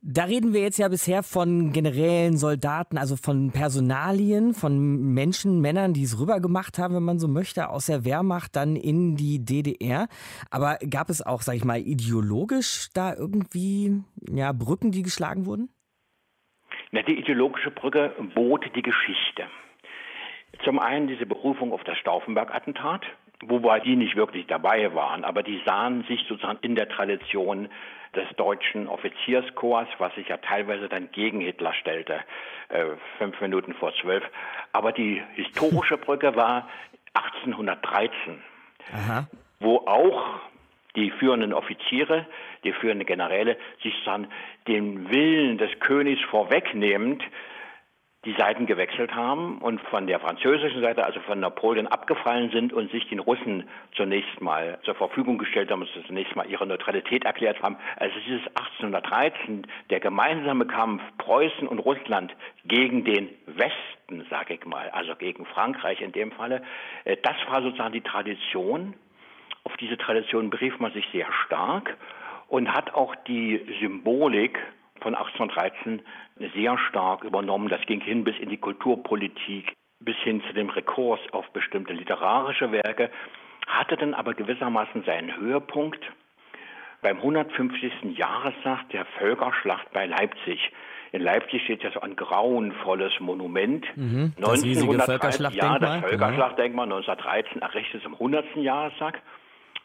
da 0.00 0.24
reden 0.24 0.52
wir 0.52 0.60
jetzt 0.60 0.78
ja 0.78 0.88
bisher 0.88 1.22
von 1.22 1.72
Generälen, 1.72 2.36
Soldaten, 2.36 2.98
also 2.98 3.16
von 3.16 3.50
Personalien, 3.50 4.54
von 4.54 5.12
Menschen, 5.12 5.60
Männern, 5.60 5.92
die 5.92 6.04
es 6.04 6.20
rübergemacht 6.20 6.78
haben, 6.78 6.94
wenn 6.94 7.02
man 7.02 7.18
so 7.18 7.26
möchte, 7.26 7.68
aus 7.68 7.86
der 7.86 8.04
Wehrmacht 8.04 8.54
dann 8.54 8.76
in 8.76 9.16
die 9.16 9.44
DDR. 9.44 10.06
Aber 10.50 10.78
gab 10.88 11.10
es 11.10 11.20
auch, 11.20 11.42
sag 11.42 11.56
ich 11.56 11.64
mal, 11.64 11.80
ideologisch 11.80 12.90
da 12.94 13.12
irgendwie 13.12 14.02
ja, 14.30 14.52
Brücken, 14.52 14.92
die 14.92 15.02
geschlagen 15.02 15.46
wurden? 15.46 15.68
Na, 16.90 17.02
die 17.02 17.18
ideologische 17.18 17.70
Brücke 17.70 18.14
bot 18.34 18.64
die 18.74 18.82
Geschichte. 18.82 19.44
Zum 20.64 20.78
einen 20.78 21.06
diese 21.06 21.26
Berufung 21.26 21.72
auf 21.72 21.84
das 21.84 21.98
Stauffenberg-Attentat, 21.98 23.02
wobei 23.42 23.80
die 23.80 23.96
nicht 23.96 24.16
wirklich 24.16 24.46
dabei 24.46 24.94
waren, 24.94 25.24
aber 25.24 25.42
die 25.42 25.60
sahen 25.64 26.04
sich 26.04 26.24
sozusagen 26.28 26.58
in 26.62 26.74
der 26.74 26.88
Tradition 26.88 27.68
des 28.14 28.26
deutschen 28.36 28.88
Offizierskorps, 28.88 29.90
was 29.98 30.14
sich 30.14 30.28
ja 30.28 30.38
teilweise 30.38 30.88
dann 30.88 31.10
gegen 31.12 31.40
Hitler 31.40 31.74
stellte, 31.74 32.20
äh, 32.70 32.86
fünf 33.18 33.40
Minuten 33.40 33.74
vor 33.74 33.92
zwölf. 34.00 34.24
Aber 34.72 34.92
die 34.92 35.22
historische 35.34 35.98
Brücke 35.98 36.34
war 36.34 36.68
1813, 37.14 38.42
Aha. 38.92 39.26
wo 39.60 39.78
auch 39.86 40.40
die 40.98 41.10
führenden 41.12 41.52
Offiziere, 41.52 42.26
die 42.64 42.72
führenden 42.72 43.06
Generäle 43.06 43.56
sich 43.82 43.94
dann 44.04 44.26
den 44.66 45.10
Willen 45.10 45.56
des 45.58 45.70
Königs 45.80 46.20
vorwegnehmend 46.30 47.22
die 48.24 48.34
Seiten 48.36 48.66
gewechselt 48.66 49.14
haben 49.14 49.58
und 49.58 49.80
von 49.80 50.08
der 50.08 50.18
französischen 50.18 50.82
Seite, 50.82 51.04
also 51.04 51.20
von 51.20 51.38
Napoleon, 51.38 51.86
abgefallen 51.86 52.50
sind 52.50 52.72
und 52.72 52.90
sich 52.90 53.08
den 53.08 53.20
Russen 53.20 53.68
zunächst 53.94 54.40
mal 54.40 54.78
zur 54.82 54.96
Verfügung 54.96 55.38
gestellt 55.38 55.70
haben 55.70 55.82
und 55.82 56.06
zunächst 56.06 56.34
mal 56.34 56.50
ihre 56.50 56.66
Neutralität 56.66 57.24
erklärt 57.24 57.62
haben. 57.62 57.76
Also 57.96 58.16
dieses 58.26 58.44
1813, 58.48 59.66
der 59.90 60.00
gemeinsame 60.00 60.66
Kampf 60.66 61.00
Preußen 61.18 61.68
und 61.68 61.78
Russland 61.78 62.34
gegen 62.64 63.04
den 63.04 63.28
Westen, 63.46 64.26
sage 64.28 64.54
ich 64.54 64.66
mal, 64.66 64.90
also 64.90 65.14
gegen 65.14 65.46
Frankreich 65.46 66.00
in 66.00 66.10
dem 66.10 66.32
Falle, 66.32 66.62
äh, 67.04 67.16
das 67.22 67.36
war 67.48 67.62
sozusagen 67.62 67.92
die 67.92 68.00
Tradition. 68.00 68.94
Auf 69.68 69.76
diese 69.76 69.98
Tradition 69.98 70.48
berief 70.48 70.78
man 70.78 70.94
sich 70.94 71.06
sehr 71.12 71.26
stark 71.44 71.98
und 72.48 72.72
hat 72.72 72.94
auch 72.94 73.14
die 73.26 73.60
Symbolik 73.82 74.58
von 75.02 75.14
1813 75.14 76.00
sehr 76.54 76.78
stark 76.88 77.22
übernommen. 77.22 77.68
Das 77.68 77.82
ging 77.84 78.00
hin 78.00 78.24
bis 78.24 78.34
in 78.38 78.48
die 78.48 78.56
Kulturpolitik, 78.56 79.74
bis 80.00 80.16
hin 80.24 80.42
zu 80.46 80.54
dem 80.54 80.70
Rekurs 80.70 81.20
auf 81.32 81.50
bestimmte 81.50 81.92
literarische 81.92 82.72
Werke, 82.72 83.10
hatte 83.66 83.98
dann 83.98 84.14
aber 84.14 84.32
gewissermaßen 84.32 85.04
seinen 85.04 85.36
Höhepunkt 85.36 86.00
beim 87.02 87.18
150. 87.18 88.16
Jahrestag 88.16 88.88
der 88.88 89.04
Völkerschlacht 89.18 89.92
bei 89.92 90.06
Leipzig. 90.06 90.72
In 91.12 91.20
Leipzig 91.20 91.62
steht 91.64 91.82
ja 91.82 91.90
so 91.90 92.00
ein 92.00 92.16
grauenvolles 92.16 93.20
Monument. 93.20 93.84
Mhm, 93.96 94.32
das 94.38 94.64
1913, 94.64 95.50
ja, 95.52 95.78
das 95.78 96.00
Völkerschlachtdenkmal 96.00 96.86
1913 96.86 97.60
errichtet 97.60 98.02
zum 98.02 98.14
100. 98.14 98.56
Jahrestag. 98.56 99.20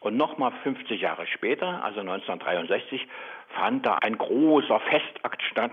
Und 0.03 0.17
nochmal 0.17 0.51
50 0.63 0.99
Jahre 0.99 1.25
später, 1.27 1.81
also 1.83 2.01
1963, 2.01 3.07
fand 3.55 3.85
da 3.85 3.95
ein 3.95 4.17
großer 4.17 4.79
Festakt 4.81 5.41
statt 5.43 5.71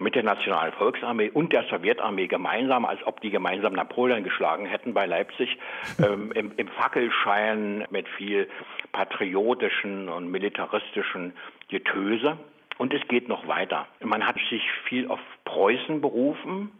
mit 0.00 0.16
der 0.16 0.24
Nationalen 0.24 0.72
Volksarmee 0.72 1.30
und 1.30 1.52
der 1.52 1.62
Sowjetarmee 1.64 2.26
gemeinsam, 2.26 2.84
als 2.84 3.06
ob 3.06 3.20
die 3.20 3.30
gemeinsam 3.30 3.74
Napoleon 3.74 4.24
geschlagen 4.24 4.66
hätten 4.66 4.94
bei 4.94 5.06
Leipzig, 5.06 5.56
ähm, 5.98 6.32
im, 6.32 6.52
im 6.56 6.68
Fackelschein 6.68 7.86
mit 7.90 8.08
viel 8.08 8.48
patriotischen 8.90 10.08
und 10.08 10.28
militaristischen 10.28 11.32
Getöse. 11.68 12.38
Und 12.78 12.92
es 12.92 13.06
geht 13.06 13.28
noch 13.28 13.46
weiter. 13.46 13.86
Man 14.00 14.26
hat 14.26 14.36
sich 14.50 14.62
viel 14.88 15.06
auf 15.06 15.20
Preußen 15.44 16.00
berufen. 16.00 16.72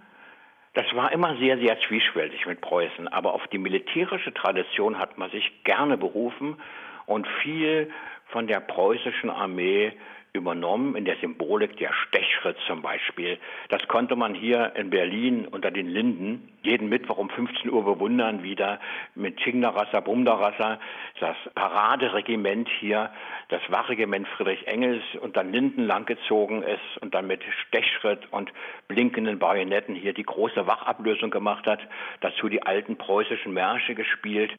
Das 0.75 0.87
war 0.95 1.12
immer 1.12 1.37
sehr, 1.37 1.59
sehr 1.59 1.79
zwiespältig 1.87 2.47
mit 2.47 2.61
Preußen. 2.61 3.09
Aber 3.09 3.35
auf 3.35 3.47
die 3.49 3.59
militärische 3.59 4.33
Tradition 4.33 4.99
hat 4.99 5.18
man 5.18 5.31
sich 5.31 5.64
gerne 5.64 5.99
berufen 5.99 6.57
und 7.07 7.27
viel 7.43 7.91
von 8.27 8.47
der 8.47 8.61
preußischen 8.61 9.29
Armee 9.29 9.93
übernommen 10.35 10.97
in 10.97 11.05
der 11.05 11.16
Symbolik 11.16 11.76
der 11.76 11.93
Stechschritt 11.93 12.57
zum 12.66 12.80
Beispiel. 12.80 13.39
Das 13.68 13.87
konnte 13.87 14.16
man 14.16 14.35
hier 14.35 14.74
in 14.76 14.89
Berlin 14.89 15.47
unter 15.47 15.70
den 15.70 15.89
Linden 15.89 16.49
jeden 16.62 16.89
Mittwoch 16.89 17.18
um 17.18 17.28
15 17.28 17.70
Uhr 17.70 17.85
bewundern, 17.85 18.43
wieder 18.43 18.80
mit 19.14 19.41
Schingnerasser, 19.43 20.01
Bumderasser, 20.01 20.80
das 21.20 21.37
Paraderegiment 21.55 22.68
hier, 22.80 23.11
das 23.49 23.61
Wachregiment 23.68 24.26
Friedrich 24.28 24.66
Engels 24.66 25.03
und 25.20 25.37
dann 25.37 25.53
Linden 25.53 25.85
langgezogen 25.85 26.62
ist 26.62 27.03
und 27.03 27.14
dann 27.14 27.26
mit 27.26 27.43
Stechschritt 27.66 28.20
und 28.30 28.51
blinkenden 28.89 29.39
Bajonetten 29.39 29.95
hier 29.95 30.14
die 30.14 30.22
große 30.22 30.66
Wachablösung 30.66 31.30
gemacht 31.30 31.66
hat, 31.66 31.80
dazu 32.20 32.49
die 32.49 32.62
alten 32.62 32.97
preußischen 32.97 33.53
Märsche 33.53 33.95
gespielt 33.95 34.53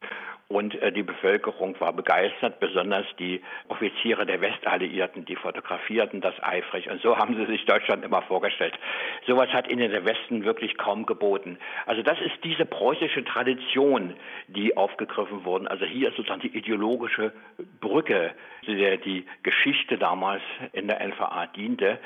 und 0.48 0.80
äh, 0.82 0.92
die 0.92 1.04
Bevölkerung 1.04 1.80
war 1.80 1.94
begeistert, 1.94 2.60
besonders 2.60 3.06
die 3.18 3.42
Offiziere 3.70 4.26
der 4.26 4.42
Westalliierten, 4.42 5.26
die 5.26 5.36
fotografierten 5.36 6.22
das 6.22 6.36
eifrig. 6.42 6.90
Und 6.90 7.02
so 7.02 7.18
haben 7.18 7.36
sie 7.36 7.46
sich 7.46 7.66
Deutschland 7.66 8.04
immer 8.04 8.22
vorgestellt. 8.22 8.78
Sowas 9.26 9.50
hat 9.50 9.70
ihnen 9.70 9.90
der 9.92 10.06
Westen 10.06 10.44
wirklich 10.44 10.78
kaum 10.78 11.06
geboten. 11.06 11.58
Also 11.86 12.04
das 12.04 12.20
ist 12.22 12.44
diese 12.44 12.66
preußische 12.66 13.24
Tradition, 13.24 14.16
die 14.48 14.76
aufgegriffen 14.78 15.46
wurde. 15.46 15.72
Also 15.72 15.86
hier 15.86 16.10
ist 16.10 16.18
sozusagen 16.18 16.42
die 16.42 16.56
ideologische 16.56 17.32
Brücke, 17.80 18.32
der 18.68 18.98
die 18.98 19.26
Geschichte 19.44 19.98
damals 19.98 20.44
in 20.74 20.88
der 20.88 21.02
NVA 21.02 21.48
diente. 21.48 22.00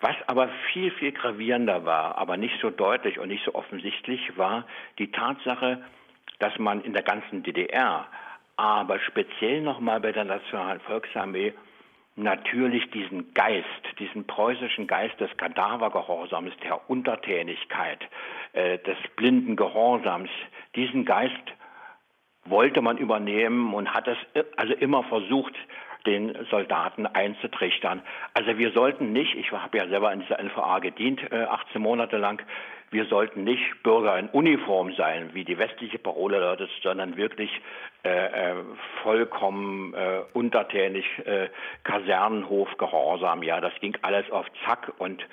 Was 0.00 0.16
aber 0.26 0.50
viel, 0.72 0.90
viel 0.90 1.12
gravierender 1.12 1.84
war, 1.86 2.18
aber 2.18 2.36
nicht 2.36 2.60
so 2.60 2.70
deutlich 2.70 3.18
und 3.18 3.28
nicht 3.28 3.44
so 3.44 3.54
offensichtlich, 3.54 4.36
war 4.36 4.66
die 4.98 5.10
Tatsache, 5.10 5.82
dass 6.38 6.58
man 6.58 6.82
in 6.82 6.92
der 6.92 7.02
ganzen 7.02 7.42
DDR, 7.42 8.06
aber 8.56 8.98
speziell 9.00 9.62
nochmal 9.62 10.00
bei 10.00 10.12
der 10.12 10.24
Nationalen 10.24 10.80
Volksarmee, 10.80 11.52
natürlich 12.16 12.88
diesen 12.90 13.34
Geist, 13.34 13.66
diesen 13.98 14.26
preußischen 14.26 14.86
Geist 14.86 15.18
des 15.20 15.36
Kadavergehorsams, 15.36 16.52
der 16.62 16.88
Untertänigkeit, 16.88 18.00
äh, 18.52 18.78
des 18.78 18.96
blinden 19.16 19.56
Gehorsams, 19.56 20.30
diesen 20.76 21.04
Geist 21.04 21.34
wollte 22.44 22.82
man 22.82 22.98
übernehmen 22.98 23.74
und 23.74 23.92
hat 23.92 24.06
es 24.06 24.18
äh, 24.34 24.44
also 24.56 24.74
immer 24.74 25.02
versucht, 25.04 25.54
den 26.06 26.36
Soldaten 26.50 27.06
einzutrichtern. 27.06 28.02
Also 28.34 28.58
wir 28.58 28.72
sollten 28.72 29.12
nicht, 29.12 29.34
ich 29.34 29.50
habe 29.52 29.78
ja 29.78 29.88
selber 29.88 30.12
in 30.12 30.20
dieser 30.20 30.38
NVA 30.38 30.78
gedient, 30.80 31.20
äh, 31.32 31.44
18 31.44 31.80
Monate 31.80 32.18
lang, 32.18 32.42
wir 32.94 33.04
sollten 33.06 33.44
nicht 33.44 33.82
Bürger 33.82 34.18
in 34.18 34.28
Uniform 34.28 34.94
sein, 34.94 35.30
wie 35.34 35.44
die 35.44 35.58
westliche 35.58 35.98
Parole 35.98 36.38
lautet, 36.38 36.70
sondern 36.82 37.16
wirklich 37.16 37.50
äh, 38.04 38.52
äh, 38.52 38.54
vollkommen 39.02 39.92
äh, 39.94 40.20
untertänig, 40.32 41.04
äh, 41.26 41.48
Kasernenhofgehorsam. 41.82 43.42
Ja, 43.42 43.60
das 43.60 43.72
ging 43.80 43.96
alles 44.02 44.30
auf 44.30 44.46
Zack 44.64 44.92
und, 44.98 45.26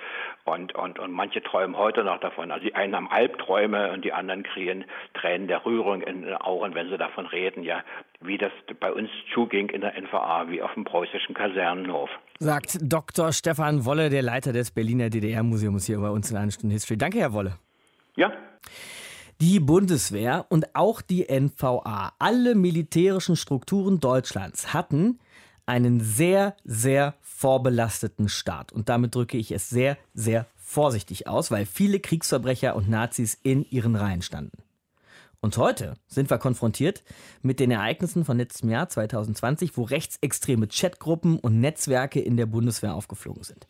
und, 0.46 0.74
und, 0.74 0.98
und 0.98 1.12
manche 1.12 1.44
träumen 1.44 1.78
heute 1.78 2.04
noch 2.04 2.20
davon. 2.20 2.52
Also 2.52 2.66
die 2.66 2.74
einen 2.76 2.96
haben 2.96 3.12
Albträume 3.12 3.92
und 3.92 4.04
die 4.04 4.14
anderen 4.14 4.44
kriegen 4.44 4.86
Tränen 5.14 5.48
der 5.48 5.64
Rührung 5.64 6.02
in 6.02 6.24
den 6.24 6.36
Augen, 6.36 6.74
wenn 6.74 6.90
sie 6.90 6.98
davon 6.98 7.28
reden, 7.28 7.64
ja, 7.64 7.84
wie 8.24 8.38
das 8.38 8.52
bei 8.80 8.92
uns 8.92 9.10
zuging 9.34 9.70
in 9.70 9.82
der 9.82 10.00
NVA, 10.00 10.50
wie 10.50 10.62
auf 10.62 10.74
dem 10.74 10.84
preußischen 10.84 11.36
Kasernenhof. 11.36 12.10
Sagt 12.40 12.78
Dr. 12.82 13.34
Stefan 13.34 13.86
Wolle, 13.86 14.10
der 14.10 14.22
Leiter 14.22 14.54
des 14.54 14.72
Berliner 14.72 15.10
DDR-Museums 15.10 15.86
hier 15.86 16.00
bei 16.00 16.10
uns 16.10 16.32
in 16.32 16.38
einer 16.38 16.52
Stunde 16.52 16.74
History. 16.74 16.98
Danke, 16.98 17.20
Herr 17.20 17.34
Wolle. 17.34 17.58
Ja. 18.16 18.32
Die 19.40 19.60
Bundeswehr 19.60 20.46
und 20.50 20.76
auch 20.76 21.02
die 21.02 21.28
NVA, 21.28 22.14
alle 22.20 22.54
militärischen 22.54 23.36
Strukturen 23.36 24.00
Deutschlands 24.00 24.74
hatten 24.74 25.20
einen 25.66 26.00
sehr, 26.00 26.56
sehr 26.64 27.16
vorbelasteten 27.22 28.30
Staat. 28.30 28.72
Und 28.72 28.90
damit 28.90 29.16
drücke 29.16 29.38
ich 29.38 29.52
es 29.52 29.70
sehr, 29.70 29.98
sehr 30.14 30.46
vorsichtig 30.58 31.28
aus, 31.28 31.50
weil 31.50 31.66
viele 31.66 32.00
Kriegsverbrecher 32.00 32.76
und 32.76 32.90
Nazis 32.90 33.34
in 33.42 33.66
ihren 33.70 33.96
Reihen 33.96 34.22
standen. 34.22 34.64
Und 35.44 35.58
heute 35.58 35.96
sind 36.06 36.30
wir 36.30 36.38
konfrontiert 36.38 37.04
mit 37.42 37.60
den 37.60 37.72
Ereignissen 37.72 38.26
von 38.26 38.38
letztem 38.38 38.70
Jahr 38.70 38.90
2020, 38.90 39.76
wo 39.76 39.82
rechtsextreme 39.82 40.68
Chatgruppen 40.68 41.40
und 41.40 41.60
Netzwerke 41.60 42.20
in 42.20 42.38
der 42.38 42.46
Bundeswehr 42.46 42.94
aufgeflogen 42.94 43.42
sind. 43.42 43.66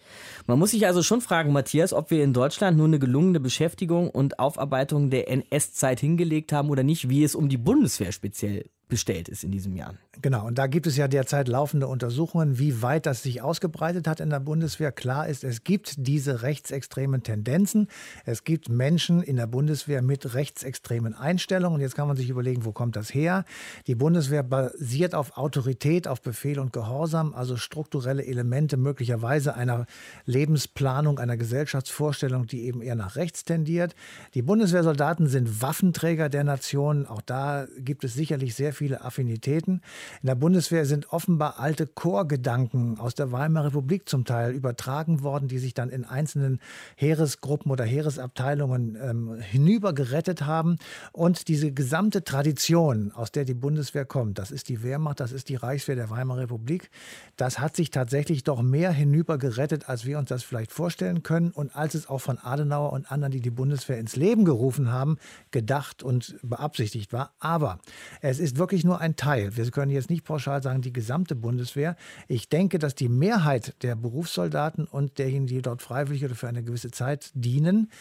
Man 0.47 0.59
muss 0.59 0.71
sich 0.71 0.85
also 0.85 1.01
schon 1.01 1.21
fragen, 1.21 1.53
Matthias, 1.53 1.93
ob 1.93 2.11
wir 2.11 2.25
in 2.25 2.33
Deutschland 2.33 2.75
nur 2.75 2.87
eine 2.87 2.99
gelungene 2.99 3.39
Beschäftigung 3.39 4.09
und 4.09 4.37
Aufarbeitung 4.37 5.09
der 5.09 5.29
NS-Zeit 5.29 6.01
hingelegt 6.01 6.51
haben 6.51 6.69
oder 6.69 6.83
nicht, 6.83 7.07
wie 7.07 7.23
es 7.23 7.35
um 7.35 7.47
die 7.47 7.57
Bundeswehr 7.57 8.11
speziell 8.11 8.65
bestellt 8.91 9.29
ist 9.29 9.45
in 9.45 9.51
diesem 9.51 9.75
Jahr. 9.77 9.95
Genau, 10.21 10.45
und 10.45 10.57
da 10.57 10.67
gibt 10.67 10.85
es 10.85 10.97
ja 10.97 11.07
derzeit 11.07 11.47
laufende 11.47 11.87
Untersuchungen, 11.87 12.59
wie 12.59 12.81
weit 12.81 13.05
das 13.05 13.23
sich 13.23 13.41
ausgebreitet 13.41 14.05
hat 14.05 14.19
in 14.19 14.29
der 14.29 14.41
Bundeswehr. 14.41 14.91
Klar 14.91 15.29
ist, 15.29 15.45
es 15.45 15.63
gibt 15.63 15.93
diese 15.97 16.41
rechtsextremen 16.41 17.23
Tendenzen. 17.23 17.87
Es 18.25 18.43
gibt 18.43 18.67
Menschen 18.67 19.23
in 19.23 19.37
der 19.37 19.47
Bundeswehr 19.47 20.01
mit 20.01 20.35
rechtsextremen 20.35 21.15
Einstellungen. 21.15 21.75
Und 21.75 21.81
jetzt 21.81 21.95
kann 21.95 22.09
man 22.09 22.17
sich 22.17 22.29
überlegen, 22.29 22.65
wo 22.65 22.73
kommt 22.73 22.97
das 22.97 23.13
her? 23.13 23.45
Die 23.87 23.95
Bundeswehr 23.95 24.43
basiert 24.43 25.15
auf 25.15 25.37
Autorität, 25.37 26.05
auf 26.09 26.21
Befehl 26.21 26.59
und 26.59 26.73
Gehorsam, 26.73 27.33
also 27.33 27.55
strukturelle 27.55 28.25
Elemente 28.25 28.75
möglicherweise 28.75 29.55
einer 29.55 29.85
Lebensplanung, 30.25 31.17
einer 31.17 31.37
Gesellschaftsvorstellung, 31.37 32.45
die 32.45 32.63
eben 32.63 32.81
eher 32.81 32.95
nach 32.95 33.15
rechts 33.15 33.45
tendiert. 33.45 33.95
Die 34.33 34.41
Bundeswehrsoldaten 34.41 35.27
sind 35.27 35.61
Waffenträger 35.61 36.27
der 36.27 36.43
Nation. 36.43 37.05
Auch 37.05 37.21
da 37.21 37.67
gibt 37.79 38.03
es 38.03 38.13
sicherlich 38.13 38.53
sehr 38.53 38.73
viele 38.81 39.03
Affinitäten. 39.03 39.83
In 40.23 40.25
der 40.25 40.33
Bundeswehr 40.33 40.87
sind 40.87 41.13
offenbar 41.13 41.59
alte 41.59 41.85
Chorgedanken 41.85 42.97
aus 42.97 43.13
der 43.13 43.31
Weimarer 43.31 43.67
Republik 43.67 44.09
zum 44.09 44.25
Teil 44.25 44.53
übertragen 44.53 45.21
worden, 45.21 45.47
die 45.47 45.59
sich 45.59 45.75
dann 45.75 45.91
in 45.91 46.03
einzelnen 46.03 46.59
Heeresgruppen 46.95 47.71
oder 47.71 47.85
Heeresabteilungen 47.85 48.97
ähm, 48.99 49.39
hinübergerettet 49.39 50.47
haben. 50.47 50.77
Und 51.11 51.47
diese 51.47 51.71
gesamte 51.71 52.23
Tradition, 52.23 53.11
aus 53.11 53.31
der 53.31 53.45
die 53.45 53.53
Bundeswehr 53.53 54.05
kommt, 54.05 54.39
das 54.39 54.49
ist 54.49 54.67
die 54.67 54.81
Wehrmacht, 54.81 55.19
das 55.19 55.31
ist 55.31 55.49
die 55.49 55.57
Reichswehr 55.57 55.95
der 55.95 56.09
Weimarer 56.09 56.39
Republik, 56.39 56.89
das 57.37 57.59
hat 57.59 57.75
sich 57.75 57.91
tatsächlich 57.91 58.43
doch 58.43 58.63
mehr 58.63 58.91
hinübergerettet, 58.91 59.89
als 59.89 60.05
wir 60.05 60.17
uns 60.17 60.29
das 60.29 60.41
vielleicht 60.41 60.71
vorstellen 60.71 61.21
können 61.21 61.51
und 61.51 61.75
als 61.75 61.93
es 61.93 62.09
auch 62.09 62.17
von 62.17 62.39
Adenauer 62.39 62.93
und 62.93 63.11
anderen, 63.11 63.31
die 63.31 63.41
die 63.41 63.51
Bundeswehr 63.51 63.99
ins 63.99 64.15
Leben 64.15 64.43
gerufen 64.43 64.91
haben, 64.91 65.19
gedacht 65.51 66.01
und 66.01 66.35
beabsichtigt 66.41 67.13
war. 67.13 67.35
Aber 67.39 67.77
es 68.21 68.39
ist 68.39 68.57
wirklich 68.71 68.85
nur 68.85 69.01
ein 69.01 69.17
Teil. 69.17 69.57
Wir 69.57 69.69
können 69.69 69.91
jetzt 69.91 70.09
nicht 70.09 70.23
pauschal 70.23 70.63
sagen, 70.63 70.81
die 70.81 70.93
gesamte 70.93 71.35
Bundeswehr. 71.35 71.97
Ich 72.29 72.47
denke, 72.47 72.79
dass 72.79 72.95
die 72.95 73.09
Mehrheit 73.09 73.75
der 73.83 73.97
Berufssoldaten 73.97 74.85
und 74.85 75.19
derjenigen, 75.19 75.47
die 75.47 75.61
dort 75.61 75.81
freiwillig 75.81 76.23
oder 76.23 76.35
für 76.35 76.47
eine 76.47 76.63
gewisse 76.63 76.89
Zeit 76.89 77.31
dienen, 77.33 77.91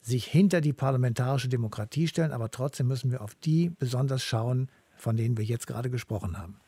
sich 0.00 0.24
hinter 0.24 0.60
die 0.60 0.72
parlamentarische 0.72 1.48
Demokratie 1.48 2.06
stellen. 2.06 2.30
Aber 2.30 2.52
trotzdem 2.52 2.86
müssen 2.86 3.10
wir 3.10 3.20
auf 3.20 3.34
die 3.34 3.70
besonders 3.70 4.22
schauen, 4.22 4.68
von 4.96 5.16
denen 5.16 5.36
wir 5.36 5.44
jetzt 5.44 5.66
gerade 5.66 5.90
gesprochen 5.90 6.38
haben. 6.38 6.60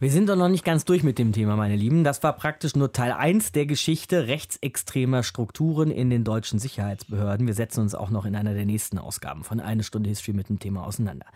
Wir 0.00 0.12
sind 0.12 0.28
doch 0.28 0.36
noch 0.36 0.48
nicht 0.48 0.64
ganz 0.64 0.84
durch 0.84 1.02
mit 1.02 1.18
dem 1.18 1.32
Thema, 1.32 1.56
meine 1.56 1.74
Lieben. 1.74 2.04
Das 2.04 2.22
war 2.22 2.32
praktisch 2.32 2.76
nur 2.76 2.92
Teil 2.92 3.10
1 3.10 3.50
der 3.50 3.66
Geschichte 3.66 4.28
rechtsextremer 4.28 5.24
Strukturen 5.24 5.90
in 5.90 6.08
den 6.08 6.22
deutschen 6.22 6.60
Sicherheitsbehörden. 6.60 7.48
Wir 7.48 7.54
setzen 7.54 7.80
uns 7.80 7.96
auch 7.96 8.10
noch 8.10 8.24
in 8.24 8.36
einer 8.36 8.54
der 8.54 8.64
nächsten 8.64 8.98
Ausgaben 8.98 9.42
von 9.42 9.58
Eine 9.58 9.82
Stunde 9.82 10.08
History 10.08 10.36
mit 10.36 10.50
dem 10.50 10.60
Thema 10.60 10.86
auseinander. 10.86 11.26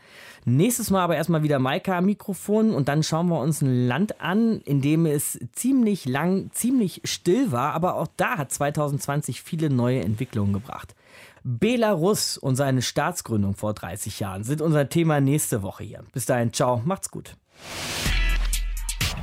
Nächstes 0.44 0.90
Mal 0.90 1.02
aber 1.02 1.16
erstmal 1.16 1.42
wieder 1.42 1.58
Maika 1.58 1.98
am 1.98 2.06
Mikrofon 2.06 2.72
und 2.72 2.86
dann 2.86 3.02
schauen 3.02 3.26
wir 3.30 3.40
uns 3.40 3.62
ein 3.62 3.88
Land 3.88 4.20
an, 4.20 4.60
in 4.60 4.80
dem 4.80 5.06
es 5.06 5.40
ziemlich 5.50 6.04
lang, 6.04 6.52
ziemlich 6.52 7.00
still 7.02 7.50
war, 7.50 7.72
aber 7.72 7.96
auch 7.96 8.06
da 8.16 8.38
hat 8.38 8.52
2020 8.52 9.42
viele 9.42 9.70
neue 9.70 10.02
Entwicklungen 10.02 10.52
gebracht. 10.52 10.94
Belarus 11.42 12.38
und 12.38 12.54
seine 12.54 12.82
Staatsgründung 12.82 13.56
vor 13.56 13.74
30 13.74 14.20
Jahren 14.20 14.44
sind 14.44 14.60
unser 14.60 14.88
Thema 14.88 15.20
nächste 15.20 15.62
Woche 15.62 15.82
hier. 15.82 16.04
Bis 16.12 16.26
dahin, 16.26 16.52
ciao, 16.52 16.80
macht's 16.84 17.10
gut. 17.10 17.34